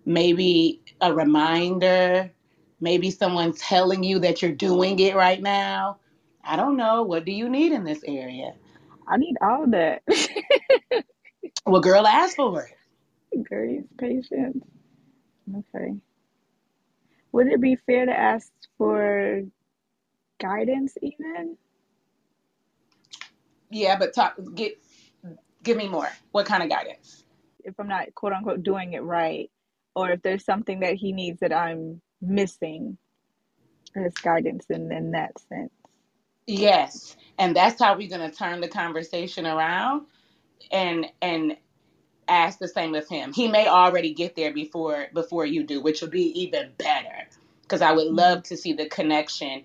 maybe 0.05 0.81
a 1.01 1.13
reminder, 1.13 2.31
maybe 2.79 3.11
someone 3.11 3.53
telling 3.53 4.03
you 4.03 4.19
that 4.19 4.41
you're 4.41 4.51
doing 4.51 4.99
it 4.99 5.15
right 5.15 5.41
now. 5.41 5.97
I 6.43 6.55
don't 6.55 6.77
know. 6.77 7.03
What 7.03 7.25
do 7.25 7.31
you 7.31 7.49
need 7.49 7.71
in 7.71 7.83
this 7.83 8.03
area? 8.05 8.53
I 9.07 9.17
need 9.17 9.35
all 9.41 9.67
that. 9.67 10.03
Well, 11.65 11.81
girl, 11.81 12.07
ask 12.07 12.35
for 12.35 12.63
it. 12.63 13.43
Grace, 13.43 13.85
patience. 13.97 14.63
Okay. 15.49 15.95
Would 17.31 17.47
it 17.47 17.61
be 17.61 17.77
fair 17.77 18.05
to 18.05 18.11
ask 18.17 18.51
for 18.77 19.43
guidance 20.41 20.95
even? 21.01 21.57
Yeah, 23.69 23.97
but 23.97 24.13
talk 24.13 24.35
get 24.55 24.77
give 25.63 25.77
me 25.77 25.87
more. 25.87 26.09
What 26.31 26.45
kind 26.45 26.63
of 26.63 26.69
guidance? 26.69 27.23
If 27.63 27.79
I'm 27.79 27.87
not 27.87 28.13
quote 28.15 28.33
unquote 28.33 28.63
doing 28.63 28.93
it 28.93 29.03
right, 29.03 29.49
or 29.95 30.11
if 30.11 30.21
there's 30.23 30.45
something 30.45 30.81
that 30.81 30.95
he 30.95 31.13
needs 31.13 31.39
that 31.41 31.53
I'm 31.53 32.01
missing 32.21 32.97
as 33.95 34.13
guidance 34.15 34.65
in, 34.69 34.91
in 34.91 35.11
that 35.11 35.31
sense. 35.49 35.71
Yes. 36.59 37.15
And 37.37 37.55
that's 37.55 37.81
how 37.81 37.95
we're 37.97 38.09
gonna 38.09 38.31
turn 38.31 38.61
the 38.61 38.67
conversation 38.67 39.45
around 39.45 40.05
and 40.71 41.07
and 41.21 41.57
ask 42.27 42.59
the 42.59 42.67
same 42.67 42.95
of 42.95 43.07
him. 43.07 43.33
He 43.33 43.47
may 43.47 43.67
already 43.67 44.13
get 44.13 44.35
there 44.35 44.53
before 44.53 45.07
before 45.13 45.45
you 45.45 45.63
do, 45.63 45.81
which 45.81 46.01
will 46.01 46.09
be 46.09 46.39
even 46.41 46.71
better. 46.77 47.27
Because 47.63 47.81
I 47.81 47.91
would 47.91 48.07
mm-hmm. 48.07 48.15
love 48.15 48.43
to 48.43 48.57
see 48.57 48.73
the 48.73 48.87
connection 48.87 49.63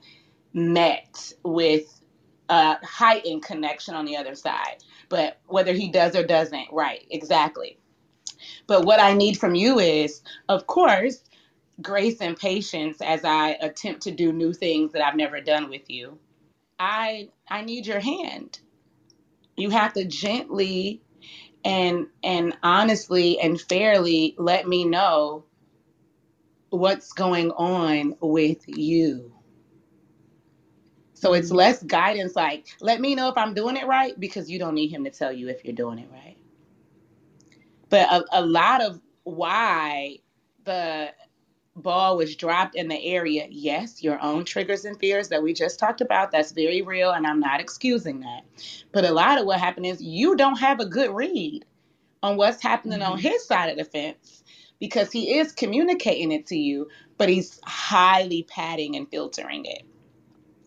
met 0.52 1.32
with 1.44 2.00
a 2.48 2.76
heightened 2.84 3.42
connection 3.42 3.94
on 3.94 4.04
the 4.04 4.16
other 4.16 4.34
side. 4.34 4.82
But 5.08 5.38
whether 5.46 5.72
he 5.72 5.90
does 5.90 6.16
or 6.16 6.24
doesn't, 6.24 6.68
right, 6.72 7.06
exactly. 7.10 7.78
But 8.66 8.84
what 8.84 9.00
I 9.00 9.12
need 9.12 9.38
from 9.38 9.54
you 9.54 9.78
is, 9.78 10.22
of 10.48 10.66
course, 10.66 11.22
grace 11.82 12.20
and 12.20 12.36
patience 12.36 13.00
as 13.00 13.24
I 13.24 13.50
attempt 13.60 14.02
to 14.02 14.10
do 14.10 14.32
new 14.32 14.52
things 14.52 14.92
that 14.92 15.04
I've 15.04 15.16
never 15.16 15.40
done 15.40 15.68
with 15.68 15.88
you. 15.88 16.18
I 16.78 17.30
I 17.48 17.62
need 17.62 17.86
your 17.86 18.00
hand. 18.00 18.60
You 19.56 19.70
have 19.70 19.94
to 19.94 20.04
gently 20.06 21.02
and 21.64 22.08
and 22.24 22.56
honestly 22.62 23.40
and 23.40 23.60
fairly 23.60 24.34
let 24.38 24.68
me 24.68 24.84
know 24.86 25.46
what's 26.70 27.12
going 27.12 27.50
on 27.52 28.16
with 28.20 28.62
you. 28.68 29.32
So 31.14 31.34
it's 31.34 31.50
Mhm. 31.50 31.52
less 31.52 31.82
guidance 31.82 32.36
like 32.36 32.66
let 32.80 33.00
me 33.00 33.14
know 33.14 33.28
if 33.28 33.38
I'm 33.38 33.54
doing 33.54 33.76
it 33.76 33.86
right 33.86 34.18
because 34.20 34.50
you 34.50 34.58
don't 34.58 34.74
need 34.74 34.90
him 34.92 35.04
to 35.04 35.10
tell 35.10 35.32
you 35.32 35.48
if 35.48 35.64
you're 35.64 35.74
doing 35.74 35.98
it 36.00 36.10
right. 36.12 36.36
But 37.90 38.10
a, 38.12 38.24
a 38.40 38.46
lot 38.46 38.82
of 38.82 39.00
why 39.24 40.18
the 40.64 41.12
ball 41.76 42.16
was 42.16 42.36
dropped 42.36 42.74
in 42.74 42.88
the 42.88 43.04
area, 43.04 43.46
yes, 43.50 44.02
your 44.02 44.20
own 44.22 44.44
triggers 44.44 44.84
and 44.84 44.98
fears 44.98 45.28
that 45.28 45.42
we 45.42 45.52
just 45.52 45.78
talked 45.78 46.00
about, 46.00 46.32
that's 46.32 46.52
very 46.52 46.82
real, 46.82 47.10
and 47.10 47.26
I'm 47.26 47.40
not 47.40 47.60
excusing 47.60 48.20
that. 48.20 48.44
But 48.92 49.04
a 49.04 49.12
lot 49.12 49.38
of 49.38 49.46
what 49.46 49.60
happened 49.60 49.86
is 49.86 50.02
you 50.02 50.36
don't 50.36 50.58
have 50.58 50.80
a 50.80 50.86
good 50.86 51.10
read 51.10 51.64
on 52.22 52.36
what's 52.36 52.62
happening 52.62 53.00
mm-hmm. 53.00 53.12
on 53.12 53.18
his 53.18 53.46
side 53.46 53.70
of 53.70 53.76
the 53.76 53.84
fence 53.84 54.42
because 54.78 55.12
he 55.12 55.38
is 55.38 55.52
communicating 55.52 56.32
it 56.32 56.46
to 56.46 56.56
you, 56.56 56.88
but 57.18 57.28
he's 57.28 57.60
highly 57.64 58.42
padding 58.42 58.96
and 58.96 59.08
filtering 59.08 59.64
it. 59.64 59.82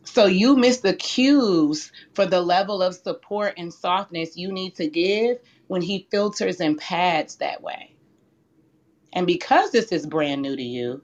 So 0.03 0.25
you 0.25 0.55
miss 0.55 0.77
the 0.77 0.93
cues 0.93 1.91
for 2.13 2.25
the 2.25 2.41
level 2.41 2.81
of 2.81 2.95
support 2.95 3.53
and 3.57 3.71
softness 3.71 4.37
you 4.37 4.51
need 4.51 4.75
to 4.75 4.87
give 4.87 5.37
when 5.67 5.83
he 5.83 6.07
filters 6.09 6.59
and 6.59 6.77
pads 6.77 7.35
that 7.35 7.61
way. 7.61 7.93
And 9.13 9.25
because 9.25 9.71
this 9.71 9.91
is 9.91 10.05
brand 10.05 10.41
new 10.41 10.55
to 10.55 10.63
you, 10.63 11.01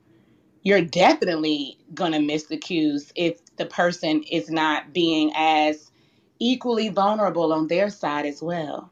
you're 0.64 0.82
definitely 0.82 1.78
going 1.94 2.12
to 2.12 2.20
miss 2.20 2.46
the 2.46 2.58
cues 2.58 3.12
if 3.16 3.40
the 3.58 3.66
person 3.68 4.24
is 4.24 4.50
not 4.50 4.94
being 4.94 5.32
as 5.36 5.92
equally 6.40 6.90
vulnerable 6.90 7.54
on 7.54 7.68
their 7.68 7.90
side 7.90 8.26
as 8.26 8.42
well. 8.42 8.92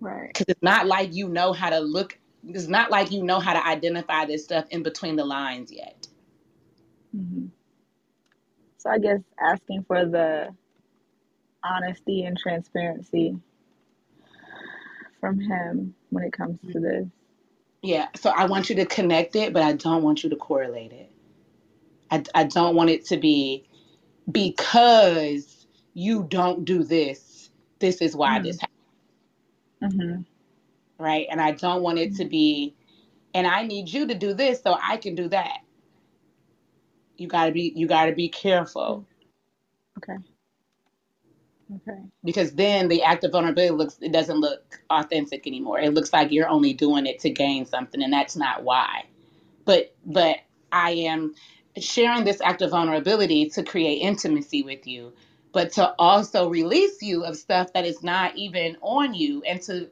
Right. 0.00 0.28
Because 0.28 0.46
it's 0.48 0.62
not 0.62 0.86
like 0.86 1.14
you 1.14 1.28
know 1.28 1.52
how 1.52 1.70
to 1.70 1.80
look, 1.80 2.18
it's 2.44 2.68
not 2.68 2.90
like 2.90 3.10
you 3.10 3.22
know 3.22 3.40
how 3.40 3.52
to 3.52 3.66
identify 3.66 4.24
this 4.24 4.44
stuff 4.44 4.66
in 4.70 4.82
between 4.82 5.16
the 5.16 5.24
lines 5.24 5.72
yet. 5.72 6.06
Mm-hmm. 7.16 7.46
So 8.78 8.90
I 8.90 8.98
guess 8.98 9.20
asking 9.40 9.84
for 9.84 10.04
the 10.04 10.54
honesty 11.64 12.24
and 12.24 12.36
transparency 12.36 13.36
from 15.20 15.38
him 15.38 15.94
when 16.10 16.24
it 16.24 16.32
comes 16.32 16.58
to 16.72 16.80
this. 16.80 17.06
Yeah, 17.82 18.06
so 18.14 18.30
I 18.30 18.46
want 18.46 18.70
you 18.70 18.76
to 18.76 18.86
connect 18.86 19.34
it, 19.34 19.52
but 19.52 19.62
I 19.62 19.72
don't 19.72 20.02
want 20.02 20.22
you 20.22 20.30
to 20.30 20.36
correlate 20.36 20.92
it. 20.92 21.10
I, 22.10 22.22
I 22.34 22.44
don't 22.44 22.76
want 22.76 22.90
it 22.90 23.04
to 23.06 23.16
be 23.16 23.68
because 24.30 25.66
you 25.94 26.24
don't 26.24 26.64
do 26.64 26.84
this, 26.84 27.50
this 27.80 28.00
is 28.00 28.14
why 28.14 28.36
mm-hmm. 28.36 28.44
this 28.44 28.60
happened. 28.60 30.00
Mm-hmm. 30.00 31.02
Right? 31.02 31.26
And 31.28 31.40
I 31.40 31.50
don't 31.52 31.82
want 31.82 31.98
it 31.98 32.14
to 32.16 32.24
be, 32.24 32.76
and 33.34 33.46
I 33.46 33.66
need 33.66 33.88
you 33.92 34.06
to 34.06 34.14
do 34.14 34.32
this 34.32 34.62
so 34.62 34.76
I 34.80 34.96
can 34.96 35.16
do 35.16 35.28
that. 35.28 35.58
You 37.16 37.26
gotta 37.26 37.52
be 37.52 37.72
you 37.74 37.86
gotta 37.86 38.12
be 38.12 38.28
careful. 38.28 39.06
Okay. 39.98 40.18
Okay. 41.76 41.98
Because 42.24 42.52
then 42.52 42.88
the 42.88 43.02
act 43.02 43.24
of 43.24 43.32
vulnerability 43.32 43.72
looks 43.72 43.96
it 44.00 44.12
doesn't 44.12 44.40
look 44.40 44.80
authentic 44.90 45.46
anymore. 45.46 45.80
It 45.80 45.94
looks 45.94 46.12
like 46.12 46.30
you're 46.30 46.48
only 46.48 46.74
doing 46.74 47.06
it 47.06 47.20
to 47.20 47.30
gain 47.30 47.66
something 47.66 48.02
and 48.02 48.12
that's 48.12 48.36
not 48.36 48.62
why. 48.62 49.04
But 49.64 49.94
but 50.04 50.38
I 50.70 50.90
am 50.90 51.34
sharing 51.78 52.24
this 52.24 52.40
act 52.40 52.62
of 52.62 52.70
vulnerability 52.70 53.48
to 53.50 53.62
create 53.62 53.98
intimacy 53.98 54.62
with 54.62 54.86
you, 54.86 55.14
but 55.52 55.72
to 55.72 55.94
also 55.98 56.48
release 56.48 57.00
you 57.00 57.24
of 57.24 57.36
stuff 57.36 57.72
that 57.72 57.86
is 57.86 58.02
not 58.02 58.36
even 58.36 58.76
on 58.82 59.14
you 59.14 59.42
and 59.42 59.62
to 59.62 59.88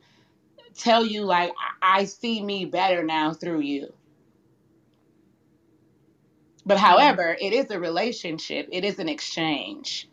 tell 0.74 1.06
you 1.06 1.24
like 1.24 1.52
I 1.80 2.04
see 2.04 2.42
me 2.42 2.66
better 2.66 3.02
now 3.02 3.32
through 3.32 3.60
you. 3.60 3.92
But 6.66 6.76
mm-hmm. 6.76 6.86
however, 6.86 7.36
it 7.40 7.52
is 7.54 7.70
a 7.70 7.80
relationship, 7.80 8.68
it 8.70 8.84
is 8.84 8.98
an 8.98 9.08
exchange. 9.08 10.09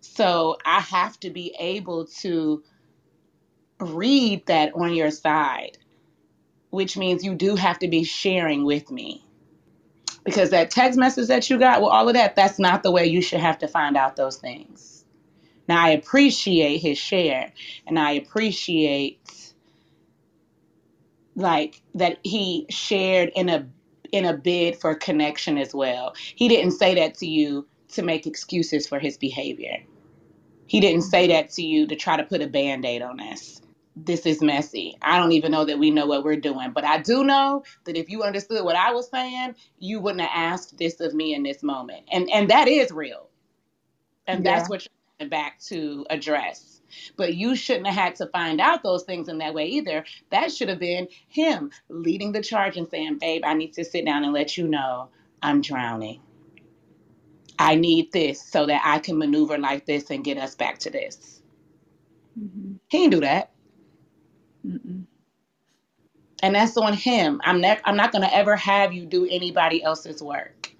So 0.00 0.56
I 0.64 0.80
have 0.80 1.18
to 1.20 1.30
be 1.30 1.54
able 1.58 2.06
to 2.20 2.62
read 3.78 4.46
that 4.46 4.74
on 4.74 4.94
your 4.94 5.10
side, 5.10 5.78
which 6.70 6.96
means 6.96 7.24
you 7.24 7.34
do 7.34 7.56
have 7.56 7.78
to 7.80 7.88
be 7.88 8.04
sharing 8.04 8.64
with 8.64 8.90
me. 8.90 9.24
Because 10.24 10.50
that 10.50 10.70
text 10.70 10.98
message 10.98 11.28
that 11.28 11.48
you 11.48 11.58
got, 11.58 11.80
well, 11.80 11.90
all 11.90 12.08
of 12.08 12.14
that, 12.14 12.36
that's 12.36 12.58
not 12.58 12.82
the 12.82 12.90
way 12.90 13.06
you 13.06 13.22
should 13.22 13.40
have 13.40 13.58
to 13.58 13.68
find 13.68 13.96
out 13.96 14.16
those 14.16 14.36
things. 14.36 15.04
Now, 15.68 15.82
I 15.84 15.90
appreciate 15.90 16.78
his 16.78 16.98
share 16.98 17.52
and 17.86 17.98
I 17.98 18.12
appreciate 18.12 19.54
like 21.36 21.80
that 21.94 22.18
he 22.22 22.66
shared 22.70 23.30
in 23.34 23.48
a 23.48 23.66
in 24.12 24.24
a 24.24 24.36
bid 24.36 24.76
for 24.76 24.94
connection 24.94 25.56
as 25.56 25.72
well. 25.74 26.14
He 26.34 26.48
didn't 26.48 26.72
say 26.72 26.96
that 26.96 27.14
to 27.18 27.26
you 27.26 27.66
to 27.92 28.02
make 28.02 28.26
excuses 28.26 28.86
for 28.86 28.98
his 28.98 29.16
behavior. 29.16 29.78
He 30.70 30.78
didn't 30.78 31.02
say 31.02 31.26
that 31.26 31.50
to 31.54 31.62
you 31.64 31.88
to 31.88 31.96
try 31.96 32.16
to 32.16 32.22
put 32.22 32.42
a 32.42 32.46
band 32.46 32.84
aid 32.84 33.02
on 33.02 33.16
this. 33.16 33.60
This 33.96 34.24
is 34.24 34.40
messy. 34.40 34.96
I 35.02 35.18
don't 35.18 35.32
even 35.32 35.50
know 35.50 35.64
that 35.64 35.80
we 35.80 35.90
know 35.90 36.06
what 36.06 36.22
we're 36.22 36.36
doing, 36.36 36.70
but 36.70 36.84
I 36.84 36.98
do 36.98 37.24
know 37.24 37.64
that 37.86 37.96
if 37.96 38.08
you 38.08 38.22
understood 38.22 38.64
what 38.64 38.76
I 38.76 38.92
was 38.92 39.10
saying, 39.10 39.56
you 39.80 39.98
wouldn't 39.98 40.20
have 40.20 40.30
asked 40.32 40.78
this 40.78 41.00
of 41.00 41.12
me 41.12 41.34
in 41.34 41.42
this 41.42 41.64
moment. 41.64 42.04
And 42.12 42.30
and 42.30 42.48
that 42.50 42.68
is 42.68 42.92
real. 42.92 43.28
And 44.28 44.44
yeah. 44.44 44.54
that's 44.58 44.70
what 44.70 44.86
you're 45.18 45.28
back 45.28 45.58
to 45.62 46.06
address. 46.08 46.82
But 47.16 47.34
you 47.34 47.56
shouldn't 47.56 47.88
have 47.88 47.96
had 47.96 48.14
to 48.16 48.26
find 48.28 48.60
out 48.60 48.84
those 48.84 49.02
things 49.02 49.28
in 49.28 49.38
that 49.38 49.54
way 49.54 49.66
either. 49.66 50.04
That 50.30 50.52
should 50.52 50.68
have 50.68 50.78
been 50.78 51.08
him 51.26 51.72
leading 51.88 52.30
the 52.30 52.44
charge 52.44 52.76
and 52.76 52.86
saying, 52.88 53.18
Babe, 53.18 53.42
I 53.44 53.54
need 53.54 53.72
to 53.72 53.84
sit 53.84 54.04
down 54.04 54.22
and 54.22 54.32
let 54.32 54.56
you 54.56 54.68
know 54.68 55.08
I'm 55.42 55.62
drowning. 55.62 56.20
I 57.60 57.76
need 57.76 58.12
this 58.12 58.42
so 58.42 58.66
that 58.66 58.82
I 58.84 59.00
can 59.00 59.18
maneuver 59.18 59.58
like 59.58 59.86
this 59.86 60.10
and 60.10 60.24
get 60.24 60.38
us 60.38 60.56
back 60.56 60.80
to 60.80 60.90
this. 60.90 61.42
Mm-hmm. 62.38 62.74
He 62.88 62.98
didn't 62.98 63.12
do 63.12 63.20
that. 63.20 63.52
Mm-mm. 64.66 65.04
And 66.42 66.54
that's 66.54 66.76
on 66.76 66.94
him. 66.94 67.40
I'm, 67.44 67.60
ne- 67.60 67.80
I'm 67.84 67.96
not 67.96 68.12
going 68.12 68.22
to 68.22 68.34
ever 68.34 68.56
have 68.56 68.92
you 68.92 69.06
do 69.06 69.26
anybody 69.30 69.82
else's 69.82 70.22
work. 70.22 70.72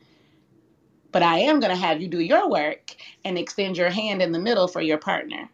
But 1.13 1.23
I 1.23 1.41
am 1.41 1.61
going 1.61 1.75
to 1.75 1.81
have 1.81 2.01
you 2.03 2.09
do 2.09 2.21
your 2.21 2.51
work 2.51 2.95
and 3.25 3.39
extend 3.39 3.77
your 3.79 3.91
hand 3.91 4.23
in 4.23 4.33
the 4.33 4.41
middle 4.41 4.69
for 4.69 4.81
your 4.83 4.99
partner. 4.99 5.49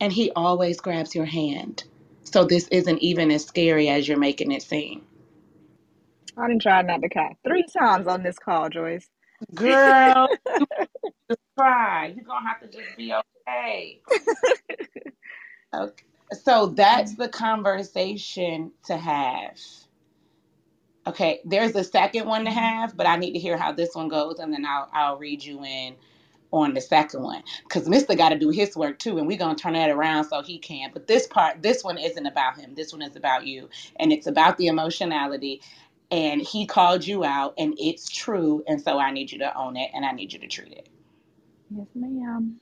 And 0.00 0.12
he 0.12 0.32
always 0.36 0.80
grabs 0.80 1.14
your 1.14 1.26
hand. 1.26 1.84
So 2.24 2.44
this 2.44 2.68
isn't 2.68 3.00
even 3.00 3.30
as 3.32 3.44
scary 3.46 3.88
as 3.88 4.08
you're 4.08 4.18
making 4.18 4.52
it 4.52 4.62
seem. 4.62 5.02
I 6.38 6.48
didn't 6.48 6.62
try 6.62 6.82
not 6.82 7.02
to 7.02 7.08
cry 7.10 7.36
three 7.46 7.66
times 7.78 8.06
on 8.08 8.22
this 8.22 8.38
call, 8.38 8.70
Joyce. 8.70 9.08
Girl, 9.54 10.28
just 11.30 11.40
cry. 11.58 12.12
You're 12.16 12.24
gonna 12.24 12.46
have 12.48 12.60
to 12.62 12.68
just 12.68 12.96
be 12.96 13.14
okay. 13.14 14.00
okay. 15.74 16.04
So 16.44 16.66
that's 16.68 17.16
the 17.16 17.28
conversation 17.28 18.72
to 18.86 18.96
have. 18.98 19.58
Okay, 21.06 21.40
there's 21.44 21.74
a 21.76 21.84
second 21.84 22.26
one 22.26 22.44
to 22.44 22.50
have, 22.52 22.96
but 22.96 23.06
I 23.06 23.16
need 23.16 23.32
to 23.32 23.38
hear 23.40 23.56
how 23.58 23.72
this 23.72 23.94
one 23.94 24.08
goes, 24.08 24.38
and 24.38 24.52
then 24.52 24.64
I'll 24.66 24.88
I'll 24.92 25.18
read 25.18 25.44
you 25.44 25.64
in 25.64 25.96
on 26.52 26.74
the 26.74 26.80
second 26.80 27.22
one 27.22 27.42
because 27.64 27.88
Mister 27.88 28.14
got 28.14 28.30
to 28.30 28.38
do 28.38 28.50
his 28.50 28.76
work 28.76 28.98
too, 29.00 29.18
and 29.18 29.26
we're 29.26 29.38
gonna 29.38 29.56
turn 29.56 29.74
that 29.74 29.90
around 29.90 30.24
so 30.26 30.42
he 30.42 30.58
can. 30.58 30.90
But 30.92 31.08
this 31.08 31.26
part, 31.26 31.62
this 31.62 31.84
one 31.84 31.98
isn't 31.98 32.26
about 32.26 32.58
him. 32.58 32.74
This 32.76 32.92
one 32.92 33.02
is 33.02 33.16
about 33.16 33.46
you, 33.46 33.68
and 33.96 34.12
it's 34.12 34.28
about 34.28 34.58
the 34.58 34.68
emotionality 34.68 35.60
and 36.10 36.40
he 36.40 36.66
called 36.66 37.06
you 37.06 37.24
out 37.24 37.54
and 37.58 37.74
it's 37.78 38.08
true 38.08 38.62
and 38.66 38.80
so 38.80 38.98
i 38.98 39.10
need 39.10 39.30
you 39.30 39.38
to 39.38 39.56
own 39.56 39.76
it 39.76 39.90
and 39.94 40.04
i 40.04 40.12
need 40.12 40.32
you 40.32 40.38
to 40.38 40.46
treat 40.46 40.72
it 40.72 40.88
yes 41.70 41.86
ma'am 41.94 42.56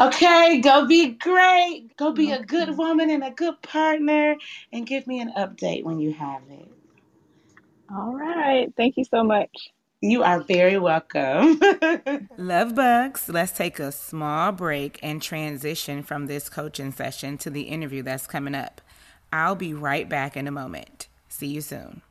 okay 0.00 0.60
go 0.60 0.86
be 0.86 1.10
great 1.10 1.96
go 1.96 2.12
be 2.12 2.32
okay. 2.32 2.42
a 2.42 2.46
good 2.46 2.76
woman 2.76 3.10
and 3.10 3.22
a 3.22 3.30
good 3.30 3.60
partner 3.62 4.36
and 4.72 4.86
give 4.86 5.06
me 5.06 5.20
an 5.20 5.32
update 5.36 5.84
when 5.84 5.98
you 5.98 6.12
have 6.12 6.42
it 6.50 6.68
all 7.94 8.14
right 8.14 8.72
thank 8.76 8.96
you 8.96 9.04
so 9.04 9.22
much 9.22 9.70
you 10.04 10.22
are 10.22 10.40
very 10.40 10.76
welcome. 10.76 11.58
Love 12.36 12.74
bugs. 12.74 13.30
Let's 13.30 13.52
take 13.52 13.78
a 13.78 13.90
small 13.90 14.52
break 14.52 14.98
and 15.02 15.22
transition 15.22 16.02
from 16.02 16.26
this 16.26 16.50
coaching 16.50 16.92
session 16.92 17.38
to 17.38 17.48
the 17.48 17.62
interview 17.62 18.02
that's 18.02 18.26
coming 18.26 18.54
up. 18.54 18.82
I'll 19.32 19.56
be 19.56 19.72
right 19.72 20.06
back 20.06 20.36
in 20.36 20.46
a 20.46 20.50
moment. 20.50 21.08
See 21.28 21.46
you 21.46 21.62
soon. 21.62 22.02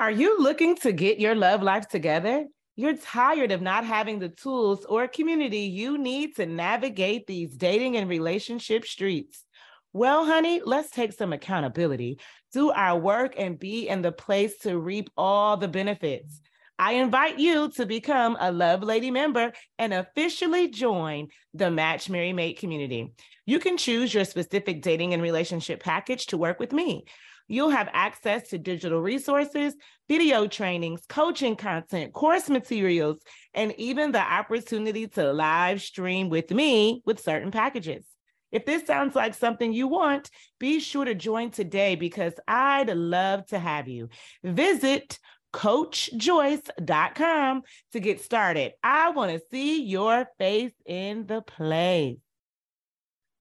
Are 0.00 0.10
you 0.10 0.40
looking 0.40 0.76
to 0.76 0.92
get 0.92 1.20
your 1.20 1.34
love 1.34 1.62
life 1.62 1.86
together? 1.86 2.46
You're 2.74 2.96
tired 2.96 3.52
of 3.52 3.60
not 3.60 3.84
having 3.84 4.18
the 4.18 4.30
tools 4.30 4.86
or 4.86 5.06
community 5.06 5.58
you 5.58 5.98
need 5.98 6.36
to 6.36 6.46
navigate 6.46 7.26
these 7.26 7.54
dating 7.54 7.98
and 7.98 8.08
relationship 8.08 8.86
streets. 8.86 9.44
Well, 9.92 10.24
honey, 10.24 10.62
let's 10.64 10.90
take 10.90 11.12
some 11.12 11.34
accountability, 11.34 12.18
do 12.52 12.70
our 12.70 12.98
work, 12.98 13.34
and 13.36 13.58
be 13.58 13.88
in 13.88 14.00
the 14.00 14.10
place 14.10 14.58
to 14.60 14.78
reap 14.78 15.10
all 15.18 15.58
the 15.58 15.68
benefits. 15.68 16.40
I 16.80 16.92
invite 16.92 17.38
you 17.38 17.70
to 17.72 17.84
become 17.84 18.38
a 18.40 18.50
Love 18.50 18.82
Lady 18.82 19.10
member 19.10 19.52
and 19.78 19.92
officially 19.92 20.68
join 20.68 21.28
the 21.52 21.70
Match 21.70 22.08
Marry 22.08 22.32
Mate 22.32 22.58
community. 22.58 23.12
You 23.44 23.58
can 23.58 23.76
choose 23.76 24.14
your 24.14 24.24
specific 24.24 24.80
dating 24.80 25.12
and 25.12 25.22
relationship 25.22 25.82
package 25.82 26.24
to 26.28 26.38
work 26.38 26.58
with 26.58 26.72
me. 26.72 27.04
You'll 27.48 27.68
have 27.68 27.90
access 27.92 28.48
to 28.48 28.58
digital 28.58 29.02
resources, 29.02 29.74
video 30.08 30.46
trainings, 30.46 31.02
coaching 31.06 31.54
content, 31.54 32.14
course 32.14 32.48
materials, 32.48 33.18
and 33.52 33.74
even 33.76 34.12
the 34.12 34.22
opportunity 34.22 35.06
to 35.08 35.34
live 35.34 35.82
stream 35.82 36.30
with 36.30 36.50
me 36.50 37.02
with 37.04 37.20
certain 37.20 37.50
packages. 37.50 38.06
If 38.52 38.64
this 38.64 38.86
sounds 38.86 39.14
like 39.14 39.34
something 39.34 39.74
you 39.74 39.86
want, 39.86 40.30
be 40.58 40.80
sure 40.80 41.04
to 41.04 41.14
join 41.14 41.50
today 41.50 41.94
because 41.94 42.32
I'd 42.48 42.88
love 42.88 43.44
to 43.48 43.58
have 43.58 43.86
you. 43.86 44.08
Visit 44.42 45.18
coachjoyce.com 45.52 47.62
to 47.92 48.00
get 48.00 48.20
started. 48.20 48.72
I 48.82 49.10
want 49.10 49.30
to 49.32 49.40
see 49.50 49.82
your 49.82 50.26
face 50.38 50.72
in 50.86 51.26
the 51.26 51.42
play. 51.42 52.16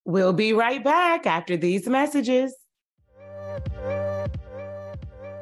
We'll 0.06 0.34
be 0.34 0.54
right 0.54 0.84
back 0.84 1.28
after 1.28 1.56
these 1.56 1.88
messages. 1.88 2.56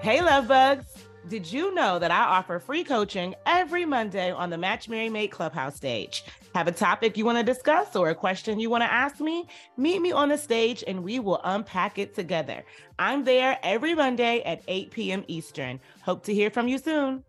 Hey, 0.01 0.21
love 0.21 0.47
bugs. 0.47 1.06
Did 1.27 1.51
you 1.51 1.73
know 1.73 1.99
that 1.99 2.09
I 2.09 2.23
offer 2.23 2.57
free 2.57 2.85
coaching 2.85 3.35
every 3.45 3.83
Monday 3.83 4.31
on 4.31 4.49
the 4.49 4.57
Match 4.57 4.87
Marry 4.87 5.09
Mate 5.09 5.29
Clubhouse 5.29 5.75
stage? 5.75 6.23
Have 6.55 6.69
a 6.69 6.71
topic 6.71 7.17
you 7.17 7.25
want 7.25 7.37
to 7.37 7.43
discuss 7.43 7.97
or 7.97 8.09
a 8.09 8.15
question 8.15 8.61
you 8.61 8.69
want 8.69 8.83
to 8.83 8.91
ask 8.91 9.19
me? 9.19 9.45
Meet 9.75 10.01
me 10.01 10.13
on 10.13 10.29
the 10.29 10.37
stage 10.37 10.85
and 10.87 11.03
we 11.03 11.19
will 11.19 11.41
unpack 11.43 11.99
it 11.99 12.15
together. 12.15 12.63
I'm 12.97 13.25
there 13.25 13.59
every 13.61 13.93
Monday 13.93 14.41
at 14.43 14.61
8 14.69 14.91
p.m. 14.91 15.25
Eastern. 15.27 15.81
Hope 16.01 16.23
to 16.25 16.33
hear 16.33 16.49
from 16.49 16.69
you 16.69 16.77
soon. 16.77 17.25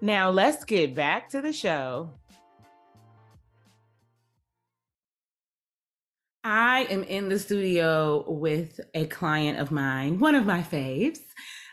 Now, 0.00 0.30
let's 0.30 0.64
get 0.64 0.94
back 0.94 1.28
to 1.30 1.42
the 1.42 1.52
show. 1.52 2.08
I 6.42 6.84
am 6.88 7.02
in 7.02 7.28
the 7.28 7.38
studio 7.38 8.24
with 8.26 8.80
a 8.94 9.04
client 9.06 9.58
of 9.58 9.70
mine, 9.70 10.20
one 10.20 10.34
of 10.34 10.46
my 10.46 10.62
faves, 10.62 11.20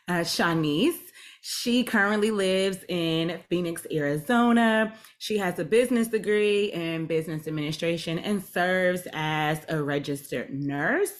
uh, 0.09 0.21
Shaunice. 0.25 1.08
She 1.41 1.83
currently 1.83 2.31
lives 2.31 2.83
in 2.89 3.39
Phoenix, 3.49 3.87
Arizona. 3.91 4.93
She 5.17 5.37
has 5.37 5.57
a 5.59 5.65
business 5.65 6.07
degree 6.07 6.71
in 6.71 7.05
business 7.05 7.47
administration 7.47 8.19
and 8.19 8.43
serves 8.43 9.07
as 9.13 9.65
a 9.69 9.81
registered 9.81 10.53
nurse. 10.53 11.13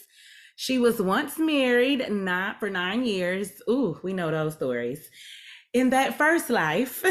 She 0.55 0.77
was 0.77 1.01
once 1.01 1.39
married, 1.39 2.11
not 2.11 2.59
for 2.59 2.69
nine 2.69 3.05
years. 3.05 3.61
Ooh, 3.69 3.97
we 4.03 4.11
know 4.11 4.29
those 4.29 4.55
stories. 4.55 5.09
In 5.71 5.91
that 5.91 6.17
first 6.17 6.49
life, 6.49 7.05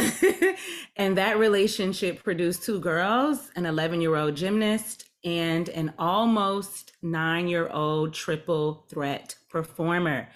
and 0.97 1.17
that 1.17 1.39
relationship 1.39 2.23
produced 2.23 2.65
two 2.65 2.79
girls, 2.81 3.51
an 3.57 3.65
11 3.65 4.01
year 4.03 4.17
old 4.17 4.37
gymnast 4.37 5.09
and 5.25 5.69
an 5.71 5.95
almost 5.99 6.93
nine 7.03 7.49
year 7.49 7.69
old 7.69 8.15
triple 8.15 8.87
threat 8.91 9.37
performer. 9.49 10.29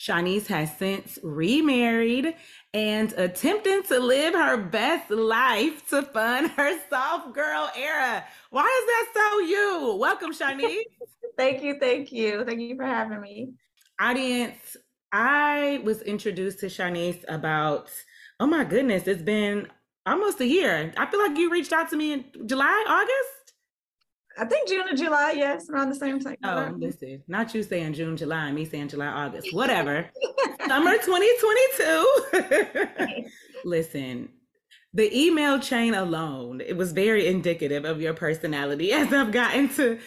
Shaunice 0.00 0.46
has 0.46 0.74
since 0.78 1.18
remarried 1.22 2.34
and 2.72 3.12
attempting 3.18 3.82
to 3.82 4.00
live 4.00 4.32
her 4.32 4.56
best 4.56 5.10
life 5.10 5.86
to 5.90 6.00
fund 6.00 6.50
her 6.56 6.80
soft 6.88 7.34
girl 7.34 7.70
era. 7.76 8.24
Why 8.48 8.62
is 8.62 8.86
that 8.86 9.12
so 9.14 9.40
you? 9.40 9.96
Welcome, 10.00 10.32
Shaunice. 10.32 10.84
thank 11.36 11.62
you, 11.62 11.78
thank 11.78 12.12
you. 12.12 12.46
Thank 12.46 12.60
you 12.60 12.76
for 12.76 12.86
having 12.86 13.20
me. 13.20 13.52
Audience, 14.00 14.78
I 15.12 15.82
was 15.84 16.00
introduced 16.00 16.60
to 16.60 16.66
Shaunice 16.66 17.22
about, 17.28 17.90
oh 18.38 18.46
my 18.46 18.64
goodness, 18.64 19.06
it's 19.06 19.20
been 19.20 19.68
almost 20.06 20.40
a 20.40 20.46
year. 20.46 20.94
I 20.96 21.10
feel 21.10 21.20
like 21.20 21.36
you 21.36 21.50
reached 21.50 21.74
out 21.74 21.90
to 21.90 21.96
me 21.96 22.14
in 22.14 22.24
July, 22.46 22.84
August. 22.88 23.39
I 24.38 24.44
think 24.44 24.68
June 24.68 24.88
or 24.88 24.96
July, 24.96 25.34
yes, 25.36 25.68
around 25.68 25.90
the 25.90 25.96
same 25.96 26.20
time. 26.20 26.36
Oh, 26.44 26.72
listen, 26.76 27.22
not 27.28 27.54
you 27.54 27.62
saying 27.62 27.94
June, 27.94 28.16
July, 28.16 28.50
me 28.52 28.64
saying 28.64 28.88
July, 28.88 29.06
August, 29.06 29.48
whatever. 29.54 30.08
Summer 30.66 30.96
2022. 30.96 33.26
listen, 33.64 34.28
the 34.94 35.16
email 35.16 35.58
chain 35.58 35.94
alone, 35.94 36.60
it 36.60 36.76
was 36.76 36.92
very 36.92 37.26
indicative 37.26 37.84
of 37.84 38.00
your 38.00 38.14
personality 38.14 38.92
as 38.92 39.12
I've 39.12 39.32
gotten 39.32 39.68
to 39.70 39.98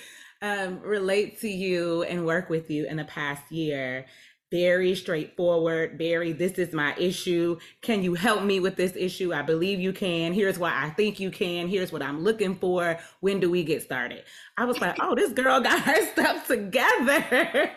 um, 0.41 0.79
relate 0.81 1.39
to 1.41 1.49
you 1.49 2.03
and 2.03 2.25
work 2.25 2.49
with 2.49 2.69
you 2.69 2.87
in 2.87 2.97
the 2.97 3.05
past 3.05 3.51
year 3.51 4.05
very 4.53 4.93
straightforward. 4.93 5.97
Very, 5.97 6.31
this 6.31 6.59
is 6.59 6.73
my 6.73 6.93
issue. 6.95 7.57
Can 7.81 8.03
you 8.03 8.13
help 8.13 8.43
me 8.43 8.59
with 8.59 8.75
this 8.75 8.95
issue? 8.95 9.33
I 9.33 9.41
believe 9.41 9.79
you 9.79 9.91
can. 9.91 10.31
Here's 10.31 10.59
why 10.59 10.71
I 10.75 10.91
think 10.91 11.19
you 11.19 11.31
can. 11.31 11.67
Here's 11.67 11.91
what 11.91 12.03
I'm 12.03 12.23
looking 12.23 12.55
for. 12.57 12.99
When 13.19 13.39
do 13.39 13.49
we 13.49 13.63
get 13.63 13.81
started? 13.81 14.23
I 14.55 14.65
was 14.65 14.79
like, 14.79 14.97
oh, 15.01 15.15
this 15.15 15.31
girl 15.31 15.59
got 15.59 15.81
her 15.81 16.05
stuff 16.11 16.45
together. 16.45 17.71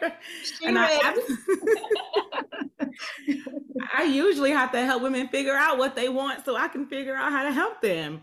She 0.44 0.66
and 0.66 0.78
I, 0.78 1.16
I 3.96 4.02
usually 4.02 4.50
have 4.50 4.70
to 4.72 4.84
help 4.84 5.02
women 5.02 5.28
figure 5.28 5.56
out 5.56 5.78
what 5.78 5.96
they 5.96 6.10
want 6.10 6.44
so 6.44 6.56
I 6.56 6.68
can 6.68 6.88
figure 6.88 7.16
out 7.16 7.32
how 7.32 7.44
to 7.44 7.52
help 7.52 7.80
them. 7.80 8.20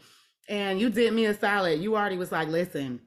And 0.47 0.80
you 0.80 0.91
did 0.91 1.12
me 1.12 1.26
a 1.26 1.34
solid. 1.34 1.82
You 1.82 1.95
already 1.95 2.18
was 2.18 2.32
like, 2.32 2.49
listen, 2.49 3.01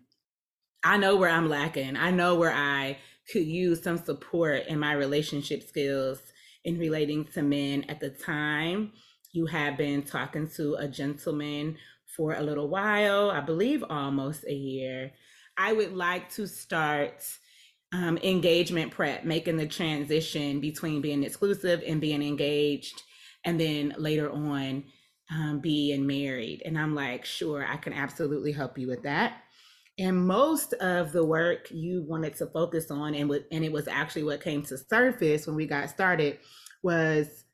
I 0.83 0.97
know 0.97 1.15
where 1.15 1.31
I'm 1.31 1.49
lacking. 1.49 1.97
I 1.97 2.11
know 2.11 2.35
where 2.35 2.53
I 2.53 2.99
could 3.31 3.47
use 3.47 3.83
some 3.83 3.99
support 3.99 4.67
in 4.67 4.79
my 4.79 4.93
relationship 4.93 5.63
skills 5.63 6.21
in 6.65 6.79
relating 6.79 7.25
to 7.25 7.43
men 7.43 7.85
at 7.89 8.01
the 8.01 8.11
time. 8.11 8.93
You 9.33 9.47
have 9.47 9.77
been 9.77 10.03
talking 10.03 10.49
to 10.57 10.75
a 10.77 10.89
gentleman 10.89 11.77
for 12.17 12.35
a 12.35 12.43
little 12.43 12.69
while, 12.69 13.31
I 13.31 13.41
believe 13.41 13.85
almost 13.89 14.45
a 14.45 14.55
year. 14.55 15.13
I 15.59 15.73
would 15.73 15.95
like 15.95 16.31
to 16.35 16.47
start 16.47 17.25
um, 17.93 18.19
engagement 18.19 18.91
prep, 18.93 19.25
making 19.25 19.57
the 19.57 19.67
transition 19.67 20.61
between 20.61 21.01
being 21.01 21.23
exclusive 21.23 21.83
and 21.87 22.01
being 22.01 22.23
engaged, 22.23 23.03
and 23.45 23.61
then 23.61 23.95
later 23.99 24.31
on 24.31 24.85
um, 25.31 25.61
being 25.61 26.07
married. 26.07 26.63
And 26.65 26.79
I'm 26.79 26.95
like, 26.95 27.25
sure, 27.25 27.67
I 27.67 27.77
can 27.77 27.93
absolutely 27.93 28.53
help 28.53 28.79
you 28.79 28.89
with 28.89 29.03
that. 29.03 29.43
And 29.99 30.27
most 30.27 30.75
of 30.75 31.13
the 31.13 31.25
work 31.25 31.69
you 31.71 32.03
wanted 32.03 32.37
to 32.37 32.47
focus 32.47 32.91
on, 32.91 33.15
and 33.15 33.29
what, 33.29 33.47
and 33.51 33.65
it 33.65 33.73
was 33.73 33.89
actually 33.89 34.25
what 34.25 34.43
came 34.43 34.63
to 34.65 34.77
surface 34.77 35.47
when 35.47 35.57
we 35.57 35.67
got 35.67 35.89
started, 35.89 36.39
was 36.83 37.45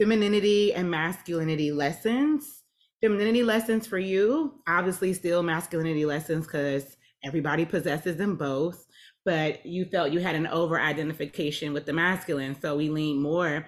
femininity 0.00 0.74
and 0.74 0.90
masculinity 0.90 1.70
lessons. 1.70 2.62
Femininity 3.00 3.44
lessons 3.44 3.86
for 3.86 3.98
you, 3.98 4.60
obviously, 4.66 5.12
still 5.12 5.42
masculinity 5.42 6.04
lessons 6.04 6.46
because 6.46 6.96
everybody 7.22 7.64
possesses 7.64 8.16
them 8.16 8.36
both. 8.36 8.86
But 9.24 9.64
you 9.64 9.84
felt 9.84 10.12
you 10.12 10.20
had 10.20 10.34
an 10.34 10.48
over 10.48 10.80
identification 10.80 11.72
with 11.72 11.86
the 11.86 11.92
masculine, 11.92 12.60
so 12.60 12.76
we 12.76 12.90
leaned 12.90 13.22
more 13.22 13.66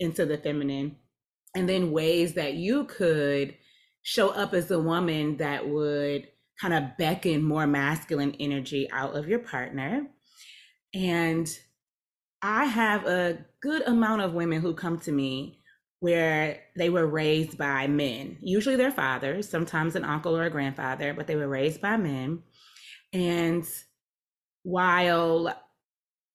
into 0.00 0.26
the 0.26 0.36
feminine, 0.36 0.96
and 1.54 1.68
then 1.68 1.92
ways 1.92 2.34
that 2.34 2.54
you 2.54 2.84
could 2.84 3.56
show 4.02 4.30
up 4.30 4.52
as 4.52 4.70
a 4.70 4.78
woman 4.78 5.36
that 5.38 5.68
would 5.68 6.28
kind 6.60 6.74
of 6.74 6.96
beckon 6.98 7.42
more 7.42 7.66
masculine 7.66 8.34
energy 8.40 8.88
out 8.90 9.16
of 9.16 9.28
your 9.28 9.38
partner. 9.38 10.06
And 10.94 11.48
I 12.42 12.64
have 12.64 13.06
a 13.06 13.44
good 13.60 13.82
amount 13.86 14.22
of 14.22 14.34
women 14.34 14.60
who 14.60 14.74
come 14.74 14.98
to 15.00 15.12
me 15.12 15.60
where 16.00 16.60
they 16.76 16.90
were 16.90 17.06
raised 17.06 17.58
by 17.58 17.88
men, 17.88 18.38
usually 18.40 18.76
their 18.76 18.92
fathers, 18.92 19.48
sometimes 19.48 19.96
an 19.96 20.04
uncle 20.04 20.36
or 20.36 20.44
a 20.44 20.50
grandfather, 20.50 21.12
but 21.12 21.26
they 21.26 21.34
were 21.34 21.48
raised 21.48 21.80
by 21.80 21.96
men. 21.96 22.42
And 23.12 23.64
while 24.62 25.56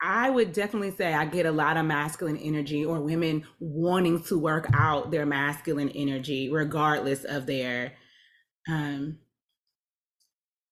I 0.01 0.29
would 0.29 0.51
definitely 0.51 0.91
say 0.91 1.13
I 1.13 1.25
get 1.25 1.45
a 1.45 1.51
lot 1.51 1.77
of 1.77 1.85
masculine 1.85 2.37
energy 2.37 2.83
or 2.83 2.99
women 2.99 3.45
wanting 3.59 4.21
to 4.23 4.37
work 4.37 4.67
out 4.73 5.11
their 5.11 5.25
masculine 5.25 5.89
energy 5.89 6.49
regardless 6.51 7.23
of 7.23 7.45
their 7.45 7.93
um, 8.67 9.19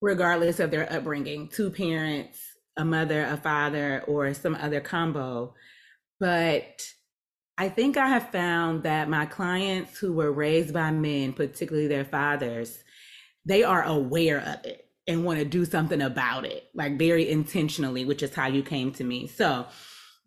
regardless 0.02 0.60
of 0.60 0.72
their 0.72 0.92
upbringing, 0.92 1.48
two 1.48 1.70
parents, 1.70 2.40
a 2.78 2.84
mother, 2.84 3.24
a 3.26 3.38
father, 3.38 4.04
or 4.08 4.34
some 4.34 4.56
other 4.56 4.82
combo. 4.82 5.54
But 6.20 6.82
I 7.58 7.70
think 7.70 7.98
I 7.98 8.08
have 8.08 8.30
found 8.32 8.84
that 8.84 9.10
my 9.10 9.26
clients 9.26 10.00
who 10.00 10.14
were 10.14 10.32
raised 10.32 10.74
by 10.74 10.92
men, 10.92 11.34
particularly 11.34 11.88
their 11.88 12.06
fathers, 12.06 12.84
they 13.46 13.64
are 13.64 13.84
aware 13.84 14.40
of 14.40 14.66
it 14.66 14.88
and 15.08 15.26
want 15.26 15.40
to 15.40 15.46
do 15.46 15.66
something 15.66 16.02
about 16.02 16.46
it, 16.46 16.70
like 16.74 16.98
very 16.98 17.30
intentionally, 17.30 18.06
which 18.06 18.24
is 18.24 18.34
how 18.34 18.48
you 18.48 18.64
came 18.64 18.92
to 18.94 19.04
me. 19.04 19.28
So, 19.28 19.68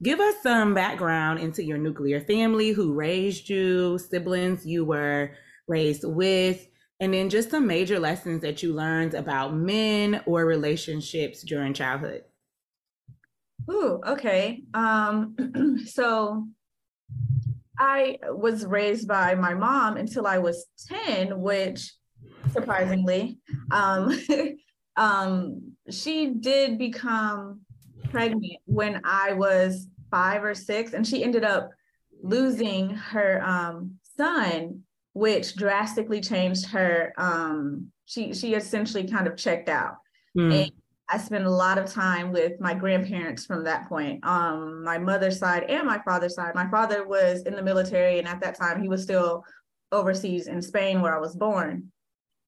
give 0.02 0.20
us 0.20 0.34
some 0.42 0.74
background 0.74 1.40
into 1.40 1.64
your 1.64 1.78
nuclear 1.78 2.20
family, 2.20 2.70
who 2.70 2.92
raised 2.92 3.48
you, 3.48 3.98
siblings 3.98 4.66
you 4.66 4.84
were 4.84 5.30
raised 5.66 6.04
with, 6.04 6.66
and 7.00 7.12
then 7.12 7.28
just 7.28 7.50
some 7.50 7.66
major 7.66 7.98
lessons 7.98 8.42
that 8.42 8.62
you 8.62 8.72
learned 8.72 9.14
about 9.14 9.54
men 9.54 10.22
or 10.26 10.44
relationships 10.44 11.42
during 11.42 11.74
childhood. 11.74 12.22
Ooh, 13.70 14.00
okay. 14.06 14.62
Um, 14.74 15.78
so 15.86 16.46
I 17.78 18.18
was 18.28 18.64
raised 18.64 19.08
by 19.08 19.34
my 19.34 19.54
mom 19.54 19.96
until 19.96 20.26
I 20.26 20.38
was 20.38 20.66
10, 20.88 21.40
which 21.40 21.92
surprisingly, 22.52 23.38
um, 23.70 24.16
um, 24.96 25.72
she 25.90 26.30
did 26.30 26.78
become 26.78 27.60
pregnant 28.10 28.58
when 28.66 29.00
I 29.04 29.32
was 29.32 29.88
five 30.10 30.44
or 30.44 30.54
six, 30.54 30.92
and 30.92 31.06
she 31.06 31.24
ended 31.24 31.44
up 31.44 31.70
losing 32.22 32.90
her 32.90 33.42
um, 33.44 33.96
son, 34.16 34.83
which 35.14 35.56
drastically 35.56 36.20
changed 36.20 36.66
her. 36.66 37.12
Um, 37.16 37.90
she 38.04 38.34
she 38.34 38.54
essentially 38.54 39.08
kind 39.08 39.26
of 39.26 39.36
checked 39.36 39.68
out. 39.68 39.96
Mm. 40.36 40.62
And 40.62 40.72
I 41.08 41.18
spent 41.18 41.44
a 41.44 41.50
lot 41.50 41.78
of 41.78 41.86
time 41.86 42.32
with 42.32 42.60
my 42.60 42.74
grandparents 42.74 43.46
from 43.46 43.64
that 43.64 43.88
point, 43.88 44.24
um, 44.24 44.82
my 44.84 44.98
mother's 44.98 45.38
side 45.38 45.64
and 45.64 45.86
my 45.86 46.00
father's 46.04 46.34
side. 46.34 46.54
My 46.54 46.68
father 46.70 47.06
was 47.06 47.42
in 47.42 47.54
the 47.54 47.62
military, 47.62 48.18
and 48.18 48.28
at 48.28 48.40
that 48.40 48.58
time, 48.58 48.82
he 48.82 48.88
was 48.88 49.02
still 49.02 49.44
overseas 49.92 50.46
in 50.46 50.60
Spain, 50.60 51.00
where 51.00 51.14
I 51.14 51.20
was 51.20 51.36
born. 51.36 51.90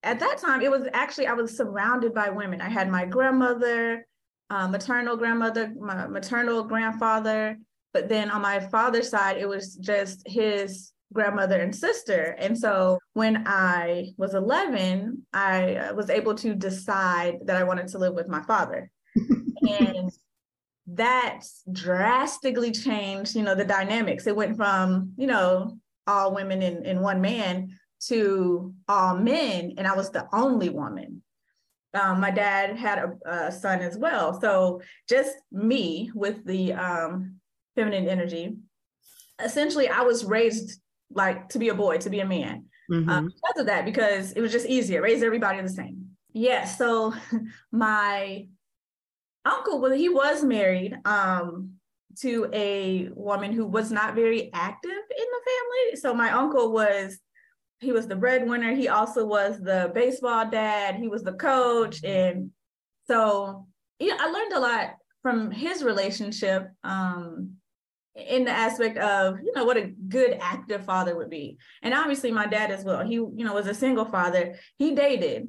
At 0.03 0.21
that 0.21 0.39
time, 0.39 0.63
it 0.63 0.71
was 0.71 0.89
actually 0.93 1.27
I 1.27 1.35
was 1.35 1.57
surrounded 1.57 2.15
by 2.15 2.31
women. 2.31 2.61
I 2.61 2.69
had 2.69 2.91
my 2.91 3.05
grandmother, 3.05 4.07
uh, 4.51 4.69
maternal 4.69 5.17
grandmother, 5.17 5.73
my 5.79 6.07
maternal 6.07 6.65
grandfather, 6.65 7.59
but 7.93 8.09
then 8.09 8.31
on 8.31 8.43
my 8.43 8.59
father's 8.59 9.11
side, 9.11 9.37
it 9.37 9.49
was 9.49 9.77
just 9.77 10.23
his 10.27 10.93
grandmother 11.13 11.61
and 11.61 11.75
sister. 11.75 12.37
And 12.39 12.59
so 12.59 12.99
when 13.15 13.45
I 13.47 14.13
was 14.17 14.35
11, 14.35 15.27
I 15.33 15.77
uh, 15.77 15.95
was 15.95 16.11
able 16.11 16.35
to 16.37 16.55
decide 16.55 17.39
that 17.45 17.57
I 17.57 17.65
wanted 17.65 17.89
to 17.89 17.99
live 17.99 18.15
with 18.15 18.29
my 18.29 18.43
father. 18.43 18.91
and 19.69 20.11
that 20.89 21.43
drastically 21.73 22.71
changed, 22.71 23.35
you 23.35 23.43
know, 23.43 23.55
the 23.55 23.65
dynamics. 23.65 24.27
It 24.27 24.37
went 24.37 24.57
from, 24.57 25.13
you 25.17 25.27
know, 25.27 25.79
all 26.07 26.35
women 26.35 26.63
in, 26.63 26.85
in 26.85 27.01
one 27.01 27.21
man 27.21 27.77
to 28.09 28.75
all 28.89 29.17
men, 29.17 29.75
and 29.79 29.87
I 29.87 29.97
was 29.97 30.11
the 30.11 30.29
only 30.33 30.69
woman. 30.69 31.23
Um, 31.95 32.21
my 32.21 32.31
dad 32.31 32.77
had 32.77 32.99
a, 32.99 33.31
a, 33.31 33.53
son 33.53 33.81
as 33.81 33.97
well. 33.97 34.39
So 34.39 34.83
just 35.09 35.35
me 35.51 36.11
with 36.15 36.45
the 36.45 36.75
um, 36.75 37.37
feminine 37.75 38.07
energy. 38.07 38.57
Essentially, 39.43 39.89
I 39.89 40.03
was 40.03 40.25
raised 40.25 40.79
like 41.11 41.49
to 41.51 41.59
be 41.59 41.69
a 41.69 41.75
boy, 41.75 41.99
to 41.99 42.11
be 42.11 42.21
a 42.21 42.27
man. 42.27 42.67
Mm-hmm. 42.91 43.09
Um, 43.09 43.27
because 43.27 43.61
of 43.61 43.67
that, 43.67 43.85
because 43.85 44.33
it 44.33 44.41
was 44.41 44.53
just 44.53 44.67
easier, 44.67 45.03
raise 45.03 45.23
everybody 45.23 45.61
the 45.61 45.69
same. 45.69 46.11
Yeah. 46.33 46.65
So 46.65 47.15
my 47.73 48.47
uncle, 49.45 49.81
well, 49.81 49.93
he 49.93 50.09
was 50.09 50.45
married 50.45 50.97
um, 51.05 51.73
to 52.21 52.49
a 52.53 53.09
woman 53.15 53.53
who 53.53 53.67
was 53.67 53.91
not 53.91 54.15
very 54.15 54.51
active 54.53 54.91
in 54.91 54.97
the 55.33 55.51
family. 55.51 56.01
So 56.01 56.15
my 56.15 56.31
uncle 56.31 56.73
was 56.73 57.19
he 57.81 57.93
was 57.93 58.07
the 58.07 58.17
breadwinner. 58.17 58.75
He 58.75 58.89
also 58.89 59.27
was 59.27 59.59
the 59.61 59.91
baseball 59.95 60.49
dad. 60.49 60.95
He 60.97 61.09
was 61.09 61.23
the 61.23 61.35
coach, 61.35 62.03
mm-hmm. 62.03 62.39
and 62.39 62.51
so 63.07 63.67
yeah, 63.99 64.17
I 64.19 64.31
learned 64.31 64.53
a 64.53 64.61
lot 64.61 64.97
from 65.23 65.51
his 65.51 65.83
relationship. 65.83 66.71
Um, 66.85 67.56
in 68.17 68.45
the 68.45 68.51
aspect 68.51 68.97
of 68.99 69.39
you 69.43 69.53
know 69.55 69.65
what 69.65 69.77
a 69.77 69.93
good 70.09 70.39
active 70.41 70.85
father 70.85 71.17
would 71.17 71.31
be. 71.31 71.59
And 71.83 71.93
obviously 71.93 72.33
my 72.33 72.47
dad 72.47 72.71
as 72.71 72.85
well 72.85 73.05
he 73.05 73.15
you 73.15 73.45
know 73.45 73.55
was 73.55 73.67
a 73.67 73.75
single 73.75 74.07
father. 74.07 74.57
He 74.79 74.95
dated. 74.95 75.49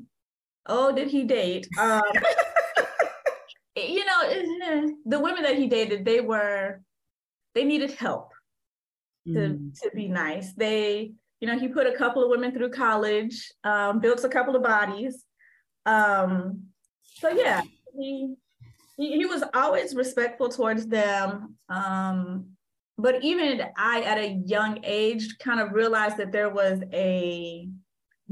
Oh 0.65 0.93
did 0.93 1.07
he 1.07 1.23
date? 1.23 1.67
Um 1.79 2.01
you 3.75 4.05
know 4.05 4.91
the 5.05 5.19
women 5.19 5.43
that 5.43 5.57
he 5.57 5.67
dated 5.67 6.03
they 6.03 6.19
were 6.19 6.81
they 7.55 7.63
needed 7.63 7.91
help 7.91 8.33
to 9.27 9.31
mm. 9.31 9.79
to 9.81 9.91
be 9.95 10.09
nice. 10.09 10.53
They 10.53 11.13
you 11.39 11.47
know 11.47 11.57
he 11.57 11.69
put 11.69 11.87
a 11.87 11.97
couple 11.97 12.23
of 12.23 12.29
women 12.29 12.51
through 12.51 12.71
college 12.71 13.49
um 13.63 13.99
built 13.99 14.23
a 14.25 14.29
couple 14.29 14.57
of 14.57 14.63
bodies. 14.63 15.23
Um 15.85 16.63
so 17.03 17.29
yeah 17.29 17.61
he 17.97 18.35
he, 18.97 19.17
he 19.17 19.25
was 19.25 19.43
always 19.53 19.95
respectful 19.95 20.49
towards 20.49 20.85
them. 20.85 21.55
Um 21.69 22.56
but 22.97 23.23
even 23.23 23.61
I, 23.77 24.01
at 24.01 24.17
a 24.17 24.41
young 24.45 24.79
age, 24.83 25.37
kind 25.39 25.59
of 25.59 25.71
realized 25.71 26.17
that 26.17 26.31
there 26.31 26.49
was 26.49 26.81
a 26.91 27.67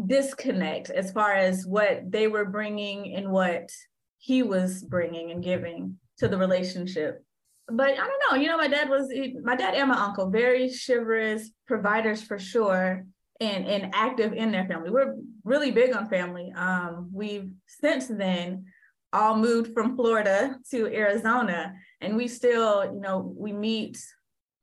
disconnect 0.08 0.90
as 0.90 1.12
far 1.12 1.34
as 1.34 1.66
what 1.66 2.12
they 2.12 2.28
were 2.28 2.46
bringing 2.46 3.16
and 3.16 3.32
what 3.32 3.70
he 4.18 4.44
was 4.44 4.84
bringing 4.84 5.32
and 5.32 5.44
giving 5.44 5.98
to 6.18 6.28
the 6.28 6.38
relationship. 6.38 7.24
But 7.68 7.92
I 7.92 8.08
don't 8.08 8.22
know, 8.32 8.38
you 8.38 8.48
know, 8.48 8.58
my 8.58 8.68
dad 8.68 8.90
was 8.90 9.12
my 9.44 9.56
dad 9.56 9.76
and 9.76 9.90
my 9.90 9.98
uncle 9.98 10.30
very 10.30 10.70
chivalrous 10.70 11.50
providers 11.68 12.22
for 12.22 12.38
sure, 12.38 13.06
and 13.40 13.66
and 13.68 13.94
active 13.94 14.34
in 14.34 14.52
their 14.52 14.66
family. 14.66 14.92
We're 14.92 15.16
really 15.44 15.72
big 15.72 15.96
on 15.96 16.08
family. 16.10 16.52
Um, 16.56 17.10
we've 17.12 17.50
since 17.68 18.08
then 18.08 18.66
all 19.14 19.38
moved 19.38 19.74
from 19.74 19.96
Florida 19.96 20.58
to 20.72 20.88
Arizona, 20.88 21.74
and 22.02 22.16
we 22.16 22.28
still, 22.28 22.86
you 22.86 23.00
know, 23.00 23.34
we 23.36 23.52
meet 23.52 23.98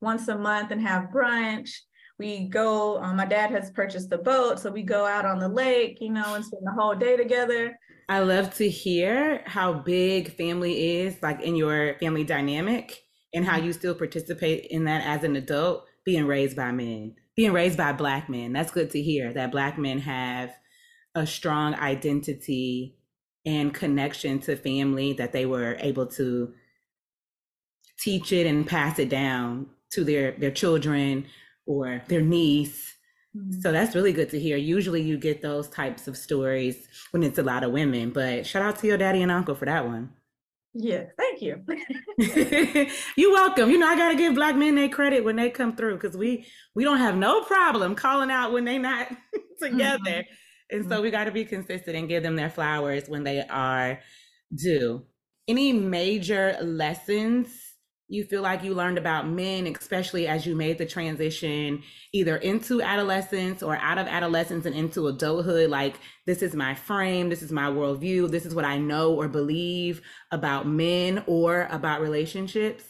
once 0.03 0.27
a 0.27 0.37
month 0.37 0.71
and 0.71 0.81
have 0.81 1.09
brunch. 1.09 1.71
We 2.19 2.47
go, 2.47 3.01
um, 3.01 3.17
my 3.17 3.25
dad 3.25 3.49
has 3.49 3.71
purchased 3.71 4.11
a 4.11 4.17
boat, 4.19 4.59
so 4.59 4.69
we 4.69 4.83
go 4.83 5.05
out 5.05 5.25
on 5.25 5.39
the 5.39 5.47
lake, 5.47 5.97
you 5.99 6.11
know, 6.11 6.35
and 6.35 6.45
spend 6.45 6.61
the 6.63 6.71
whole 6.71 6.93
day 6.93 7.17
together. 7.17 7.77
I 8.07 8.19
love 8.19 8.53
to 8.55 8.69
hear 8.69 9.41
how 9.45 9.73
big 9.73 10.35
family 10.35 10.99
is, 10.99 11.15
like 11.23 11.41
in 11.41 11.55
your 11.55 11.95
family 11.99 12.23
dynamic, 12.23 13.01
and 13.33 13.43
how 13.43 13.57
you 13.57 13.73
still 13.73 13.95
participate 13.95 14.65
in 14.65 14.83
that 14.83 15.03
as 15.05 15.23
an 15.23 15.35
adult, 15.35 15.87
being 16.05 16.27
raised 16.27 16.55
by 16.55 16.71
men, 16.71 17.15
being 17.35 17.53
raised 17.53 17.77
by 17.77 17.93
Black 17.93 18.29
men. 18.29 18.53
That's 18.53 18.71
good 18.71 18.91
to 18.91 19.01
hear 19.01 19.33
that 19.33 19.51
Black 19.51 19.79
men 19.79 19.99
have 19.99 20.53
a 21.15 21.25
strong 21.25 21.73
identity 21.75 22.97
and 23.45 23.73
connection 23.73 24.39
to 24.41 24.55
family, 24.55 25.13
that 25.13 25.31
they 25.31 25.45
were 25.45 25.77
able 25.79 26.05
to 26.07 26.53
teach 27.99 28.31
it 28.31 28.45
and 28.45 28.67
pass 28.67 28.99
it 28.99 29.09
down 29.09 29.67
to 29.93 30.03
their 30.03 30.31
their 30.33 30.51
children 30.51 31.25
or 31.65 32.01
their 32.07 32.21
niece. 32.21 32.95
Mm-hmm. 33.35 33.61
So 33.61 33.71
that's 33.71 33.95
really 33.95 34.13
good 34.13 34.29
to 34.31 34.39
hear. 34.39 34.57
Usually 34.57 35.01
you 35.01 35.17
get 35.17 35.41
those 35.41 35.67
types 35.69 36.07
of 36.07 36.17
stories 36.17 36.87
when 37.11 37.23
it's 37.23 37.39
a 37.39 37.43
lot 37.43 37.63
of 37.63 37.71
women, 37.71 38.11
but 38.11 38.45
shout 38.45 38.61
out 38.61 38.79
to 38.79 38.87
your 38.87 38.97
daddy 38.97 39.21
and 39.21 39.31
uncle 39.31 39.55
for 39.55 39.65
that 39.65 39.85
one. 39.85 40.11
Yeah, 40.75 41.05
thank 41.17 41.41
you. 41.41 41.63
You're 43.15 43.31
welcome. 43.31 43.69
You 43.69 43.77
know, 43.77 43.87
I 43.87 43.95
gotta 43.95 44.15
give 44.15 44.35
black 44.35 44.55
men 44.55 44.75
their 44.75 44.89
credit 44.89 45.23
when 45.23 45.35
they 45.35 45.49
come 45.49 45.75
through 45.75 45.95
because 45.95 46.17
we 46.17 46.47
we 46.75 46.83
don't 46.83 46.97
have 46.97 47.15
no 47.15 47.43
problem 47.43 47.95
calling 47.95 48.31
out 48.31 48.51
when 48.53 48.65
they 48.65 48.79
not 48.79 49.07
together. 49.61 49.99
Mm-hmm. 50.05 50.33
And 50.77 50.89
so 50.89 51.01
we 51.01 51.11
got 51.11 51.25
to 51.25 51.31
be 51.31 51.45
consistent 51.45 51.95
and 51.95 52.09
give 52.09 52.23
them 52.23 52.35
their 52.35 52.49
flowers 52.49 53.07
when 53.07 53.23
they 53.23 53.41
are 53.47 53.99
due. 54.55 55.05
Any 55.47 55.71
major 55.71 56.57
lessons 56.61 57.49
you 58.13 58.23
feel 58.23 58.41
like 58.41 58.63
you 58.63 58.73
learned 58.73 58.97
about 58.97 59.27
men, 59.27 59.65
especially 59.67 60.27
as 60.27 60.45
you 60.45 60.55
made 60.55 60.77
the 60.77 60.85
transition 60.85 61.81
either 62.11 62.37
into 62.37 62.81
adolescence 62.81 63.63
or 63.63 63.75
out 63.77 63.97
of 63.97 64.07
adolescence 64.07 64.65
and 64.65 64.75
into 64.75 65.07
adulthood? 65.07 65.69
Like, 65.69 65.95
this 66.25 66.41
is 66.41 66.53
my 66.53 66.75
frame, 66.75 67.29
this 67.29 67.41
is 67.41 67.51
my 67.51 67.69
worldview, 67.69 68.29
this 68.29 68.45
is 68.45 68.53
what 68.53 68.65
I 68.65 68.77
know 68.77 69.13
or 69.13 69.27
believe 69.27 70.01
about 70.31 70.67
men 70.67 71.23
or 71.25 71.67
about 71.71 72.01
relationships? 72.01 72.83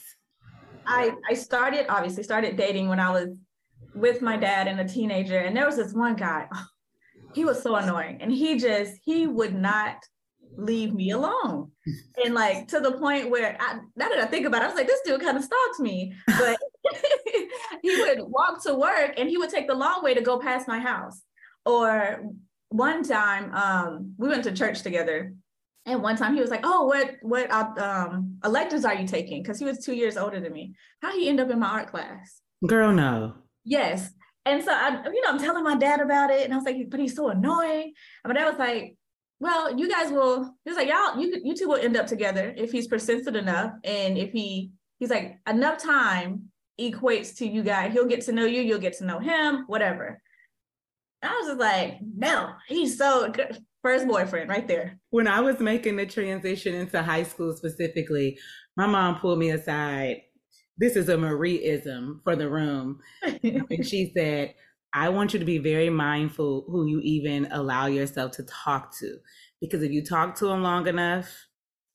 I, 0.85 1.11
I 1.29 1.33
started, 1.35 1.85
obviously, 1.89 2.23
started 2.23 2.57
dating 2.57 2.89
when 2.89 2.99
I 2.99 3.11
was 3.11 3.29
with 3.95 4.21
my 4.21 4.35
dad 4.35 4.67
and 4.67 4.79
a 4.79 4.87
teenager. 4.87 5.37
And 5.37 5.55
there 5.55 5.65
was 5.65 5.77
this 5.77 5.93
one 5.93 6.15
guy, 6.15 6.47
he 7.33 7.45
was 7.45 7.61
so 7.61 7.75
annoying. 7.75 8.17
And 8.21 8.31
he 8.31 8.59
just, 8.59 8.93
he 9.03 9.25
would 9.27 9.55
not 9.55 9.97
leave 10.57 10.93
me 10.93 11.11
alone. 11.11 11.71
And 12.23 12.33
like 12.33 12.67
to 12.69 12.79
the 12.79 12.93
point 12.93 13.29
where 13.29 13.57
I, 13.59 13.79
now 13.95 14.09
that 14.09 14.19
I 14.19 14.25
think 14.25 14.45
about 14.45 14.61
it, 14.61 14.65
I 14.65 14.67
was 14.67 14.75
like, 14.75 14.87
this 14.87 15.01
dude 15.05 15.21
kind 15.21 15.37
of 15.37 15.43
stalks 15.43 15.79
me. 15.79 16.13
But 16.27 16.57
he 17.81 18.01
would 18.01 18.19
walk 18.21 18.63
to 18.63 18.75
work 18.75 19.13
and 19.17 19.29
he 19.29 19.37
would 19.37 19.49
take 19.49 19.67
the 19.67 19.75
long 19.75 20.03
way 20.03 20.13
to 20.13 20.21
go 20.21 20.39
past 20.39 20.67
my 20.67 20.79
house. 20.79 21.21
Or 21.65 22.23
one 22.69 23.03
time, 23.03 23.53
um, 23.53 24.13
we 24.17 24.27
went 24.27 24.43
to 24.45 24.51
church 24.51 24.81
together. 24.81 25.33
And 25.85 26.01
one 26.01 26.15
time 26.15 26.33
he 26.33 26.39
was 26.39 26.49
like, 26.49 26.61
"Oh, 26.63 26.85
what 26.85 27.15
what 27.21 27.51
uh, 27.51 27.73
um, 27.77 28.37
electives 28.45 28.85
are 28.85 28.95
you 28.95 29.05
taking?" 29.05 29.43
Because 29.43 29.59
he 29.59 29.65
was 29.65 29.83
two 29.83 29.93
years 29.93 30.15
older 30.15 30.39
than 30.39 30.53
me. 30.53 30.75
How 31.01 31.11
he 31.11 31.27
end 31.27 31.41
up 31.41 31.49
in 31.49 31.59
my 31.59 31.67
art 31.67 31.87
class? 31.87 32.39
Girl, 32.65 32.93
no. 32.93 33.33
Yes. 33.65 34.09
And 34.45 34.63
so 34.63 34.71
I, 34.73 35.03
you 35.13 35.21
know, 35.21 35.29
I'm 35.29 35.39
telling 35.39 35.63
my 35.63 35.75
dad 35.75 35.99
about 35.99 36.29
it, 36.29 36.45
and 36.45 36.53
I 36.53 36.55
was 36.55 36.65
like, 36.65 36.77
"But 36.89 37.01
he's 37.01 37.17
so 37.17 37.27
annoying." 37.27 37.93
And 38.23 38.33
my 38.33 38.33
dad 38.33 38.49
was 38.49 38.57
like, 38.57 38.95
well, 39.43 39.77
you 39.77 39.89
guys 39.89 40.09
will, 40.09 40.55
he's 40.63 40.77
like, 40.77 40.87
y'all, 40.87 41.19
you, 41.19 41.37
you 41.43 41.53
two 41.53 41.67
will 41.67 41.75
end 41.75 41.97
up 41.97 42.07
together 42.07 42.53
if 42.55 42.71
he's 42.71 42.87
persistent 42.87 43.35
enough. 43.35 43.73
And 43.83 44.17
if 44.17 44.31
he, 44.31 44.71
he's 44.99 45.09
like, 45.09 45.37
enough 45.49 45.83
time 45.83 46.43
equates 46.79 47.35
to 47.39 47.45
you 47.45 47.61
guys. 47.61 47.91
He'll 47.91 48.07
get 48.07 48.21
to 48.21 48.31
know 48.31 48.45
you, 48.45 48.61
you'll 48.61 48.79
get 48.79 48.97
to 48.99 49.05
know 49.05 49.19
him, 49.19 49.65
whatever. 49.67 50.21
I 51.21 51.37
was 51.37 51.47
just 51.47 51.59
like, 51.59 51.97
no, 52.01 52.53
he's 52.69 52.97
so 52.97 53.29
good. 53.31 53.57
First 53.81 54.07
boyfriend 54.07 54.49
right 54.49 54.65
there. 54.65 54.97
When 55.09 55.27
I 55.27 55.41
was 55.41 55.59
making 55.59 55.97
the 55.97 56.05
transition 56.05 56.73
into 56.73 57.03
high 57.03 57.23
school 57.23 57.53
specifically, 57.53 58.39
my 58.77 58.87
mom 58.87 59.19
pulled 59.19 59.39
me 59.39 59.49
aside. 59.49 60.21
This 60.77 60.95
is 60.95 61.09
a 61.09 61.17
Marieism 61.17 62.23
for 62.23 62.37
the 62.37 62.49
room. 62.49 63.01
and 63.43 63.85
she 63.85 64.13
said, 64.15 64.53
I 64.93 65.09
want 65.09 65.33
you 65.33 65.39
to 65.39 65.45
be 65.45 65.57
very 65.57 65.89
mindful 65.89 66.65
who 66.67 66.85
you 66.85 66.99
even 67.01 67.47
allow 67.51 67.87
yourself 67.87 68.31
to 68.33 68.43
talk 68.43 68.95
to. 68.99 69.17
Because 69.61 69.81
if 69.83 69.91
you 69.91 70.03
talk 70.03 70.35
to 70.35 70.45
them 70.47 70.61
long 70.63 70.87
enough, 70.87 71.29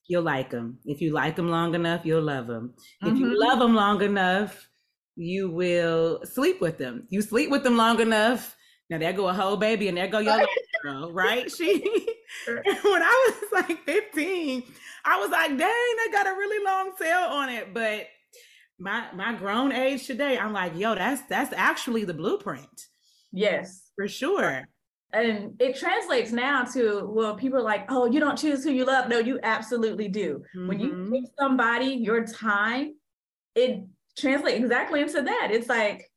you'll 0.07 0.23
like 0.23 0.51
them. 0.51 0.79
If 0.85 1.01
you 1.01 1.13
like 1.13 1.37
them 1.37 1.51
long 1.51 1.75
enough, 1.75 2.05
you'll 2.05 2.23
love 2.23 2.47
them. 2.47 2.75
If 3.05 3.15
Mhm. 3.15 3.19
you 3.19 3.39
love 3.39 3.59
them 3.59 3.75
long 3.75 4.03
enough, 4.03 4.69
you 5.17 5.51
will 5.51 6.25
sleep 6.25 6.61
with 6.61 6.79
them. 6.79 7.07
You 7.11 7.23
sleep 7.23 7.51
with 7.51 7.63
them 7.63 7.77
long 7.77 8.01
enough. 8.01 8.57
Now 8.91 8.99
there 8.99 9.13
go 9.13 9.29
a 9.29 9.35
whole 9.35 9.57
baby, 9.57 9.89
and 9.89 9.97
there 9.99 10.09
go 10.09 10.19
your 10.19 10.35
little 10.35 10.49
girl, 10.83 11.13
right? 11.13 11.51
She 11.51 11.81
when 12.47 13.03
I 13.03 13.33
was 13.43 13.53
like 13.53 13.85
15, 13.85 14.65
I 15.05 15.19
was 15.21 15.31
like, 15.31 15.57
dang, 15.59 15.69
I 15.69 16.09
got 16.13 16.27
a 16.27 16.31
really 16.33 16.65
long 16.65 16.93
tail 16.97 17.19
on 17.19 17.49
it. 17.51 17.75
But 17.75 18.07
my 18.79 19.13
my 19.13 19.35
grown 19.35 19.73
age 19.73 20.07
today, 20.07 20.39
I'm 20.39 20.53
like, 20.53 20.77
yo, 20.77 20.95
that's 20.95 21.23
that's 21.29 21.53
actually 21.53 22.05
the 22.05 22.15
blueprint 22.15 22.89
Yes. 23.33 23.91
for 23.97 24.09
sure. 24.09 24.69
And 25.13 25.61
it 25.61 25.77
translates 25.79 26.33
now 26.33 26.65
to 26.75 27.07
well, 27.07 27.35
people 27.37 27.59
are 27.59 27.63
like, 27.63 27.87
oh, 27.91 28.07
you 28.11 28.21
don't 28.21 28.37
choose 28.39 28.63
who 28.63 28.71
you 28.71 28.85
love. 28.85 29.09
No, 29.09 29.19
you 29.19 29.41
absolutely 29.43 30.09
do. 30.09 30.43
When 30.67 30.79
you 30.81 30.91
Mhm. 30.91 31.11
give 31.13 31.25
somebody 31.39 31.87
your 31.95 32.25
time, 32.27 32.95
it 33.55 33.85
translates 34.19 34.59
exactly 34.61 35.01
into 35.03 35.23
that. 35.23 35.49
It's 35.53 35.69
like 35.69 36.11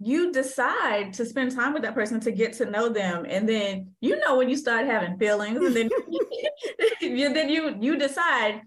you 0.00 0.32
decide 0.32 1.14
to 1.14 1.26
spend 1.26 1.52
time 1.52 1.72
with 1.74 1.82
that 1.82 1.94
person 1.94 2.20
to 2.20 2.32
get 2.32 2.52
to 2.54 2.66
know 2.66 2.88
them. 2.90 3.26
And 3.28 3.48
then 3.48 3.94
you 4.00 4.18
know 4.20 4.36
when 4.38 4.48
you 4.48 4.56
start 4.56 4.86
having 4.86 5.18
feelings, 5.18 5.64
and 5.64 5.76
then 5.76 5.90
you 7.00 7.32
then 7.34 7.48
you 7.48 7.76
you 7.80 7.96
decide, 7.98 8.62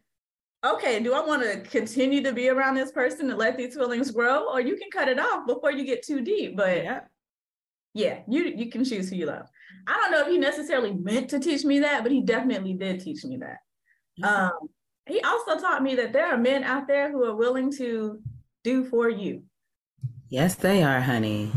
okay, 0.66 1.00
do 1.02 1.14
I 1.14 1.26
want 1.26 1.44
to 1.44 1.62
continue 1.62 2.22
to 2.24 2.34
be 2.34 2.50
around 2.50 2.76
this 2.76 2.92
person 2.92 3.30
and 3.30 3.40
let 3.40 3.58
these 3.58 3.76
feelings 3.76 4.12
grow? 4.12 4.50
Or 4.52 4.62
you 4.62 4.76
can 4.78 4.90
cut 4.92 5.08
it 5.08 5.20
off 5.20 5.48
before 5.48 5.72
you 5.72 5.86
get 5.86 6.04
too 6.04 6.22
deep. 6.22 6.56
But 6.56 6.84
Yeah. 6.84 7.00
yeah, 7.94 8.20
you 8.28 8.44
you 8.46 8.70
can 8.70 8.84
choose 8.86 9.10
who 9.10 9.16
you 9.16 9.26
love. 9.26 9.48
I 9.88 9.94
don't 9.98 10.12
know 10.12 10.22
if 10.22 10.28
he 10.28 10.38
necessarily 10.38 10.94
meant 10.94 11.30
to 11.32 11.40
teach 11.40 11.64
me 11.66 11.80
that, 11.80 12.04
but 12.04 12.12
he 12.12 12.22
definitely 12.22 12.74
did 12.74 13.00
teach 13.02 13.24
me 13.26 13.38
that. 13.38 13.58
Um, 14.24 14.52
he 15.08 15.20
also 15.22 15.58
taught 15.60 15.82
me 15.82 15.96
that 15.96 16.14
there 16.14 16.28
are 16.28 16.38
men 16.38 16.64
out 16.64 16.88
there 16.88 17.12
who 17.12 17.24
are 17.26 17.36
willing 17.36 17.72
to 17.78 18.22
do 18.64 18.84
for 18.86 19.10
you. 19.10 19.44
yes, 20.30 20.54
they 20.56 20.84
are, 20.84 21.02
honey. 21.02 21.52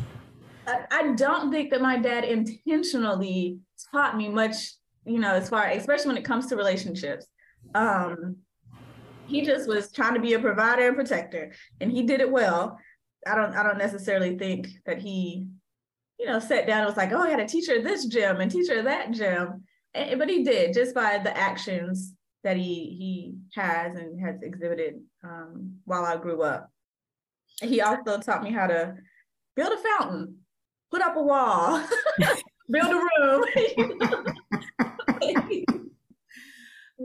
I, 0.66 0.86
I 0.90 1.12
don't 1.12 1.52
think 1.52 1.70
that 1.70 1.82
my 1.82 1.98
dad 1.98 2.24
intentionally 2.24 3.58
taught 3.92 4.16
me 4.16 4.28
much, 4.30 4.54
you 5.04 5.18
know, 5.18 5.34
as 5.34 5.50
far 5.50 5.66
especially 5.68 6.08
when 6.08 6.16
it 6.16 6.24
comes 6.24 6.46
to 6.46 6.56
relationships. 6.56 7.26
Um, 7.74 8.36
he 9.26 9.42
just 9.42 9.68
was 9.68 9.92
trying 9.92 10.14
to 10.14 10.20
be 10.20 10.34
a 10.34 10.38
provider 10.38 10.86
and 10.86 10.96
protector, 10.96 11.52
and 11.80 11.90
he 11.90 12.02
did 12.02 12.20
it 12.20 12.30
well. 12.30 12.78
I 13.26 13.34
don't 13.34 13.54
I 13.54 13.62
don't 13.62 13.78
necessarily 13.78 14.36
think 14.36 14.68
that 14.86 14.98
he, 14.98 15.46
you 16.18 16.26
know, 16.26 16.38
sat 16.38 16.66
down 16.66 16.80
and 16.80 16.86
was 16.86 16.96
like, 16.96 17.12
oh, 17.12 17.22
I 17.22 17.34
to 17.36 17.46
teach 17.46 17.68
her 17.68 17.80
this 17.80 18.06
gem 18.06 18.40
and 18.40 18.50
teach 18.50 18.68
her 18.68 18.82
that 18.82 19.12
gem. 19.12 19.64
And, 19.94 20.18
but 20.18 20.28
he 20.28 20.42
did 20.44 20.74
just 20.74 20.94
by 20.94 21.18
the 21.18 21.36
actions 21.36 22.14
that 22.42 22.56
he 22.56 22.62
he 22.64 23.34
has 23.54 23.96
and 23.96 24.20
has 24.20 24.42
exhibited 24.42 25.00
um, 25.22 25.76
while 25.84 26.04
I 26.04 26.16
grew 26.16 26.42
up. 26.42 26.70
He 27.62 27.80
also 27.80 28.18
taught 28.18 28.42
me 28.42 28.50
how 28.50 28.66
to 28.66 28.94
build 29.56 29.72
a 29.72 29.78
fountain, 29.78 30.38
put 30.90 31.02
up 31.02 31.16
a 31.16 31.22
wall, 31.22 31.82
build 32.68 32.90
a 32.90 33.00
room. 33.20 33.44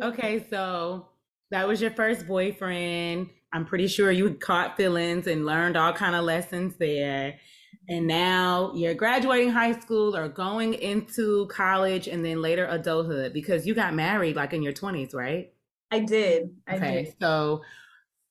Okay, 0.01 0.45
so 0.49 1.09
that 1.51 1.67
was 1.67 1.81
your 1.81 1.91
first 1.91 2.27
boyfriend. 2.27 3.29
I'm 3.51 3.65
pretty 3.65 3.87
sure 3.87 4.11
you 4.11 4.33
caught 4.35 4.77
feelings 4.77 5.27
and 5.27 5.45
learned 5.45 5.75
all 5.77 5.93
kind 5.93 6.15
of 6.15 6.23
lessons 6.23 6.75
there. 6.77 7.39
And 7.87 8.05
now 8.05 8.71
you're 8.75 8.93
graduating 8.93 9.49
high 9.49 9.79
school 9.79 10.15
or 10.15 10.29
going 10.29 10.75
into 10.75 11.47
college 11.47 12.07
and 12.07 12.23
then 12.23 12.41
later 12.41 12.67
adulthood 12.69 13.33
because 13.33 13.65
you 13.65 13.73
got 13.73 13.95
married 13.95 14.35
like 14.35 14.53
in 14.53 14.61
your 14.61 14.73
20s, 14.73 15.15
right? 15.15 15.51
I 15.91 15.99
did. 15.99 16.55
I 16.67 16.75
Okay. 16.75 17.03
did. 17.05 17.13
So 17.19 17.63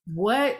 what 0.06 0.56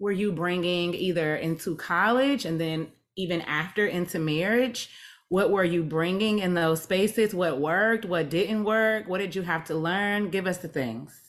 were 0.00 0.12
you 0.12 0.32
bringing 0.32 0.94
either 0.94 1.36
into 1.36 1.76
college 1.76 2.44
and 2.44 2.60
then 2.60 2.88
even 3.16 3.40
after 3.42 3.86
into 3.86 4.18
marriage? 4.18 4.90
What 5.28 5.50
were 5.50 5.64
you 5.64 5.82
bringing 5.84 6.40
in 6.40 6.54
those 6.54 6.82
spaces? 6.82 7.34
What 7.34 7.60
worked? 7.60 8.04
What 8.04 8.30
didn't 8.30 8.64
work? 8.64 9.08
What 9.08 9.18
did 9.18 9.36
you 9.36 9.42
have 9.42 9.64
to 9.66 9.74
learn? 9.74 10.30
Give 10.30 10.46
us 10.46 10.58
the 10.58 10.68
things. 10.68 11.27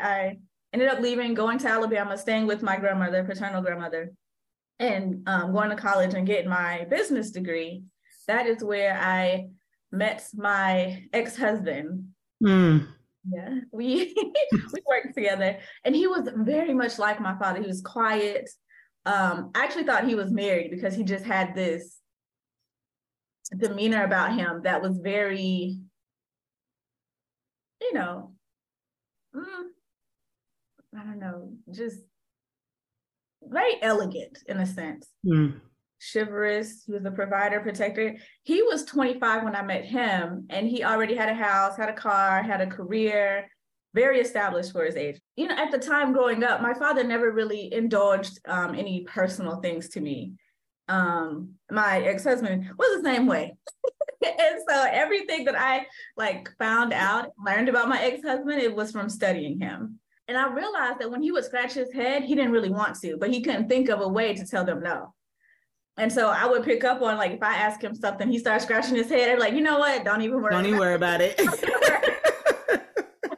I 0.00 0.38
ended 0.72 0.88
up 0.88 1.00
leaving, 1.00 1.34
going 1.34 1.58
to 1.58 1.68
Alabama, 1.68 2.16
staying 2.18 2.46
with 2.46 2.62
my 2.62 2.76
grandmother, 2.76 3.24
paternal 3.24 3.62
grandmother, 3.62 4.12
and 4.78 5.22
um, 5.26 5.52
going 5.52 5.70
to 5.70 5.76
college 5.76 6.14
and 6.14 6.26
getting 6.26 6.50
my 6.50 6.86
business 6.90 7.30
degree. 7.30 7.82
That 8.26 8.46
is 8.46 8.62
where 8.62 8.98
I 8.98 9.48
met 9.92 10.26
my 10.34 11.04
ex-husband. 11.12 12.08
Hmm. 12.44 12.78
Yeah, 13.28 13.60
we 13.72 14.14
we 14.52 14.80
worked 14.88 15.14
together, 15.14 15.58
and 15.84 15.96
he 15.96 16.06
was 16.06 16.28
very 16.34 16.74
much 16.74 16.98
like 16.98 17.20
my 17.20 17.36
father. 17.38 17.60
He 17.60 17.66
was 17.66 17.80
quiet. 17.80 18.48
Um, 19.04 19.50
I 19.54 19.64
actually 19.64 19.84
thought 19.84 20.06
he 20.06 20.14
was 20.14 20.30
married 20.30 20.70
because 20.70 20.94
he 20.94 21.04
just 21.04 21.24
had 21.24 21.54
this 21.54 21.98
demeanor 23.56 24.04
about 24.04 24.34
him 24.34 24.62
that 24.64 24.82
was 24.82 24.98
very, 24.98 25.78
you 27.80 27.92
know, 27.92 28.32
mm, 29.34 29.62
I 30.98 31.04
don't 31.04 31.18
know, 31.18 31.52
just 31.70 31.98
very 33.42 33.80
elegant 33.82 34.38
in 34.48 34.58
a 34.58 34.66
sense 34.66 35.08
Hmm. 35.24 35.58
chivalrous. 36.12 36.84
He 36.84 36.92
was 36.92 37.04
a 37.04 37.10
provider, 37.10 37.60
protector. 37.60 38.16
He 38.42 38.62
was 38.62 38.84
25 38.84 39.44
when 39.44 39.56
I 39.56 39.62
met 39.62 39.84
him, 39.84 40.46
and 40.50 40.68
he 40.68 40.84
already 40.84 41.14
had 41.14 41.28
a 41.28 41.34
house, 41.34 41.76
had 41.76 41.88
a 41.88 41.94
car, 41.94 42.42
had 42.42 42.60
a 42.60 42.66
career, 42.66 43.48
very 43.94 44.20
established 44.20 44.72
for 44.72 44.84
his 44.84 44.96
age. 44.96 45.18
You 45.36 45.48
know, 45.48 45.56
at 45.56 45.70
the 45.70 45.78
time 45.78 46.12
growing 46.12 46.44
up, 46.44 46.60
my 46.60 46.74
father 46.74 47.02
never 47.02 47.30
really 47.32 47.72
indulged 47.72 48.38
um, 48.46 48.74
any 48.74 49.04
personal 49.04 49.56
things 49.60 49.88
to 49.90 50.00
me. 50.00 50.32
Um, 50.88 51.54
my 51.70 52.02
ex-husband 52.02 52.70
was 52.78 53.02
the 53.02 53.08
same 53.08 53.26
way. 53.26 53.56
and 54.24 54.58
so 54.68 54.86
everything 54.90 55.44
that 55.46 55.58
I 55.58 55.86
like 56.16 56.50
found 56.58 56.92
out, 56.92 57.30
learned 57.44 57.68
about 57.68 57.88
my 57.88 58.00
ex-husband, 58.02 58.60
it 58.60 58.74
was 58.74 58.92
from 58.92 59.08
studying 59.08 59.58
him. 59.58 59.98
And 60.28 60.36
I 60.36 60.48
realized 60.52 60.98
that 60.98 61.10
when 61.10 61.22
he 61.22 61.30
would 61.30 61.44
scratch 61.44 61.74
his 61.74 61.92
head, 61.92 62.24
he 62.24 62.34
didn't 62.34 62.50
really 62.50 62.70
want 62.70 62.98
to, 63.00 63.16
but 63.16 63.32
he 63.32 63.42
couldn't 63.42 63.68
think 63.68 63.88
of 63.88 64.00
a 64.00 64.08
way 64.08 64.34
to 64.34 64.44
tell 64.44 64.64
them 64.64 64.82
no. 64.82 65.14
And 65.98 66.12
so 66.12 66.28
I 66.28 66.46
would 66.46 66.62
pick 66.62 66.84
up 66.84 67.00
on 67.00 67.16
like 67.16 67.32
if 67.32 67.42
I 67.42 67.54
ask 67.54 67.82
him 67.82 67.94
something, 67.94 68.28
he 68.28 68.38
starts 68.38 68.64
scratching 68.64 68.96
his 68.96 69.08
head. 69.08 69.30
I'm 69.30 69.38
like, 69.38 69.54
you 69.54 69.62
know 69.62 69.78
what? 69.78 70.04
Don't 70.04 70.20
even 70.22 70.42
worry. 70.42 70.52
Don't 70.52 70.66
even 70.66 70.78
worry 70.78 70.94
about 70.94 71.20
it. 71.22 71.40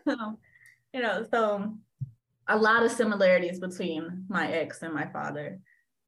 about 0.07 0.39
you 0.93 1.01
know, 1.01 1.24
so 1.30 1.74
a 2.49 2.57
lot 2.57 2.82
of 2.82 2.91
similarities 2.91 3.61
between 3.61 4.24
my 4.28 4.51
ex 4.51 4.82
and 4.82 4.95
my 4.95 5.07
father. 5.12 5.61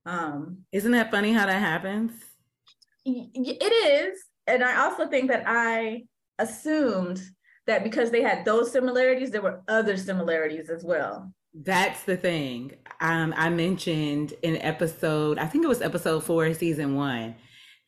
Um, 0.06 0.64
Isn't 0.72 0.92
that 0.92 1.10
funny 1.10 1.32
how 1.32 1.46
that 1.46 1.60
happens? 1.60 2.12
it 3.04 3.72
is, 3.72 4.18
and 4.46 4.64
I 4.64 4.82
also 4.82 5.06
think 5.08 5.30
that 5.30 5.44
I 5.46 6.04
assumed 6.38 7.20
that 7.70 7.84
because 7.84 8.10
they 8.10 8.22
had 8.22 8.44
those 8.44 8.70
similarities, 8.70 9.30
there 9.30 9.42
were 9.42 9.62
other 9.68 9.96
similarities 9.96 10.68
as 10.68 10.84
well. 10.84 11.32
That's 11.54 12.04
the 12.04 12.16
thing. 12.16 12.72
Um, 13.00 13.32
I 13.36 13.48
mentioned 13.48 14.34
in 14.42 14.56
episode, 14.58 15.38
I 15.38 15.46
think 15.46 15.64
it 15.64 15.68
was 15.68 15.82
episode 15.82 16.22
four, 16.24 16.52
season 16.54 16.94
one. 16.94 17.34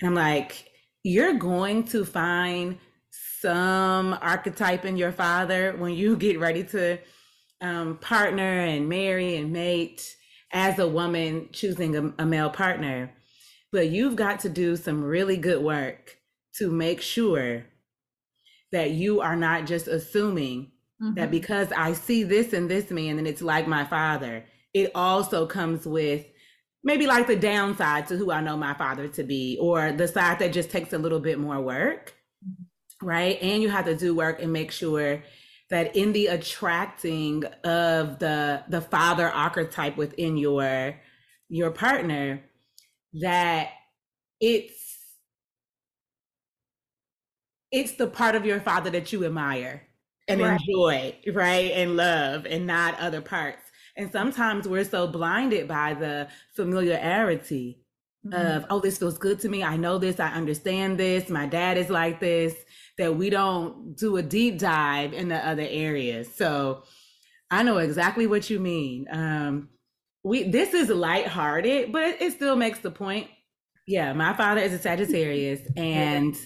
And 0.00 0.08
I'm 0.08 0.14
like, 0.14 0.70
you're 1.02 1.34
going 1.34 1.84
to 1.88 2.04
find 2.04 2.78
some 3.40 4.18
archetype 4.20 4.84
in 4.84 4.96
your 4.96 5.12
father 5.12 5.74
when 5.76 5.92
you 5.92 6.16
get 6.16 6.40
ready 6.40 6.64
to 6.64 6.98
um, 7.60 7.98
partner 7.98 8.60
and 8.60 8.88
marry 8.88 9.36
and 9.36 9.52
mate 9.52 10.16
as 10.52 10.78
a 10.78 10.88
woman 10.88 11.48
choosing 11.52 11.96
a, 11.96 12.22
a 12.22 12.26
male 12.26 12.50
partner. 12.50 13.12
But 13.70 13.90
you've 13.90 14.16
got 14.16 14.40
to 14.40 14.48
do 14.48 14.76
some 14.76 15.02
really 15.02 15.36
good 15.36 15.62
work 15.62 16.18
to 16.58 16.70
make 16.70 17.00
sure 17.00 17.64
that 18.72 18.92
you 18.92 19.20
are 19.20 19.36
not 19.36 19.66
just 19.66 19.88
assuming 19.88 20.72
that 21.16 21.28
Mhm. 21.28 21.32
because 21.32 21.72
I 21.72 21.92
see 21.94 22.22
this 22.24 22.52
in 22.52 22.68
this 22.68 22.90
man 22.90 23.18
and 23.18 23.26
it's 23.28 23.42
like 23.42 23.66
my 23.68 23.84
father, 23.84 24.44
it 24.74 24.90
also 24.94 25.46
comes 25.46 25.86
with 25.86 26.26
maybe 26.84 27.06
like 27.06 27.26
the 27.26 27.36
downside 27.36 28.06
to 28.08 28.16
who 28.16 28.30
I 28.32 28.40
know 28.40 28.56
my 28.56 28.74
father 28.74 29.08
to 29.08 29.22
be, 29.22 29.58
or 29.60 29.92
the 29.92 30.08
side 30.08 30.38
that 30.40 30.52
just 30.52 30.70
takes 30.70 30.92
a 30.92 30.98
little 30.98 31.20
bit 31.20 31.38
more 31.38 31.60
work, 31.60 32.14
right? 33.02 33.38
And 33.42 33.62
you 33.62 33.68
have 33.70 33.84
to 33.86 33.96
do 33.96 34.14
work 34.14 34.42
and 34.42 34.52
make 34.52 34.72
sure 34.72 35.22
that 35.70 35.96
in 35.96 36.12
the 36.12 36.26
attracting 36.28 37.44
of 37.64 38.18
the 38.18 38.64
the 38.68 38.80
father 38.80 39.28
archetype 39.28 39.96
within 39.96 40.36
your 40.36 40.94
your 41.48 41.70
partner, 41.70 42.42
that 43.20 43.70
it's 44.40 44.81
it's 47.72 47.92
the 47.92 48.06
part 48.06 48.34
of 48.36 48.46
your 48.46 48.60
father 48.60 48.90
that 48.90 49.12
you 49.12 49.24
admire 49.24 49.82
and 50.28 50.40
Right. 50.40 50.60
enjoy, 50.68 51.16
right? 51.34 51.72
And 51.72 51.96
love 51.96 52.46
and 52.46 52.66
not 52.66 52.98
other 53.00 53.20
parts. 53.22 53.62
And 53.96 54.12
sometimes 54.12 54.68
we're 54.68 54.84
so 54.84 55.06
blinded 55.08 55.68
by 55.68 55.94
the 55.94 56.28
familiarity 56.54 57.80
Mhm. 58.24 58.32
of, 58.36 58.66
oh, 58.70 58.80
this 58.80 58.98
feels 58.98 59.18
good 59.18 59.40
to 59.40 59.48
me. 59.48 59.62
I 59.64 59.76
know 59.76 59.98
this. 59.98 60.20
I 60.20 60.28
understand 60.32 60.98
this. 60.98 61.28
My 61.28 61.46
dad 61.46 61.76
is 61.78 61.90
like 61.90 62.20
this, 62.20 62.54
that 62.98 63.16
we 63.16 63.30
don't 63.30 63.96
do 63.96 64.16
a 64.16 64.22
deep 64.22 64.58
dive 64.58 65.12
in 65.12 65.28
the 65.28 65.36
other 65.46 65.66
areas. 65.68 66.34
So 66.34 66.84
I 67.50 67.62
know 67.62 67.78
exactly 67.78 68.26
what 68.26 68.50
you 68.50 68.60
mean. 68.60 69.06
Um, 69.10 69.70
we 70.24 70.44
this 70.44 70.74
is 70.74 70.88
lighthearted, 70.90 71.92
but 71.92 72.02
it, 72.04 72.22
it 72.22 72.32
still 72.32 72.56
makes 72.56 72.80
the 72.80 72.90
point. 72.90 73.28
Yeah, 73.86 74.12
my 74.12 74.34
father 74.34 74.60
is 74.60 74.72
a 74.72 74.78
Sagittarius, 74.78 75.66
and 75.76 76.36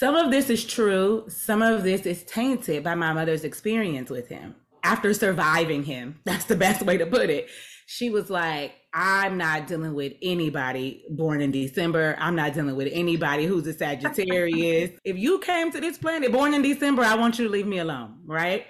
some 0.00 0.16
of 0.16 0.30
this 0.30 0.48
is 0.48 0.64
true. 0.64 1.26
Some 1.28 1.60
of 1.60 1.82
this 1.82 2.06
is 2.06 2.22
tainted 2.22 2.82
by 2.82 2.94
my 2.94 3.12
mother's 3.12 3.44
experience 3.44 4.08
with 4.08 4.28
him 4.28 4.54
after 4.82 5.12
surviving 5.12 5.84
him. 5.84 6.18
That's 6.24 6.46
the 6.46 6.56
best 6.56 6.80
way 6.80 6.96
to 6.96 7.04
put 7.04 7.28
it. 7.28 7.50
She 7.84 8.08
was 8.08 8.30
like, 8.30 8.72
I'm 8.94 9.36
not 9.36 9.66
dealing 9.66 9.92
with 9.92 10.14
anybody 10.22 11.04
born 11.10 11.42
in 11.42 11.50
December. 11.50 12.16
I'm 12.18 12.34
not 12.34 12.54
dealing 12.54 12.76
with 12.76 12.88
anybody 12.90 13.44
who's 13.44 13.66
a 13.66 13.74
Sagittarius. 13.74 14.98
if 15.04 15.18
you 15.18 15.38
came 15.40 15.70
to 15.70 15.82
this 15.82 15.98
planet 15.98 16.32
born 16.32 16.54
in 16.54 16.62
December, 16.62 17.02
I 17.02 17.16
want 17.16 17.38
you 17.38 17.44
to 17.44 17.50
leave 17.50 17.66
me 17.66 17.76
alone, 17.76 18.20
right? 18.24 18.68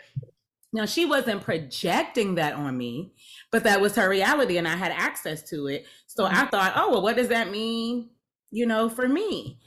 Now, 0.72 0.84
she 0.84 1.04
wasn't 1.04 1.42
projecting 1.42 2.34
that 2.36 2.54
on 2.54 2.76
me, 2.76 3.14
but 3.52 3.62
that 3.62 3.80
was 3.80 3.94
her 3.94 4.08
reality 4.08 4.58
and 4.58 4.66
I 4.66 4.74
had 4.74 4.90
access 4.90 5.48
to 5.50 5.68
it. 5.68 5.86
So 6.08 6.24
I 6.24 6.46
thought, 6.46 6.72
oh, 6.74 6.90
well, 6.90 7.02
what 7.02 7.14
does 7.14 7.28
that 7.28 7.52
mean, 7.52 8.10
you 8.50 8.66
know, 8.66 8.88
for 8.88 9.06
me? 9.06 9.60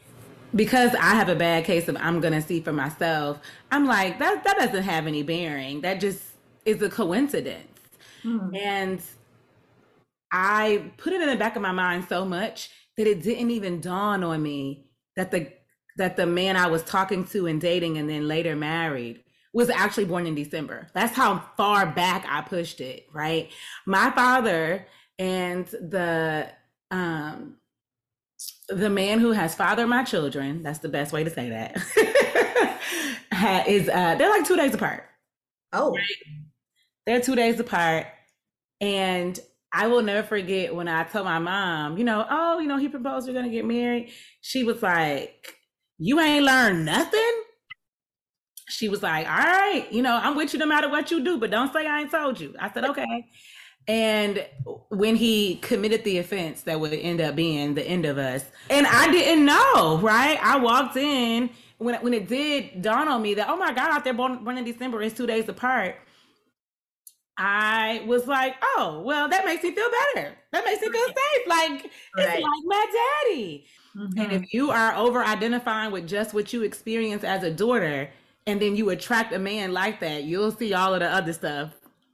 Because 0.56 0.94
I 0.96 1.16
have 1.16 1.30
a 1.30 1.36
bad 1.36 1.66
case 1.66 1.88
of 1.88 1.98
I'm 2.00 2.22
to 2.22 2.42
see 2.42 2.62
for 2.62 2.74
myself, 2.74 3.40
I'm 3.72 3.86
like, 3.86 4.20
that, 4.20 4.44
that 4.44 4.58
doesn't 4.58 4.84
have 4.84 5.08
any 5.08 5.24
bearing. 5.24 5.82
That 5.82 6.00
just 6.00 6.22
is 6.66 6.82
a 6.82 6.90
coincidence. 6.90 7.80
Mm-hmm. 8.24 8.56
And 8.56 9.02
I 10.32 10.92
put 10.98 11.14
it 11.14 11.22
in 11.22 11.30
the 11.30 11.36
back 11.36 11.56
of 11.56 11.62
my 11.62 11.72
mind 11.72 12.06
so 12.08 12.26
much 12.26 12.70
that 12.98 13.08
it 13.08 13.24
didn't 13.24 13.52
even 13.52 13.82
dawn 13.82 14.24
on 14.24 14.42
me 14.42 14.86
that 15.16 15.32
the 15.32 15.52
that 15.98 16.16
the 16.18 16.26
man 16.26 16.58
I 16.58 16.68
was 16.68 16.84
talking 16.84 17.26
to 17.28 17.46
and 17.46 17.62
dating 17.62 17.98
and 17.98 18.10
then 18.10 18.28
later 18.28 18.56
married 18.56 19.24
was 19.54 19.70
actually 19.70 20.06
born 20.06 20.26
in 20.26 20.34
December. 20.34 20.88
That's 20.94 21.16
how 21.16 21.44
far 21.56 21.86
back 21.86 22.26
I 22.28 22.42
pushed 22.42 22.82
it, 22.82 23.06
right? 23.14 23.52
My 23.86 24.10
father 24.12 24.88
and 25.20 25.68
the 25.68 26.50
um 26.90 27.58
the 28.70 28.90
man 28.90 29.20
who 29.20 29.32
has 29.32 29.56
fathered 29.56 29.88
my 29.88 30.04
children, 30.04 30.64
that's 30.64 30.80
the 30.80 30.90
best 30.90 31.14
way 31.14 31.24
to 31.24 31.30
say 31.30 31.50
that, 31.50 31.76
is 33.68 33.90
uh 33.90 34.16
they're 34.16 34.30
like 34.30 34.46
two 34.46 34.56
days 34.58 34.74
apart. 34.74 35.06
Oh. 35.72 35.92
Right? 35.92 36.06
They're 37.06 37.22
two 37.22 37.36
days 37.36 37.60
apart. 37.60 38.08
And 38.80 39.40
I 39.74 39.88
will 39.88 40.02
never 40.04 40.26
forget 40.26 40.76
when 40.76 40.88
I 40.88 41.04
told 41.04 41.26
my 41.26 41.40
mom, 41.40 41.98
you 41.98 42.04
know, 42.04 42.26
oh, 42.30 42.60
you 42.60 42.68
know, 42.68 42.78
he 42.78 42.90
proposed 42.90 43.28
we're 43.28 43.34
gonna 43.34 43.50
get 43.50 43.66
married. 43.66 44.12
She 44.42 44.64
was 44.64 44.82
like, 44.82 45.56
You 45.98 46.20
ain't 46.20 46.46
learned 46.46 46.86
nothing? 46.86 47.44
she 48.70 48.90
was 48.90 49.04
like, 49.04 49.28
All 49.28 49.38
right, 49.38 49.88
you 49.92 50.02
know, 50.02 50.16
I'm 50.22 50.36
with 50.36 50.54
you 50.54 50.60
no 50.60 50.66
matter 50.66 50.90
what 50.90 51.12
you 51.12 51.24
do, 51.24 51.38
but 51.38 51.52
don't 51.52 51.72
say 51.72 51.86
I 51.86 52.02
ain't 52.02 52.12
told 52.12 52.40
you. 52.40 52.56
I 52.60 52.72
said, 52.72 52.86
Okay. 52.86 53.26
And 53.88 54.46
when 54.90 55.16
he 55.16 55.56
committed 55.58 56.04
the 56.04 56.20
offense 56.20 56.62
that 56.62 56.80
would 56.80 56.94
end 56.94 57.20
up 57.20 57.36
being 57.36 57.74
the 57.74 57.84
end 57.84 58.06
of 58.06 58.18
us, 58.18 58.46
and 58.70 58.88
I 58.88 59.12
didn't 59.12 59.46
know, 59.46 60.00
right? 60.02 60.40
I 60.42 60.58
walked 60.58 60.96
in 60.96 61.50
when 61.80 61.96
when 62.02 62.14
it 62.14 62.28
did 62.28 62.82
dawn 62.82 63.08
on 63.10 63.22
me 63.22 63.34
that 63.34 63.50
oh 63.50 63.58
my 63.58 63.74
god, 63.74 63.92
out 63.92 64.04
there 64.04 64.14
born, 64.14 64.44
born 64.44 64.58
in 64.58 64.64
December 64.64 65.02
is 65.02 65.14
two 65.14 65.28
days 65.28 65.50
apart. 65.50 65.98
I 67.38 68.04
was 68.06 68.26
like, 68.28 68.56
oh 68.62 69.02
well, 69.06 69.28
that 69.28 69.44
makes 69.46 69.64
me 69.64 69.76
feel 69.76 69.90
better. 70.14 70.34
That 70.52 70.64
makes 70.64 70.82
me 70.82 70.90
feel 70.90 71.08
safe. 71.08 71.48
Like 71.48 71.70
right. 71.72 71.84
it's 72.18 72.42
like 72.42 72.64
my 72.66 73.20
daddy. 73.26 73.66
Mm-hmm. 73.98 74.20
And 74.20 74.32
if 74.32 74.54
you 74.54 74.72
are 74.72 74.96
over 74.96 75.24
identifying 75.24 75.92
with 75.92 76.08
just 76.08 76.34
what 76.34 76.54
you 76.54 76.64
experience 76.64 77.24
as 77.24 77.44
a 77.44 77.52
daughter, 77.52 78.10
and 78.48 78.62
then 78.62 78.78
you 78.78 78.90
attract 78.92 79.34
a 79.34 79.40
man 79.40 79.74
like 79.74 80.00
that, 80.00 80.24
you'll 80.24 80.52
see 80.52 80.74
all 80.74 80.94
of 80.94 81.02
the 81.02 81.10
other 81.10 81.34
stuff 81.34 81.74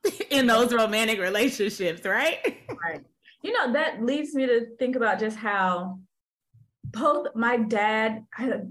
in 0.30 0.48
those 0.48 0.74
romantic 0.74 1.20
relationships, 1.20 2.06
right? 2.06 2.58
right. 2.84 3.04
You 3.42 3.54
know, 3.54 3.74
that 3.74 4.04
leads 4.04 4.34
me 4.34 4.46
to 4.46 4.76
think 4.78 4.96
about 4.96 5.20
just 5.20 5.38
how 5.38 6.00
both 6.86 7.28
my 7.36 7.58
dad, 7.58 8.26
I 8.38 8.62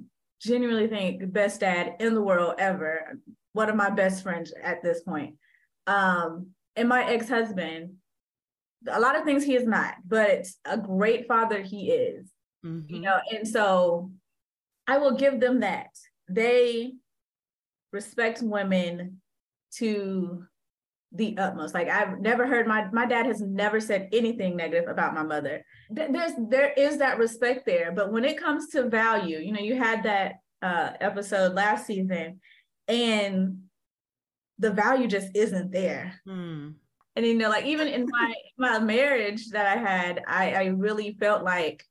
genuinely 0.42 0.88
think 0.88 1.20
the 1.20 1.26
best 1.26 1.60
dad 1.60 1.96
in 2.00 2.14
the 2.14 2.22
world 2.22 2.54
ever, 2.58 3.18
one 3.52 3.68
of 3.68 3.76
my 3.76 3.90
best 3.90 4.22
friends 4.22 4.52
at 4.62 4.82
this 4.82 5.02
point, 5.02 5.36
um, 5.86 6.48
and 6.76 6.88
my 6.88 7.04
ex-husband, 7.04 7.94
a 8.88 9.00
lot 9.00 9.16
of 9.16 9.24
things 9.24 9.44
he 9.44 9.56
is 9.56 9.66
not, 9.66 9.94
but 10.06 10.46
a 10.64 10.76
great 10.76 11.26
father 11.26 11.62
he 11.62 11.90
is. 11.90 12.30
Mm-hmm. 12.64 12.94
You 12.94 13.00
know, 13.00 13.18
and 13.32 13.46
so 13.46 14.10
I 14.86 14.98
will 14.98 15.16
give 15.16 15.40
them 15.40 15.60
that. 15.60 15.90
They 16.28 16.94
respect 17.92 18.42
women 18.42 19.20
to 19.76 20.44
the 21.12 21.36
utmost. 21.38 21.74
Like 21.74 21.88
I've 21.88 22.20
never 22.20 22.46
heard 22.46 22.66
my 22.66 22.88
my 22.92 23.06
dad 23.06 23.26
has 23.26 23.40
never 23.40 23.80
said 23.80 24.08
anything 24.12 24.56
negative 24.56 24.88
about 24.88 25.14
my 25.14 25.22
mother. 25.22 25.64
There's 25.90 26.32
there 26.48 26.72
is 26.72 26.98
that 26.98 27.18
respect 27.18 27.66
there, 27.66 27.92
but 27.92 28.12
when 28.12 28.24
it 28.24 28.38
comes 28.38 28.68
to 28.68 28.88
value, 28.88 29.38
you 29.38 29.52
know, 29.52 29.60
you 29.60 29.76
had 29.76 30.02
that 30.04 30.36
uh 30.60 30.90
episode 31.00 31.54
last 31.54 31.86
season 31.86 32.40
and 32.88 33.62
the 34.58 34.70
value 34.70 35.06
just 35.06 35.28
isn't 35.34 35.72
there. 35.72 36.20
Hmm. 36.26 36.70
And 37.16 37.26
you 37.26 37.34
know, 37.34 37.48
like 37.48 37.64
even 37.64 37.88
in 37.88 38.06
my 38.08 38.34
my 38.58 38.78
marriage 38.78 39.48
that 39.50 39.66
I 39.66 39.80
had, 39.80 40.22
I 40.26 40.52
I 40.52 40.64
really 40.66 41.16
felt 41.18 41.42
like 41.42 41.84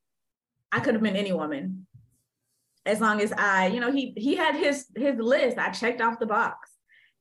I 0.71 0.79
could 0.79 0.93
have 0.93 1.03
been 1.03 1.15
any 1.15 1.33
woman 1.33 1.87
as 2.87 3.01
long 3.01 3.19
as 3.21 3.33
I, 3.33 3.67
you 3.67 3.79
know, 3.79 3.91
he 3.91 4.13
he 4.15 4.35
had 4.35 4.55
his 4.55 4.87
his 4.95 5.17
list. 5.19 5.57
I 5.57 5.69
checked 5.71 6.01
off 6.01 6.19
the 6.19 6.25
box. 6.25 6.71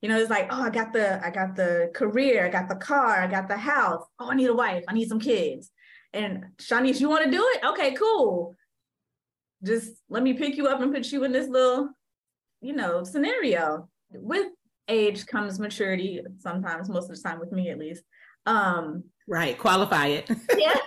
You 0.01 0.09
know, 0.09 0.19
it's 0.19 0.29
like, 0.29 0.47
oh, 0.51 0.61
I 0.61 0.69
got 0.69 0.93
the 0.93 1.25
I 1.25 1.31
got 1.31 1.55
the 1.55 1.91
career, 1.93 2.45
I 2.45 2.49
got 2.49 2.69
the 2.69 2.75
car, 2.75 3.21
I 3.21 3.27
got 3.27 3.47
the 3.47 3.57
house. 3.57 4.03
Oh, 4.19 4.29
I 4.29 4.35
need 4.35 4.49
a 4.49 4.55
wife, 4.55 4.83
I 4.87 4.93
need 4.93 5.09
some 5.09 5.19
kids. 5.19 5.71
And 6.13 6.45
Shaunice, 6.57 6.99
you 6.99 7.09
want 7.09 7.25
to 7.25 7.31
do 7.31 7.43
it? 7.55 7.65
Okay, 7.65 7.93
cool. 7.93 8.55
Just 9.63 9.91
let 10.09 10.23
me 10.23 10.33
pick 10.33 10.55
you 10.55 10.67
up 10.67 10.81
and 10.81 10.93
put 10.93 11.11
you 11.11 11.23
in 11.23 11.31
this 11.31 11.47
little, 11.47 11.89
you 12.61 12.73
know, 12.73 13.03
scenario. 13.03 13.89
With 14.11 14.47
age 14.87 15.25
comes 15.25 15.59
maturity, 15.59 16.21
sometimes, 16.39 16.89
most 16.89 17.09
of 17.09 17.15
the 17.15 17.21
time 17.21 17.39
with 17.39 17.51
me 17.51 17.69
at 17.69 17.79
least. 17.79 18.03
Um, 18.45 19.03
right, 19.27 19.57
qualify 19.57 20.07
it. 20.07 20.29
yeah. 20.57 20.77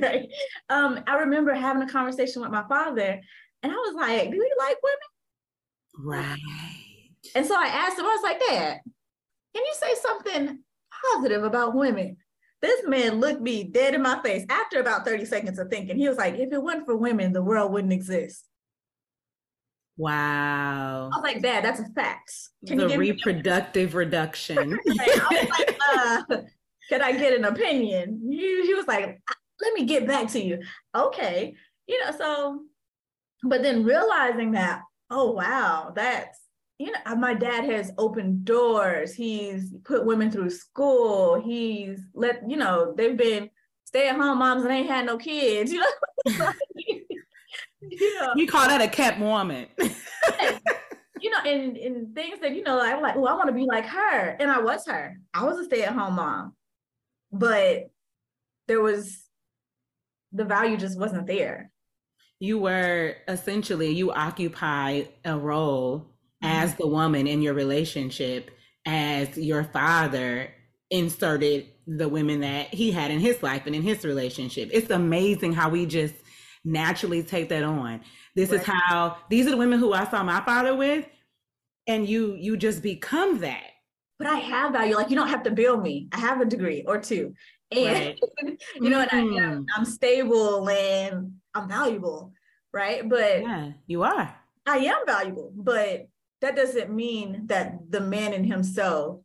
right. 0.02 0.28
Um, 0.68 1.00
I 1.06 1.16
remember 1.18 1.54
having 1.54 1.82
a 1.82 1.88
conversation 1.88 2.42
with 2.42 2.50
my 2.50 2.64
father 2.68 3.20
and 3.62 3.72
I 3.72 3.74
was 3.74 3.94
like, 3.94 4.30
do 4.30 4.36
you 4.36 4.56
like 4.58 4.76
women? 4.82 4.98
Right. 5.98 6.79
And 7.34 7.46
so 7.46 7.54
I 7.56 7.66
asked 7.66 7.98
him, 7.98 8.04
I 8.04 8.08
was 8.08 8.22
like, 8.22 8.40
Dad, 8.40 8.80
can 9.54 9.64
you 9.64 9.74
say 9.74 9.94
something 10.00 10.58
positive 11.14 11.44
about 11.44 11.74
women? 11.74 12.16
This 12.62 12.82
man 12.86 13.20
looked 13.20 13.40
me 13.40 13.64
dead 13.64 13.94
in 13.94 14.02
my 14.02 14.20
face 14.22 14.44
after 14.50 14.80
about 14.80 15.04
30 15.04 15.24
seconds 15.24 15.58
of 15.58 15.68
thinking. 15.68 15.96
He 15.96 16.08
was 16.08 16.18
like, 16.18 16.34
if 16.34 16.52
it 16.52 16.62
wasn't 16.62 16.86
for 16.86 16.96
women, 16.96 17.32
the 17.32 17.42
world 17.42 17.72
wouldn't 17.72 17.92
exist. 17.92 18.44
Wow. 19.96 21.10
I 21.12 21.16
was 21.16 21.22
like, 21.22 21.42
Dad, 21.42 21.64
that's 21.64 21.80
a 21.80 21.88
fact. 21.94 22.32
Can 22.66 22.78
the 22.78 22.98
reproductive 22.98 23.94
reduction. 23.94 24.78
like, 24.86 25.78
uh, 25.92 26.22
can 26.88 27.02
I 27.02 27.12
get 27.12 27.34
an 27.34 27.44
opinion? 27.44 28.20
He, 28.30 28.66
he 28.66 28.74
was 28.74 28.86
like, 28.86 29.20
let 29.60 29.74
me 29.74 29.84
get 29.84 30.06
back 30.06 30.28
to 30.28 30.42
you. 30.42 30.60
Okay. 30.94 31.54
You 31.86 32.04
know, 32.04 32.12
so 32.16 32.60
but 33.42 33.62
then 33.62 33.84
realizing 33.84 34.52
that, 34.52 34.82
oh 35.10 35.32
wow, 35.32 35.92
that's 35.94 36.39
you 36.80 36.86
know, 36.86 36.98
uh, 37.04 37.14
my 37.14 37.34
dad 37.34 37.64
has 37.64 37.92
opened 37.98 38.46
doors. 38.46 39.12
He's 39.12 39.74
put 39.84 40.06
women 40.06 40.30
through 40.30 40.48
school. 40.48 41.38
He's 41.38 42.00
let, 42.14 42.48
you 42.48 42.56
know, 42.56 42.94
they've 42.96 43.18
been 43.18 43.50
stay-at-home 43.84 44.38
moms 44.38 44.64
and 44.64 44.72
ain't 44.72 44.88
had 44.88 45.04
no 45.04 45.18
kids, 45.18 45.70
you 45.74 45.80
know. 45.80 45.86
you, 47.82 48.20
know. 48.20 48.32
you 48.34 48.46
call 48.46 48.66
that 48.66 48.80
a 48.80 48.88
kept 48.88 49.20
woman. 49.20 49.66
you 49.78 51.30
know, 51.30 51.40
and, 51.44 51.76
and 51.76 52.14
things 52.14 52.40
that, 52.40 52.54
you 52.54 52.62
know, 52.62 52.80
I'm 52.80 53.02
like, 53.02 53.14
oh, 53.14 53.26
I 53.26 53.34
want 53.34 53.48
to 53.48 53.54
be 53.54 53.66
like 53.66 53.84
her. 53.84 54.36
And 54.40 54.50
I 54.50 54.60
was 54.60 54.86
her. 54.86 55.18
I 55.34 55.44
was 55.44 55.58
a 55.58 55.64
stay-at-home 55.66 56.14
mom. 56.14 56.54
But 57.30 57.90
there 58.68 58.80
was 58.80 59.22
the 60.32 60.46
value 60.46 60.78
just 60.78 60.98
wasn't 60.98 61.26
there 61.26 61.70
you 62.42 62.58
were 62.58 63.16
essentially 63.28 63.90
you 63.90 64.10
occupy 64.12 65.02
a 65.26 65.36
role 65.36 66.09
as 66.42 66.74
the 66.76 66.86
woman 66.86 67.26
in 67.26 67.42
your 67.42 67.54
relationship 67.54 68.50
as 68.86 69.36
your 69.36 69.64
father 69.64 70.52
inserted 70.90 71.68
the 71.86 72.08
women 72.08 72.40
that 72.40 72.72
he 72.72 72.90
had 72.90 73.10
in 73.10 73.20
his 73.20 73.42
life 73.42 73.62
and 73.66 73.74
in 73.74 73.82
his 73.82 74.04
relationship 74.04 74.68
it's 74.72 74.90
amazing 74.90 75.52
how 75.52 75.68
we 75.68 75.86
just 75.86 76.14
naturally 76.64 77.22
take 77.22 77.48
that 77.48 77.62
on 77.62 78.00
this 78.34 78.50
right. 78.50 78.60
is 78.60 78.66
how 78.66 79.16
these 79.28 79.46
are 79.46 79.50
the 79.50 79.56
women 79.56 79.78
who 79.78 79.92
i 79.92 80.04
saw 80.10 80.22
my 80.22 80.40
father 80.42 80.74
with 80.74 81.06
and 81.86 82.08
you 82.08 82.34
you 82.34 82.56
just 82.56 82.82
become 82.82 83.38
that 83.38 83.70
but 84.18 84.26
i 84.26 84.36
have 84.36 84.72
value 84.72 84.94
like 84.94 85.10
you 85.10 85.16
don't 85.16 85.28
have 85.28 85.42
to 85.42 85.50
build 85.50 85.82
me 85.82 86.08
i 86.12 86.18
have 86.18 86.40
a 86.40 86.44
degree 86.44 86.84
or 86.86 86.98
two 86.98 87.34
and 87.70 88.18
right. 88.42 88.58
you 88.80 88.90
know 88.90 89.04
mm-hmm. 89.04 89.16
and 89.16 89.40
I, 89.40 89.54
mm. 89.54 89.64
i'm 89.76 89.84
stable 89.84 90.68
and 90.68 91.32
I'm 91.54 91.68
valuable, 91.68 92.32
right? 92.72 93.08
But 93.08 93.42
yeah, 93.42 93.70
you 93.86 94.02
are. 94.02 94.34
I 94.66 94.78
am 94.78 94.98
valuable, 95.06 95.52
but 95.54 96.08
that 96.40 96.56
doesn't 96.56 96.90
mean 96.90 97.46
that 97.46 97.90
the 97.90 98.00
man 98.00 98.32
in 98.32 98.44
himself 98.44 99.20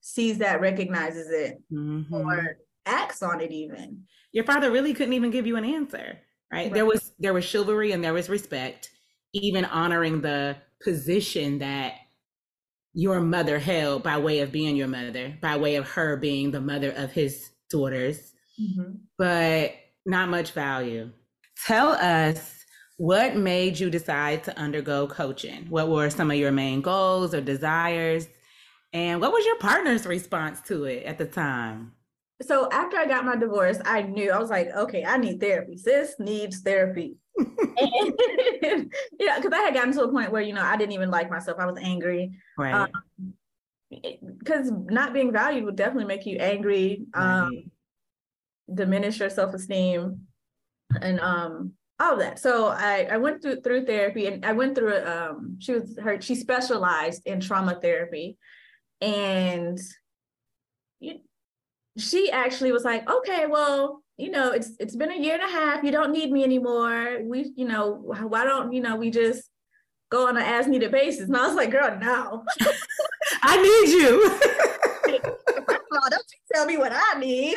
sees 0.00 0.38
that, 0.38 0.60
recognizes 0.60 1.30
it, 1.30 1.62
mm-hmm. 1.72 2.12
or 2.12 2.58
acts 2.86 3.22
on 3.22 3.40
it 3.40 3.52
even. 3.52 4.02
Your 4.32 4.44
father 4.44 4.70
really 4.70 4.94
couldn't 4.94 5.12
even 5.12 5.30
give 5.30 5.46
you 5.46 5.56
an 5.56 5.64
answer, 5.64 6.18
right? 6.52 6.64
right? 6.64 6.72
There 6.72 6.86
was 6.86 7.12
there 7.18 7.32
was 7.32 7.44
chivalry 7.44 7.92
and 7.92 8.02
there 8.02 8.12
was 8.12 8.28
respect, 8.28 8.90
even 9.32 9.64
honoring 9.64 10.20
the 10.20 10.56
position 10.82 11.58
that 11.60 11.94
your 12.94 13.20
mother 13.20 13.58
held 13.58 14.02
by 14.02 14.18
way 14.18 14.40
of 14.40 14.52
being 14.52 14.76
your 14.76 14.88
mother, 14.88 15.36
by 15.40 15.56
way 15.56 15.76
of 15.76 15.88
her 15.90 16.16
being 16.16 16.50
the 16.50 16.60
mother 16.60 16.90
of 16.90 17.12
his 17.12 17.50
daughters, 17.70 18.32
mm-hmm. 18.60 18.92
but 19.16 19.72
not 20.04 20.28
much 20.28 20.50
value. 20.50 21.10
Tell 21.66 21.92
us 21.92 22.61
what 23.02 23.34
made 23.34 23.80
you 23.80 23.90
decide 23.90 24.44
to 24.44 24.56
undergo 24.56 25.08
coaching? 25.08 25.66
What 25.68 25.88
were 25.88 26.08
some 26.08 26.30
of 26.30 26.36
your 26.36 26.52
main 26.52 26.80
goals 26.80 27.34
or 27.34 27.40
desires? 27.40 28.28
And 28.92 29.20
what 29.20 29.32
was 29.32 29.44
your 29.44 29.58
partner's 29.58 30.06
response 30.06 30.60
to 30.68 30.84
it 30.84 31.02
at 31.02 31.18
the 31.18 31.26
time? 31.26 31.94
So 32.42 32.68
after 32.70 32.96
I 32.96 33.06
got 33.06 33.24
my 33.24 33.34
divorce, 33.34 33.80
I 33.84 34.02
knew 34.02 34.30
I 34.30 34.38
was 34.38 34.50
like, 34.50 34.68
okay, 34.68 35.04
I 35.04 35.16
need 35.16 35.40
therapy. 35.40 35.76
Sis 35.78 36.14
needs 36.20 36.60
therapy. 36.60 37.16
and, 37.38 37.50
you 38.62 39.26
know, 39.26 39.36
because 39.36 39.52
I 39.52 39.62
had 39.64 39.74
gotten 39.74 39.92
to 39.94 40.04
a 40.04 40.12
point 40.12 40.30
where 40.30 40.42
you 40.42 40.52
know 40.52 40.62
I 40.62 40.76
didn't 40.76 40.92
even 40.92 41.10
like 41.10 41.28
myself. 41.28 41.58
I 41.58 41.66
was 41.66 41.78
angry. 41.82 42.30
Right. 42.56 42.88
Because 43.90 44.68
um, 44.68 44.86
not 44.88 45.12
being 45.12 45.32
valued 45.32 45.64
would 45.64 45.74
definitely 45.74 46.04
make 46.04 46.24
you 46.24 46.36
angry, 46.38 47.06
um, 47.14 47.50
right. 47.50 47.70
diminish 48.72 49.18
your 49.18 49.28
self 49.28 49.54
esteem, 49.54 50.20
and 51.00 51.18
um, 51.18 51.72
all 52.02 52.14
of 52.14 52.18
that. 52.18 52.38
So 52.38 52.68
I, 52.68 53.08
I 53.10 53.16
went 53.16 53.42
through 53.42 53.60
through 53.60 53.86
therapy 53.86 54.26
and 54.26 54.44
I 54.44 54.52
went 54.52 54.74
through 54.74 54.96
um 55.06 55.56
she 55.60 55.72
was 55.72 55.96
her 56.02 56.20
she 56.20 56.34
specialized 56.34 57.22
in 57.26 57.40
trauma 57.40 57.78
therapy 57.80 58.36
and 59.00 59.78
she 61.98 62.30
actually 62.30 62.72
was 62.72 62.84
like, 62.84 63.08
okay, 63.08 63.46
well, 63.46 64.02
you 64.16 64.30
know, 64.30 64.52
it's 64.52 64.72
it's 64.78 64.96
been 64.96 65.12
a 65.12 65.18
year 65.18 65.34
and 65.34 65.42
a 65.42 65.48
half. 65.48 65.84
You 65.84 65.90
don't 65.90 66.12
need 66.12 66.32
me 66.32 66.44
anymore. 66.44 67.18
We, 67.22 67.52
you 67.56 67.66
know, 67.66 67.94
why 67.94 68.44
don't 68.44 68.72
you 68.72 68.80
know 68.80 68.96
we 68.96 69.10
just 69.10 69.44
go 70.10 70.28
on 70.28 70.36
an 70.36 70.42
as 70.42 70.66
needed 70.66 70.92
basis? 70.92 71.28
And 71.28 71.36
I 71.36 71.46
was 71.46 71.56
like, 71.56 71.70
girl, 71.70 71.98
no. 72.00 72.44
I 73.42 73.60
need 73.60 73.92
you. 73.92 74.38
don't 76.10 76.24
you 76.32 76.38
tell 76.52 76.66
me 76.66 76.76
what 76.76 76.92
I 76.94 77.18
need. 77.18 77.56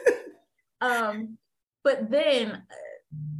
um, 0.80 1.38
but 1.84 2.10
then 2.10 2.62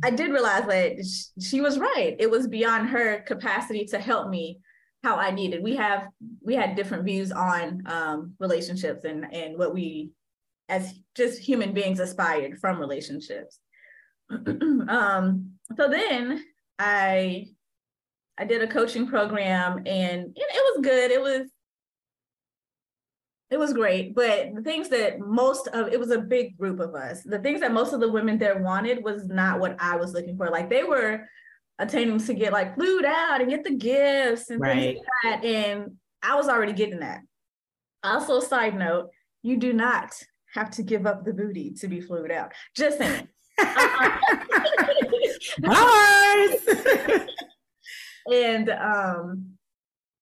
I 0.02 0.10
did 0.10 0.30
realize 0.30 0.66
that 0.66 1.04
she 1.40 1.60
was 1.60 1.78
right. 1.78 2.16
It 2.18 2.30
was 2.30 2.46
beyond 2.46 2.90
her 2.90 3.20
capacity 3.20 3.86
to 3.86 3.98
help 3.98 4.28
me 4.28 4.60
how 5.02 5.16
I 5.16 5.30
needed. 5.30 5.62
We 5.62 5.76
have 5.76 6.08
we 6.42 6.54
had 6.54 6.76
different 6.76 7.04
views 7.04 7.32
on 7.32 7.82
um, 7.86 8.34
relationships 8.38 9.04
and 9.04 9.26
and 9.32 9.58
what 9.58 9.74
we 9.74 10.10
as 10.68 10.94
just 11.16 11.40
human 11.40 11.72
beings 11.72 12.00
aspired 12.00 12.58
from 12.58 12.78
relationships. 12.78 13.58
um, 14.30 15.52
so 15.76 15.88
then 15.88 16.44
I 16.78 17.46
I 18.38 18.44
did 18.44 18.62
a 18.62 18.66
coaching 18.66 19.06
program 19.06 19.78
and 19.86 20.26
it, 20.36 20.46
it 20.48 20.76
was 20.76 20.84
good. 20.84 21.10
It 21.10 21.22
was 21.22 21.48
it 23.50 23.58
was 23.58 23.72
great 23.72 24.14
but 24.14 24.54
the 24.54 24.62
things 24.62 24.88
that 24.88 25.20
most 25.20 25.68
of 25.68 25.88
it 25.88 26.00
was 26.00 26.10
a 26.10 26.18
big 26.18 26.56
group 26.58 26.80
of 26.80 26.94
us. 26.94 27.22
The 27.22 27.38
things 27.38 27.60
that 27.60 27.72
most 27.72 27.92
of 27.92 28.00
the 28.00 28.10
women 28.10 28.38
there 28.38 28.58
wanted 28.58 29.04
was 29.04 29.28
not 29.28 29.60
what 29.60 29.76
i 29.80 29.96
was 29.96 30.12
looking 30.12 30.36
for. 30.36 30.50
Like 30.50 30.68
they 30.68 30.82
were 30.82 31.28
attaining 31.78 32.18
to 32.18 32.34
get 32.34 32.52
like 32.52 32.74
flued 32.74 33.04
out 33.04 33.40
and 33.40 33.50
get 33.50 33.62
the 33.62 33.76
gifts 33.76 34.50
and 34.50 34.60
right. 34.60 34.96
things 34.96 35.06
like 35.22 35.42
that 35.42 35.44
and 35.44 35.92
i 36.22 36.34
was 36.34 36.48
already 36.48 36.72
getting 36.72 37.00
that. 37.00 37.20
Also 38.02 38.40
side 38.40 38.76
note 38.76 39.10
you 39.42 39.56
do 39.56 39.72
not 39.72 40.12
have 40.54 40.70
to 40.72 40.82
give 40.82 41.06
up 41.06 41.24
the 41.24 41.32
booty 41.32 41.72
to 41.72 41.86
be 41.86 42.00
flued 42.00 42.30
out. 42.30 42.52
Just 42.74 42.98
saying. 42.98 43.28
And 48.32 48.70
um 48.70 49.55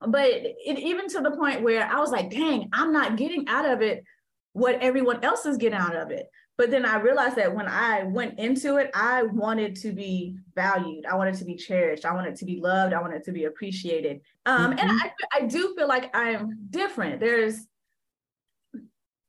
but 0.00 0.28
it, 0.28 0.78
even 0.78 1.08
to 1.08 1.20
the 1.20 1.30
point 1.32 1.62
where 1.62 1.86
I 1.86 2.00
was 2.00 2.10
like, 2.10 2.30
dang, 2.30 2.68
I'm 2.72 2.92
not 2.92 3.16
getting 3.16 3.48
out 3.48 3.66
of 3.66 3.82
it 3.82 4.04
what 4.52 4.76
everyone 4.80 5.22
else 5.24 5.46
is 5.46 5.56
getting 5.56 5.78
out 5.78 5.96
of 5.96 6.10
it. 6.10 6.26
But 6.56 6.70
then 6.70 6.86
I 6.86 7.00
realized 7.00 7.36
that 7.36 7.54
when 7.54 7.66
I 7.66 8.04
went 8.04 8.38
into 8.38 8.76
it, 8.76 8.90
I 8.94 9.24
wanted 9.24 9.74
to 9.76 9.90
be 9.92 10.36
valued. 10.54 11.04
I 11.04 11.16
wanted 11.16 11.34
to 11.36 11.44
be 11.44 11.56
cherished. 11.56 12.04
I 12.04 12.14
wanted 12.14 12.36
to 12.36 12.44
be 12.44 12.60
loved. 12.60 12.94
I 12.94 13.00
wanted 13.00 13.24
to 13.24 13.32
be 13.32 13.44
appreciated. 13.44 14.20
Um, 14.46 14.70
mm-hmm. 14.70 14.78
And 14.78 14.90
I, 15.02 15.12
I 15.32 15.40
do 15.46 15.74
feel 15.76 15.88
like 15.88 16.14
I'm 16.14 16.68
different. 16.70 17.18
There's, 17.18 17.66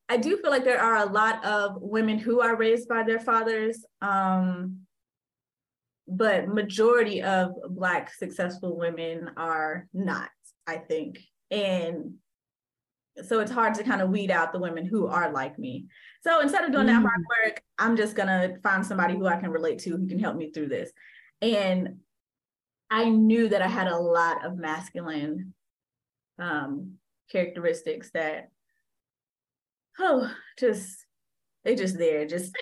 I 0.08 0.18
do 0.18 0.38
feel 0.38 0.52
like 0.52 0.64
there 0.64 0.82
are 0.82 0.98
a 0.98 1.12
lot 1.12 1.44
of 1.44 1.82
women 1.82 2.20
who 2.20 2.42
are 2.42 2.56
raised 2.56 2.88
by 2.88 3.02
their 3.02 3.20
fathers. 3.20 3.84
Um, 4.04 4.82
but 6.08 6.48
majority 6.48 7.24
of 7.24 7.56
black 7.70 8.14
successful 8.14 8.78
women 8.78 9.32
are 9.36 9.88
not 9.92 10.30
I 10.68 10.78
think. 10.78 11.20
And 11.52 12.16
so 13.24 13.40
it's 13.40 13.52
hard 13.52 13.76
to 13.76 13.84
kind 13.84 14.02
of 14.02 14.10
weed 14.10 14.30
out 14.30 14.52
the 14.52 14.60
women 14.60 14.86
who 14.86 15.08
are 15.08 15.32
like 15.32 15.58
me. 15.58 15.86
So 16.24 16.42
instead 16.42 16.66
of 16.66 16.72
doing 16.72 16.86
mm. 16.86 16.88
that 16.88 17.02
hard 17.02 17.22
mm. 17.22 17.46
work, 17.46 17.62
I'm 17.78 17.96
just 17.96 18.16
gonna 18.16 18.56
find 18.62 18.86
somebody 18.86 19.14
who 19.14 19.28
I 19.28 19.38
can 19.38 19.52
relate 19.52 19.80
to 19.80 19.92
who 19.92 20.08
can 20.08 20.20
help 20.20 20.36
me 20.36 20.52
through 20.52 20.70
this. 20.70 20.92
And 21.42 21.98
I 22.90 23.10
knew 23.10 23.50
that 23.50 23.62
I 23.62 23.68
had 23.68 23.88
a 23.88 23.98
lot 23.98 24.46
of 24.46 24.58
masculine 24.58 25.54
um, 26.40 26.96
characteristics 27.32 28.12
that, 28.14 28.50
oh, 30.00 30.32
just 30.60 31.06
they're 31.64 31.76
just 31.76 31.98
there. 31.98 32.26
Just 32.26 32.54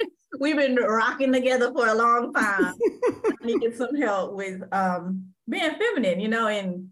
we've 0.40 0.56
been 0.56 0.76
rocking 0.76 1.32
together 1.32 1.72
for 1.72 1.88
a 1.88 1.94
long 1.94 2.32
time. 2.32 2.74
I 3.04 3.44
needed 3.44 3.76
some 3.76 3.94
help 3.94 4.34
with 4.34 4.62
um, 4.72 5.26
being 5.48 5.74
feminine, 5.74 6.20
you 6.20 6.28
know, 6.28 6.48
and 6.48 6.88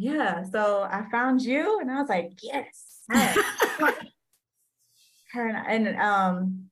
yeah 0.00 0.42
so 0.50 0.88
i 0.90 1.04
found 1.10 1.42
you 1.42 1.78
and 1.80 1.90
i 1.90 2.00
was 2.00 2.08
like 2.08 2.32
yes 2.42 3.02
her 5.32 5.46
and, 5.46 5.86
and 5.86 6.00
um 6.00 6.64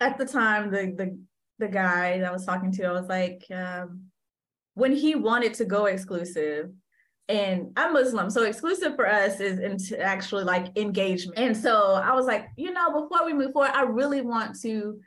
at 0.00 0.18
the 0.18 0.26
time 0.26 0.70
the 0.70 0.92
the 0.96 1.18
the 1.58 1.68
guy 1.68 2.18
that 2.18 2.28
i 2.28 2.32
was 2.32 2.44
talking 2.44 2.70
to 2.70 2.84
i 2.84 2.92
was 2.92 3.08
like 3.08 3.42
um 3.50 4.02
when 4.74 4.92
he 4.92 5.14
wanted 5.14 5.54
to 5.54 5.64
go 5.64 5.86
exclusive 5.86 6.70
and 7.28 7.72
I'm 7.76 7.92
Muslim, 7.92 8.30
so 8.30 8.44
exclusive 8.44 8.94
for 8.94 9.08
us 9.08 9.40
is 9.40 9.58
into 9.58 10.00
actually 10.00 10.44
like 10.44 10.78
engagement. 10.78 11.38
And 11.38 11.56
so 11.56 11.94
I 11.94 12.12
was 12.14 12.26
like, 12.26 12.46
you 12.56 12.72
know, 12.72 13.02
before 13.02 13.26
we 13.26 13.32
move 13.32 13.52
forward, 13.52 13.72
I 13.74 13.82
really 13.82 14.20
want 14.20 14.60
to, 14.60 15.00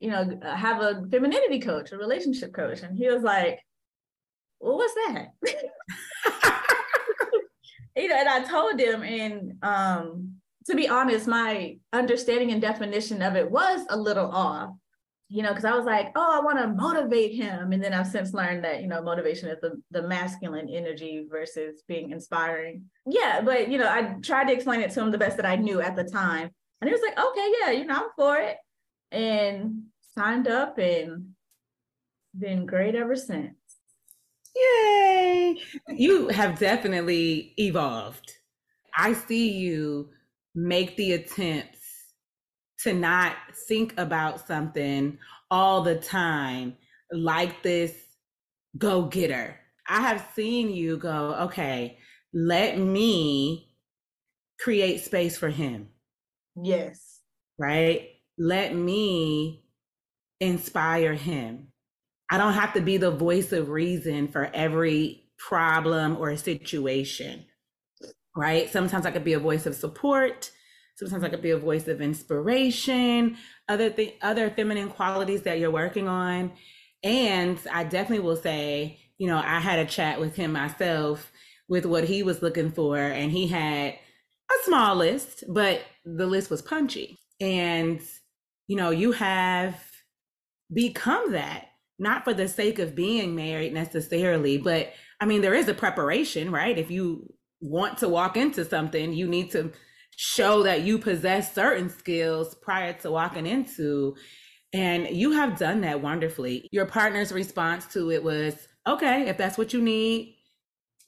you 0.00 0.10
know, 0.10 0.40
have 0.42 0.80
a 0.80 1.02
femininity 1.10 1.60
coach, 1.60 1.92
a 1.92 1.98
relationship 1.98 2.54
coach. 2.54 2.82
And 2.82 2.96
he 2.96 3.10
was 3.10 3.22
like, 3.22 3.60
well, 4.58 4.78
what's 4.78 4.94
that? 4.94 6.52
you 7.96 8.08
know, 8.08 8.16
and 8.16 8.28
I 8.28 8.44
told 8.44 8.78
them, 8.78 9.02
and 9.02 9.54
um, 9.62 10.34
to 10.66 10.74
be 10.74 10.88
honest, 10.88 11.26
my 11.26 11.78
understanding 11.92 12.52
and 12.52 12.60
definition 12.60 13.22
of 13.22 13.36
it 13.36 13.50
was 13.50 13.84
a 13.88 13.96
little 13.96 14.30
off. 14.30 14.70
You 15.28 15.42
know, 15.42 15.48
because 15.48 15.64
I 15.64 15.74
was 15.74 15.84
like, 15.84 16.12
oh, 16.14 16.38
I 16.38 16.44
want 16.44 16.58
to 16.58 16.68
motivate 16.68 17.34
him. 17.34 17.72
And 17.72 17.82
then 17.82 17.92
I've 17.92 18.06
since 18.06 18.32
learned 18.32 18.62
that, 18.62 18.80
you 18.80 18.86
know, 18.86 19.02
motivation 19.02 19.48
is 19.48 19.58
the, 19.60 19.72
the 19.90 20.06
masculine 20.06 20.68
energy 20.68 21.26
versus 21.28 21.82
being 21.88 22.12
inspiring. 22.12 22.84
Yeah, 23.06 23.40
but, 23.40 23.68
you 23.68 23.76
know, 23.76 23.88
I 23.88 24.14
tried 24.22 24.44
to 24.44 24.52
explain 24.52 24.82
it 24.82 24.92
to 24.92 25.00
him 25.00 25.10
the 25.10 25.18
best 25.18 25.36
that 25.38 25.44
I 25.44 25.56
knew 25.56 25.80
at 25.80 25.96
the 25.96 26.04
time. 26.04 26.48
And 26.80 26.88
he 26.88 26.92
was 26.92 27.02
like, 27.04 27.18
okay, 27.18 27.52
yeah, 27.58 27.70
you 27.72 27.86
know, 27.86 27.96
I'm 27.96 28.10
for 28.14 28.36
it. 28.36 28.56
And 29.10 29.86
signed 30.16 30.46
up 30.46 30.78
and 30.78 31.30
been 32.38 32.64
great 32.64 32.94
ever 32.94 33.16
since. 33.16 33.55
Yay! 34.56 35.58
You 35.88 36.28
have 36.28 36.58
definitely 36.58 37.54
evolved. 37.56 38.32
I 38.96 39.12
see 39.12 39.50
you 39.52 40.10
make 40.54 40.96
the 40.96 41.12
attempts 41.12 41.78
to 42.80 42.94
not 42.94 43.36
think 43.68 43.94
about 43.98 44.46
something 44.46 45.18
all 45.50 45.82
the 45.82 45.96
time 45.96 46.76
like 47.12 47.62
this 47.62 47.94
go 48.78 49.02
getter. 49.02 49.58
I 49.88 50.00
have 50.00 50.26
seen 50.34 50.70
you 50.70 50.96
go, 50.96 51.34
okay, 51.42 51.98
let 52.32 52.78
me 52.78 53.70
create 54.58 55.04
space 55.04 55.36
for 55.36 55.48
him. 55.48 55.88
Yes. 56.60 57.20
Right? 57.58 58.10
Let 58.38 58.74
me 58.74 59.64
inspire 60.40 61.14
him. 61.14 61.68
I 62.30 62.38
don't 62.38 62.54
have 62.54 62.72
to 62.74 62.80
be 62.80 62.96
the 62.96 63.10
voice 63.10 63.52
of 63.52 63.68
reason 63.68 64.28
for 64.28 64.50
every 64.52 65.24
problem 65.38 66.16
or 66.16 66.36
situation, 66.36 67.44
right? 68.34 68.70
Sometimes 68.70 69.06
I 69.06 69.10
could 69.10 69.24
be 69.24 69.34
a 69.34 69.38
voice 69.38 69.66
of 69.66 69.74
support. 69.74 70.50
Sometimes 70.96 71.24
I 71.24 71.28
could 71.28 71.42
be 71.42 71.50
a 71.50 71.58
voice 71.58 71.88
of 71.88 72.00
inspiration, 72.00 73.36
other 73.68 73.90
th- 73.90 74.16
other 74.22 74.50
feminine 74.50 74.88
qualities 74.88 75.42
that 75.42 75.58
you're 75.58 75.70
working 75.70 76.08
on. 76.08 76.52
And 77.04 77.58
I 77.72 77.84
definitely 77.84 78.24
will 78.24 78.36
say, 78.36 78.98
you 79.18 79.26
know, 79.26 79.36
I 79.36 79.60
had 79.60 79.78
a 79.78 79.84
chat 79.84 80.18
with 80.18 80.36
him 80.36 80.52
myself 80.52 81.30
with 81.68 81.84
what 81.86 82.04
he 82.04 82.22
was 82.22 82.42
looking 82.42 82.70
for. 82.70 82.98
And 82.98 83.30
he 83.30 83.46
had 83.46 83.94
a 84.50 84.64
small 84.64 84.96
list, 84.96 85.44
but 85.48 85.82
the 86.04 86.26
list 86.26 86.50
was 86.50 86.62
punchy. 86.62 87.18
And, 87.40 88.00
you 88.66 88.76
know, 88.76 88.90
you 88.90 89.12
have 89.12 89.78
become 90.72 91.32
that, 91.32 91.68
not 91.98 92.24
for 92.24 92.34
the 92.34 92.48
sake 92.48 92.78
of 92.78 92.94
being 92.94 93.34
married 93.34 93.72
necessarily, 93.72 94.58
but 94.58 94.92
I 95.20 95.26
mean, 95.26 95.40
there 95.40 95.54
is 95.54 95.68
a 95.68 95.74
preparation, 95.74 96.50
right? 96.50 96.76
If 96.76 96.90
you 96.90 97.32
want 97.60 97.98
to 97.98 98.08
walk 98.08 98.36
into 98.36 98.64
something, 98.64 99.12
you 99.12 99.26
need 99.26 99.50
to 99.52 99.72
show 100.16 100.62
that 100.62 100.82
you 100.82 100.98
possess 100.98 101.54
certain 101.54 101.88
skills 101.88 102.54
prior 102.56 102.92
to 102.94 103.10
walking 103.10 103.46
into. 103.46 104.14
And 104.72 105.08
you 105.08 105.32
have 105.32 105.58
done 105.58 105.82
that 105.82 106.02
wonderfully. 106.02 106.68
Your 106.72 106.86
partner's 106.86 107.32
response 107.32 107.86
to 107.92 108.10
it 108.10 108.22
was, 108.22 108.68
okay, 108.86 109.28
if 109.28 109.38
that's 109.38 109.56
what 109.56 109.72
you 109.72 109.80
need, 109.80 110.36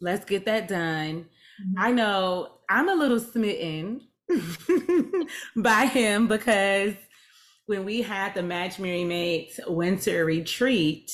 let's 0.01 0.25
get 0.25 0.45
that 0.47 0.69
done. 0.69 1.27
Mm-hmm. 1.61 1.75
I 1.79 1.91
know 1.91 2.59
I'm 2.71 2.89
a 2.89 2.95
little 2.95 3.21
smitten 3.21 4.03
by 5.57 5.87
him 5.87 6.29
because 6.29 6.95
when 7.69 7.85
we 7.85 8.01
had 8.01 8.35
the 8.35 8.43
Match 8.43 8.79
Marry 8.79 9.05
Mate 9.05 9.61
winter 9.67 10.25
retreat, 10.25 11.13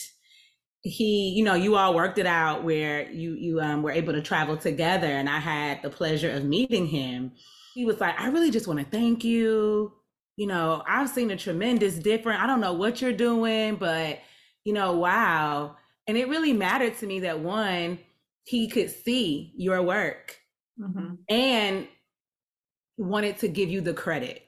he, 0.82 1.30
you 1.30 1.42
know, 1.42 1.54
you 1.54 1.74
all 1.74 1.94
worked 1.94 2.18
it 2.18 2.26
out 2.26 2.62
where 2.62 3.10
you 3.10 3.32
you 3.32 3.60
um 3.60 3.82
were 3.82 3.90
able 3.90 4.12
to 4.12 4.22
travel 4.22 4.56
together 4.56 5.08
and 5.08 5.28
I 5.28 5.40
had 5.40 5.82
the 5.82 5.90
pleasure 5.90 6.30
of 6.30 6.44
meeting 6.44 6.86
him. 6.86 7.32
He 7.74 7.84
was 7.84 8.00
like, 8.00 8.18
I 8.20 8.28
really 8.28 8.52
just 8.52 8.68
want 8.68 8.78
to 8.78 8.86
thank 8.86 9.24
you. 9.24 9.94
You 10.36 10.46
know, 10.46 10.84
I've 10.86 11.08
seen 11.08 11.32
a 11.32 11.36
tremendous 11.36 11.96
difference. 11.96 12.40
I 12.40 12.46
don't 12.46 12.60
know 12.60 12.72
what 12.72 13.02
you're 13.02 13.12
doing, 13.12 13.74
but 13.74 14.20
you 14.62 14.74
know, 14.74 14.92
wow. 14.92 15.74
And 16.06 16.16
it 16.16 16.28
really 16.28 16.52
mattered 16.52 16.96
to 16.98 17.06
me 17.06 17.20
that 17.20 17.40
one, 17.40 17.98
he 18.44 18.68
could 18.68 18.90
see 18.90 19.52
your 19.56 19.82
work 19.82 20.38
mm-hmm. 20.80 21.14
and 21.28 21.88
wanted 22.96 23.38
to 23.38 23.48
give 23.48 23.70
you 23.70 23.80
the 23.80 23.94
credit. 23.94 24.43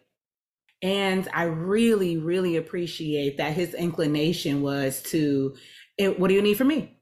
And 0.82 1.28
I 1.32 1.44
really, 1.44 2.16
really 2.18 2.56
appreciate 2.56 3.38
that 3.38 3.54
his 3.54 3.74
inclination 3.74 4.62
was 4.62 5.02
to, 5.04 5.54
what 5.98 6.28
do 6.28 6.34
you 6.34 6.42
need 6.42 6.58
from 6.58 6.68
me? 6.68 6.98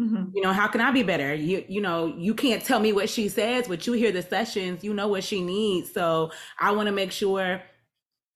Mm-hmm. 0.00 0.30
You 0.34 0.42
know, 0.42 0.52
how 0.52 0.66
can 0.66 0.80
I 0.80 0.90
be 0.90 1.02
better? 1.02 1.34
You, 1.34 1.64
you 1.68 1.80
know, 1.80 2.14
you 2.16 2.34
can't 2.34 2.64
tell 2.64 2.80
me 2.80 2.92
what 2.92 3.10
she 3.10 3.28
says, 3.28 3.68
but 3.68 3.86
you 3.86 3.92
hear 3.92 4.12
the 4.12 4.22
sessions, 4.22 4.82
you 4.82 4.94
know 4.94 5.08
what 5.08 5.24
she 5.24 5.42
needs. 5.42 5.92
So 5.92 6.30
I 6.58 6.70
want 6.72 6.86
to 6.86 6.92
make 6.92 7.12
sure 7.12 7.60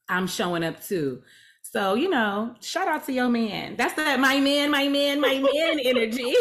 I'm 0.09 0.27
showing 0.27 0.63
up 0.63 0.83
too. 0.85 1.23
So, 1.63 1.95
you 1.95 2.09
know, 2.09 2.55
shout 2.61 2.87
out 2.87 3.05
to 3.07 3.13
your 3.13 3.29
man. 3.29 3.77
That's 3.77 3.95
that 3.95 4.21
my 4.21 4.39
man, 4.41 4.71
my 4.71 4.89
man, 4.89 5.21
my 5.21 5.39
man 5.39 5.81
energy. 5.85 6.35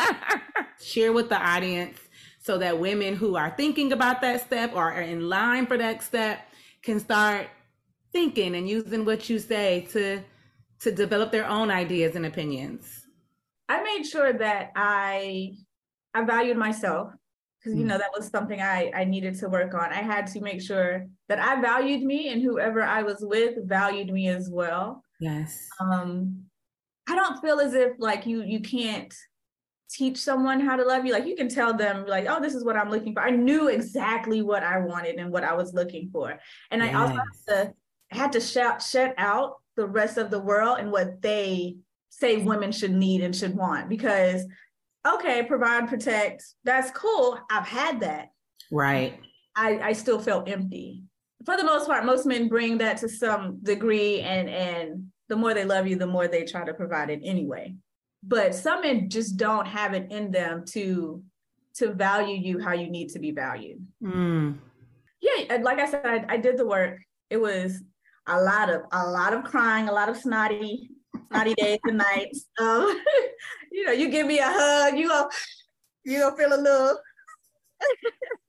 Share 0.80 1.12
with 1.12 1.28
the 1.28 1.38
audience 1.38 1.98
so 2.38 2.58
that 2.58 2.78
women 2.78 3.14
who 3.14 3.36
are 3.36 3.52
thinking 3.56 3.92
about 3.92 4.22
that 4.22 4.40
step 4.40 4.72
or 4.74 4.90
are 4.90 5.02
in 5.02 5.28
line 5.28 5.66
for 5.66 5.76
that 5.76 6.02
step 6.02 6.45
can 6.86 7.00
start 7.00 7.48
thinking 8.12 8.54
and 8.54 8.68
using 8.68 9.04
what 9.04 9.28
you 9.28 9.38
say 9.40 9.86
to 9.90 10.22
to 10.78 10.92
develop 10.92 11.32
their 11.32 11.46
own 11.46 11.68
ideas 11.70 12.14
and 12.14 12.24
opinions. 12.24 13.06
I 13.68 13.82
made 13.82 14.04
sure 14.04 14.32
that 14.32 14.70
I 14.76 15.52
I 16.14 16.24
valued 16.24 16.56
myself 16.56 17.12
because 17.58 17.76
you 17.76 17.84
know 17.84 17.96
mm. 17.96 17.98
that 17.98 18.12
was 18.16 18.28
something 18.28 18.60
I 18.60 18.92
I 18.94 19.04
needed 19.04 19.34
to 19.40 19.48
work 19.48 19.74
on. 19.74 19.92
I 19.92 20.02
had 20.14 20.28
to 20.28 20.40
make 20.40 20.62
sure 20.62 21.06
that 21.28 21.40
I 21.40 21.60
valued 21.60 22.02
me 22.02 22.28
and 22.32 22.40
whoever 22.40 22.82
I 22.82 23.02
was 23.02 23.18
with 23.20 23.54
valued 23.68 24.10
me 24.12 24.28
as 24.28 24.48
well. 24.48 25.02
Yes. 25.20 25.68
Um 25.80 26.44
I 27.08 27.16
don't 27.16 27.40
feel 27.40 27.58
as 27.58 27.74
if 27.74 27.92
like 27.98 28.26
you 28.26 28.44
you 28.44 28.60
can't 28.60 29.12
teach 29.88 30.18
someone 30.18 30.60
how 30.60 30.76
to 30.76 30.84
love 30.84 31.04
you. 31.04 31.12
Like 31.12 31.26
you 31.26 31.36
can 31.36 31.48
tell 31.48 31.74
them 31.74 32.06
like, 32.06 32.26
oh, 32.28 32.40
this 32.40 32.54
is 32.54 32.64
what 32.64 32.76
I'm 32.76 32.90
looking 32.90 33.14
for. 33.14 33.22
I 33.22 33.30
knew 33.30 33.68
exactly 33.68 34.42
what 34.42 34.62
I 34.62 34.78
wanted 34.78 35.16
and 35.16 35.30
what 35.30 35.44
I 35.44 35.54
was 35.54 35.74
looking 35.74 36.10
for. 36.10 36.38
And 36.70 36.82
yes. 36.82 36.94
I 36.94 36.98
also 36.98 37.14
had 37.14 37.46
to 37.48 37.74
had 38.10 38.32
to 38.32 38.40
shout 38.40 38.82
shut 38.82 39.14
out 39.18 39.56
the 39.76 39.86
rest 39.86 40.16
of 40.16 40.30
the 40.30 40.40
world 40.40 40.78
and 40.78 40.90
what 40.90 41.20
they 41.22 41.76
say 42.10 42.38
women 42.38 42.72
should 42.72 42.92
need 42.92 43.22
and 43.22 43.34
should 43.34 43.54
want 43.54 43.88
because 43.88 44.44
okay, 45.06 45.42
provide, 45.44 45.88
protect, 45.88 46.44
that's 46.64 46.90
cool. 46.90 47.38
I've 47.50 47.66
had 47.66 48.00
that. 48.00 48.30
Right. 48.72 49.20
I, 49.54 49.78
I 49.78 49.92
still 49.92 50.18
felt 50.18 50.48
empty. 50.48 51.04
For 51.44 51.56
the 51.56 51.64
most 51.64 51.86
part, 51.86 52.04
most 52.04 52.26
men 52.26 52.48
bring 52.48 52.78
that 52.78 52.96
to 52.98 53.08
some 53.08 53.60
degree 53.62 54.20
and 54.20 54.48
and 54.48 55.06
the 55.28 55.36
more 55.36 55.54
they 55.54 55.64
love 55.64 55.86
you, 55.86 55.96
the 55.96 56.06
more 56.06 56.28
they 56.28 56.44
try 56.44 56.64
to 56.64 56.74
provide 56.74 57.10
it 57.10 57.20
anyway. 57.24 57.74
But 58.22 58.54
some 58.54 58.82
men 58.82 59.08
just 59.08 59.36
don't 59.36 59.66
have 59.66 59.94
it 59.94 60.10
in 60.10 60.30
them 60.30 60.64
to 60.72 61.22
to 61.76 61.92
value 61.92 62.36
you 62.36 62.58
how 62.58 62.72
you 62.72 62.88
need 62.88 63.10
to 63.10 63.18
be 63.18 63.30
valued. 63.30 63.86
Mm. 64.02 64.58
Yeah, 65.20 65.58
like 65.62 65.78
I 65.78 65.90
said, 65.90 66.06
I, 66.06 66.34
I 66.34 66.36
did 66.38 66.56
the 66.56 66.66
work. 66.66 66.98
It 67.28 67.36
was 67.36 67.82
a 68.26 68.40
lot 68.40 68.70
of 68.70 68.82
a 68.92 69.06
lot 69.06 69.32
of 69.32 69.44
crying, 69.44 69.88
a 69.88 69.92
lot 69.92 70.08
of 70.08 70.16
snotty, 70.16 70.90
snotty 71.30 71.54
days 71.58 71.78
and 71.84 71.98
nights. 71.98 72.46
Um, 72.58 73.00
you 73.72 73.84
know, 73.84 73.92
you 73.92 74.08
give 74.08 74.26
me 74.26 74.38
a 74.38 74.46
hug, 74.46 74.96
you 74.96 75.08
go, 75.08 75.28
you 76.04 76.20
gonna 76.20 76.36
feel 76.36 76.54
a 76.54 76.60
little. 76.60 76.98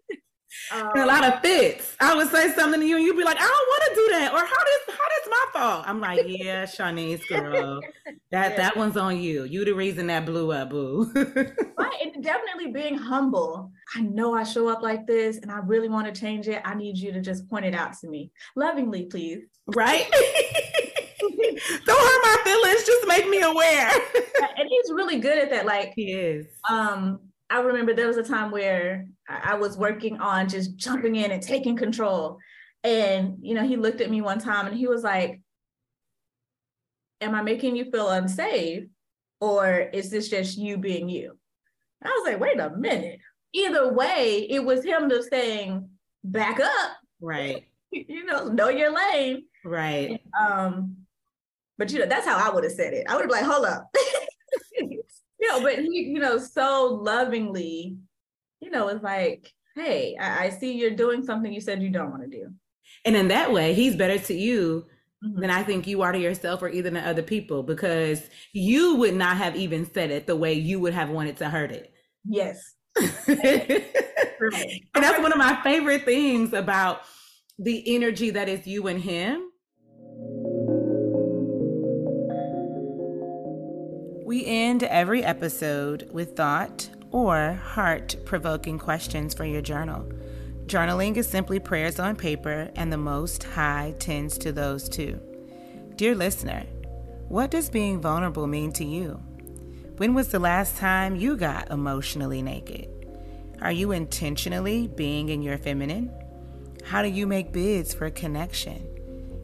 Um, 0.71 0.91
a 0.95 1.05
lot 1.05 1.23
of 1.23 1.41
fits. 1.41 1.95
I 1.99 2.15
would 2.15 2.29
say 2.29 2.51
something 2.53 2.79
to 2.81 2.85
you, 2.85 2.97
and 2.97 3.05
you'd 3.05 3.17
be 3.17 3.23
like, 3.23 3.37
"I 3.37 3.41
don't 3.41 3.49
want 3.49 3.83
to 3.89 3.95
do 3.95 4.07
that," 4.11 4.33
or 4.33 4.39
"How 4.39 4.45
does 4.45 4.95
how 4.95 5.07
does 5.07 5.29
my 5.29 5.45
fault?" 5.53 5.83
I'm 5.87 5.99
like, 5.99 6.21
"Yeah, 6.25 6.63
Shaunice 6.65 7.27
girl, 7.27 7.81
that 8.31 8.51
yeah. 8.51 8.57
that 8.57 8.77
one's 8.77 8.97
on 8.97 9.19
you. 9.19 9.43
You 9.43 9.65
the 9.65 9.73
reason 9.73 10.07
that 10.07 10.25
blew 10.25 10.51
up, 10.51 10.69
boo." 10.69 11.11
right, 11.15 12.01
and 12.01 12.23
definitely 12.23 12.71
being 12.71 12.97
humble. 12.97 13.71
I 13.95 14.01
know 14.01 14.33
I 14.33 14.43
show 14.43 14.67
up 14.67 14.81
like 14.81 15.07
this, 15.07 15.37
and 15.37 15.51
I 15.51 15.59
really 15.59 15.89
want 15.89 16.13
to 16.13 16.19
change 16.19 16.47
it. 16.47 16.61
I 16.65 16.75
need 16.75 16.97
you 16.97 17.11
to 17.13 17.21
just 17.21 17.49
point 17.49 17.65
it 17.65 17.73
out 17.73 17.97
to 17.99 18.07
me, 18.07 18.31
lovingly, 18.55 19.05
please. 19.05 19.43
Right. 19.67 20.07
don't 21.85 21.99
hurt 21.99 22.21
my 22.23 22.37
feelings. 22.43 22.83
Just 22.85 23.07
make 23.07 23.29
me 23.29 23.41
aware. 23.41 23.91
and 24.57 24.69
he's 24.69 24.91
really 24.91 25.19
good 25.19 25.37
at 25.37 25.49
that. 25.49 25.65
Like 25.65 25.93
he 25.95 26.11
is. 26.13 26.47
Um, 26.69 27.19
I 27.49 27.61
remember 27.61 27.93
there 27.93 28.07
was 28.07 28.17
a 28.17 28.23
time 28.23 28.51
where 28.51 29.07
I 29.29 29.55
was 29.55 29.77
working 29.77 30.19
on 30.19 30.49
just 30.49 30.75
jumping 30.75 31.15
in 31.15 31.31
and 31.31 31.41
taking 31.41 31.77
control. 31.77 32.39
And, 32.83 33.37
you 33.41 33.53
know, 33.53 33.65
he 33.65 33.77
looked 33.77 34.01
at 34.01 34.09
me 34.09 34.21
one 34.21 34.39
time 34.39 34.67
and 34.67 34.75
he 34.75 34.87
was 34.87 35.03
like, 35.03 35.41
Am 37.19 37.33
I 37.33 37.41
making 37.41 37.75
you 37.75 37.89
feel 37.89 38.09
unsafe? 38.09 38.83
Or 39.41 39.89
is 39.93 40.11
this 40.11 40.29
just 40.29 40.57
you 40.57 40.77
being 40.77 41.09
you? 41.09 41.37
And 42.01 42.11
I 42.11 42.11
was 42.11 42.31
like, 42.31 42.39
Wait 42.39 42.59
a 42.59 42.69
minute. 42.71 43.19
Either 43.53 43.93
way, 43.93 44.45
it 44.49 44.63
was 44.63 44.83
him 44.83 45.09
just 45.09 45.29
saying, 45.29 45.89
Back 46.23 46.59
up. 46.59 46.91
Right. 47.21 47.65
You 47.89 48.25
know, 48.25 48.49
know 48.49 48.67
your 48.67 48.93
lane. 48.93 49.45
Right. 49.63 50.19
Um, 50.37 50.97
but 51.77 51.89
you 51.89 51.99
know, 51.99 52.05
that's 52.05 52.27
how 52.27 52.37
I 52.37 52.53
would 52.53 52.65
have 52.65 52.73
said 52.73 52.93
it. 52.93 53.05
I 53.07 53.15
would 53.15 53.21
have 53.21 53.31
like, 53.31 53.45
hold 53.45 53.65
up. 53.65 53.87
you 55.47 55.53
know, 55.53 55.61
but 55.61 55.79
he, 55.79 56.11
you 56.13 56.19
know, 56.19 56.37
so 56.37 56.99
lovingly, 57.01 57.97
you 58.59 58.69
know, 58.69 58.87
it's 58.87 59.03
like, 59.03 59.53
hey, 59.75 60.15
I, 60.19 60.45
I 60.45 60.49
see 60.49 60.73
you're 60.73 60.91
doing 60.91 61.23
something 61.23 61.51
you 61.51 61.61
said 61.61 61.81
you 61.81 61.89
don't 61.89 62.11
want 62.11 62.23
to 62.23 62.29
do. 62.29 62.49
And 63.05 63.15
in 63.15 63.27
that 63.29 63.51
way, 63.51 63.73
he's 63.73 63.95
better 63.95 64.17
to 64.19 64.33
you 64.33 64.85
mm-hmm. 65.23 65.39
than 65.39 65.49
I 65.49 65.63
think 65.63 65.87
you 65.87 66.01
are 66.01 66.11
to 66.11 66.19
yourself 66.19 66.61
or 66.61 66.69
even 66.69 66.95
to 66.95 67.01
other 67.01 67.21
people 67.21 67.63
because 67.63 68.29
you 68.53 68.95
would 68.95 69.15
not 69.15 69.37
have 69.37 69.55
even 69.55 69.91
said 69.91 70.11
it 70.11 70.27
the 70.27 70.35
way 70.35 70.53
you 70.53 70.79
would 70.79 70.93
have 70.93 71.09
wanted 71.09 71.37
to 71.37 71.49
hurt 71.49 71.71
it. 71.71 71.93
Yes. 72.25 72.75
and 72.97 73.83
that's 74.95 75.19
one 75.19 75.31
of 75.31 75.37
my 75.37 75.59
favorite 75.63 76.03
things 76.03 76.53
about 76.53 77.01
the 77.59 77.95
energy 77.95 78.31
that 78.31 78.49
is 78.49 78.65
you 78.65 78.87
and 78.87 79.01
him 79.01 79.49
We 84.27 84.45
end 84.45 84.83
every 84.83 85.23
episode 85.23 86.09
with 86.11 86.35
thought 86.35 86.89
or 87.11 87.53
heart 87.53 88.17
provoking 88.25 88.77
questions 88.77 89.33
for 89.33 89.45
your 89.45 89.61
journal. 89.61 90.05
Journaling 90.65 91.15
is 91.15 91.25
simply 91.25 91.59
prayers 91.59 91.97
on 91.97 92.17
paper, 92.17 92.69
and 92.75 92.91
the 92.91 92.97
Most 92.97 93.45
High 93.45 93.95
tends 93.99 94.37
to 94.39 94.51
those 94.51 94.89
too. 94.89 95.17
Dear 95.95 96.13
listener, 96.13 96.65
what 97.29 97.51
does 97.51 97.69
being 97.69 98.01
vulnerable 98.01 98.47
mean 98.47 98.73
to 98.73 98.83
you? 98.83 99.13
When 99.95 100.13
was 100.13 100.27
the 100.27 100.39
last 100.39 100.75
time 100.75 101.15
you 101.15 101.37
got 101.37 101.71
emotionally 101.71 102.41
naked? 102.41 102.89
Are 103.61 103.71
you 103.71 103.93
intentionally 103.93 104.89
being 104.89 105.29
in 105.29 105.41
your 105.41 105.57
feminine? 105.57 106.13
How 106.83 107.01
do 107.01 107.07
you 107.07 107.27
make 107.27 107.53
bids 107.53 107.93
for 107.93 108.09
connection? 108.09 108.89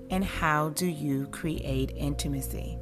And 0.10 0.26
how 0.26 0.72
do 0.72 0.88
you 0.88 1.28
create 1.28 1.94
intimacy? 1.96 2.80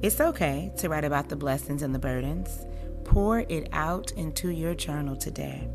It's 0.00 0.20
okay 0.20 0.70
to 0.76 0.88
write 0.88 1.04
about 1.04 1.28
the 1.28 1.34
blessings 1.34 1.82
and 1.82 1.92
the 1.92 1.98
burdens. 1.98 2.64
Pour 3.04 3.40
it 3.40 3.68
out 3.72 4.12
into 4.12 4.50
your 4.50 4.74
journal 4.74 5.16
today. 5.16 5.68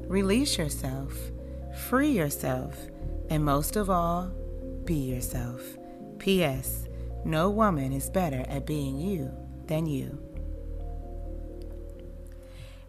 Release 0.00 0.58
yourself, 0.58 1.14
free 1.88 2.10
yourself, 2.10 2.76
and 3.28 3.44
most 3.44 3.76
of 3.76 3.88
all, 3.88 4.32
be 4.84 4.94
yourself. 4.94 5.62
P.S. 6.18 6.88
No 7.24 7.48
woman 7.48 7.92
is 7.92 8.10
better 8.10 8.44
at 8.48 8.66
being 8.66 8.98
you 8.98 9.30
than 9.66 9.86
you. 9.86 10.29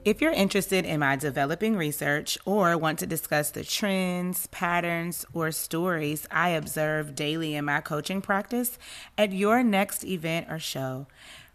If 0.04 0.20
you're 0.20 0.32
interested 0.32 0.84
in 0.84 1.02
my 1.02 1.16
developing 1.16 1.76
research 1.76 2.36
or 2.44 2.76
want 2.76 2.98
to 3.00 3.06
discuss 3.06 3.52
the 3.52 3.64
trends, 3.64 4.48
patterns, 4.48 5.26
or 5.32 5.52
stories 5.52 6.26
I 6.32 6.50
observe 6.50 7.14
daily 7.14 7.54
in 7.54 7.66
my 7.66 7.82
coaching 7.82 8.20
practice 8.20 8.80
at 9.16 9.32
your 9.32 9.62
next 9.62 10.04
event 10.04 10.48
or 10.50 10.58
show, 10.58 11.06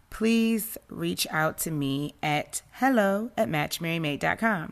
please 0.09 0.77
reach 0.87 1.27
out 1.29 1.57
to 1.59 1.71
me 1.71 2.15
at 2.23 2.61
hello 2.75 3.31
at 3.35 3.49
matchmarrymate.com. 3.49 4.71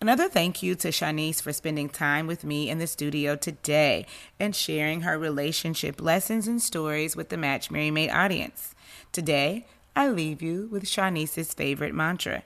Another 0.00 0.28
thank 0.28 0.62
you 0.62 0.76
to 0.76 0.88
Shaunice 0.88 1.42
for 1.42 1.52
spending 1.52 1.88
time 1.88 2.28
with 2.28 2.44
me 2.44 2.70
in 2.70 2.78
the 2.78 2.86
studio 2.86 3.34
today 3.34 4.06
and 4.38 4.54
sharing 4.54 5.00
her 5.00 5.18
relationship 5.18 6.00
lessons 6.00 6.46
and 6.46 6.62
stories 6.62 7.16
with 7.16 7.28
the 7.30 7.36
Match 7.36 7.72
Marry 7.72 7.90
Mate 7.90 8.10
audience. 8.10 8.72
Today, 9.10 9.66
I 9.96 10.10
leave 10.10 10.40
you 10.40 10.68
with 10.70 10.84
Shaunice's 10.84 11.54
favorite 11.54 11.94
mantra 11.94 12.44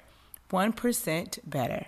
1% 0.50 1.38
better. 1.44 1.86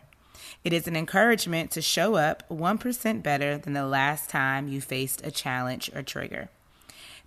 It 0.65 0.73
is 0.73 0.87
an 0.87 0.97
encouragement 0.97 1.71
to 1.73 1.83
show 1.83 2.17
up 2.17 2.49
1% 2.49 3.23
better 3.23 3.57
than 3.59 3.73
the 3.73 3.87
last 3.87 4.29
time 4.29 4.69
you 4.69 4.81
faced 4.81 5.25
a 5.25 5.31
challenge 5.31 5.91
or 5.95 6.03
trigger. 6.03 6.49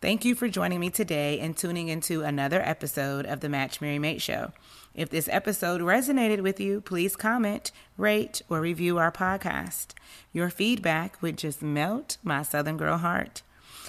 Thank 0.01 0.26
you 0.26 0.35
for 0.35 0.49
joining 0.49 0.81
me 0.81 0.89
today 0.89 1.39
and 1.39 1.55
tuning 1.55 1.88
into 1.88 2.23
another 2.23 2.61
episode 2.61 3.26
of 3.26 3.39
the 3.39 3.47
Match 3.47 3.80
Marry 3.80 3.99
Mate 3.99 4.22
Show. 4.22 4.51
If 4.93 5.10
this 5.10 5.30
episode 5.31 5.81
resonated 5.81 6.41
with 6.41 6.60
you, 6.60 6.81
please 6.81 7.15
comment, 7.15 7.72
rate, 7.97 8.41
or 8.49 8.60
review 8.60 8.97
our 8.97 9.11
podcast. 9.11 9.93
Your 10.34 10.49
feedback 10.49 11.22
would 11.22 11.38
just 11.38 11.64
melt 11.64 12.18
my 12.22 12.43
Southern 12.43 12.77
Girl 12.77 12.97
heart. 12.97 13.41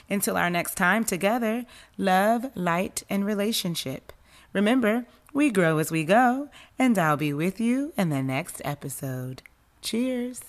Until 0.09 0.37
our 0.37 0.51
next 0.51 0.77
time 0.77 1.05
together, 1.05 1.66
love, 1.99 2.47
light, 2.55 3.03
and 3.11 3.25
relationship. 3.25 4.12
Remember, 4.53 5.07
we 5.35 5.51
grow 5.51 5.78
as 5.78 5.90
we 5.90 6.05
go, 6.05 6.48
and 6.78 6.97
I'll 6.97 7.19
be 7.19 7.35
with 7.35 7.61
you 7.61 7.93
in 7.98 8.09
the 8.09 8.23
next 8.23 8.62
episode. 8.65 9.43
Cheers. 9.82 10.40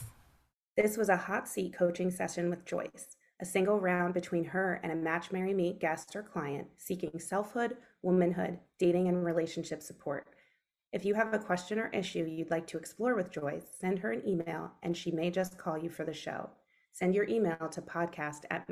This 0.78 0.96
was 0.96 1.10
a 1.10 1.18
hot 1.18 1.48
seat 1.48 1.74
coaching 1.74 2.12
session 2.12 2.50
with 2.50 2.64
Joyce 2.66 3.18
a 3.42 3.46
single 3.46 3.80
round 3.80 4.14
between 4.14 4.46
her 4.46 4.80
and 4.84 4.92
a 4.92 4.96
Match 4.96 5.32
Marry 5.32 5.54
Mate 5.54 5.80
guest 5.80 6.16
or 6.16 6.24
client 6.24 6.68
seeking 6.78 7.20
selfhood, 7.20 7.76
womanhood, 8.02 8.60
dating, 8.80 9.10
and 9.10 9.26
relationship 9.26 9.84
support. 9.84 10.28
If 10.94 11.04
you 11.04 11.16
have 11.16 11.34
a 11.34 11.40
question 11.40 11.78
or 11.78 11.88
issue 11.88 12.26
you'd 12.26 12.52
like 12.52 12.66
to 12.68 12.78
explore 12.78 13.14
with 13.16 13.32
Joyce, 13.32 13.66
send 13.78 14.00
her 14.00 14.14
an 14.14 14.26
email 14.26 14.72
and 14.84 14.96
she 14.96 15.12
may 15.12 15.30
just 15.32 15.58
call 15.58 15.78
you 15.78 15.90
for 15.90 16.06
the 16.06 16.14
show. 16.14 16.50
Send 16.94 17.14
your 17.14 17.28
email 17.28 17.68
to 17.72 17.82
podcast 17.82 18.44
at. 18.50 18.66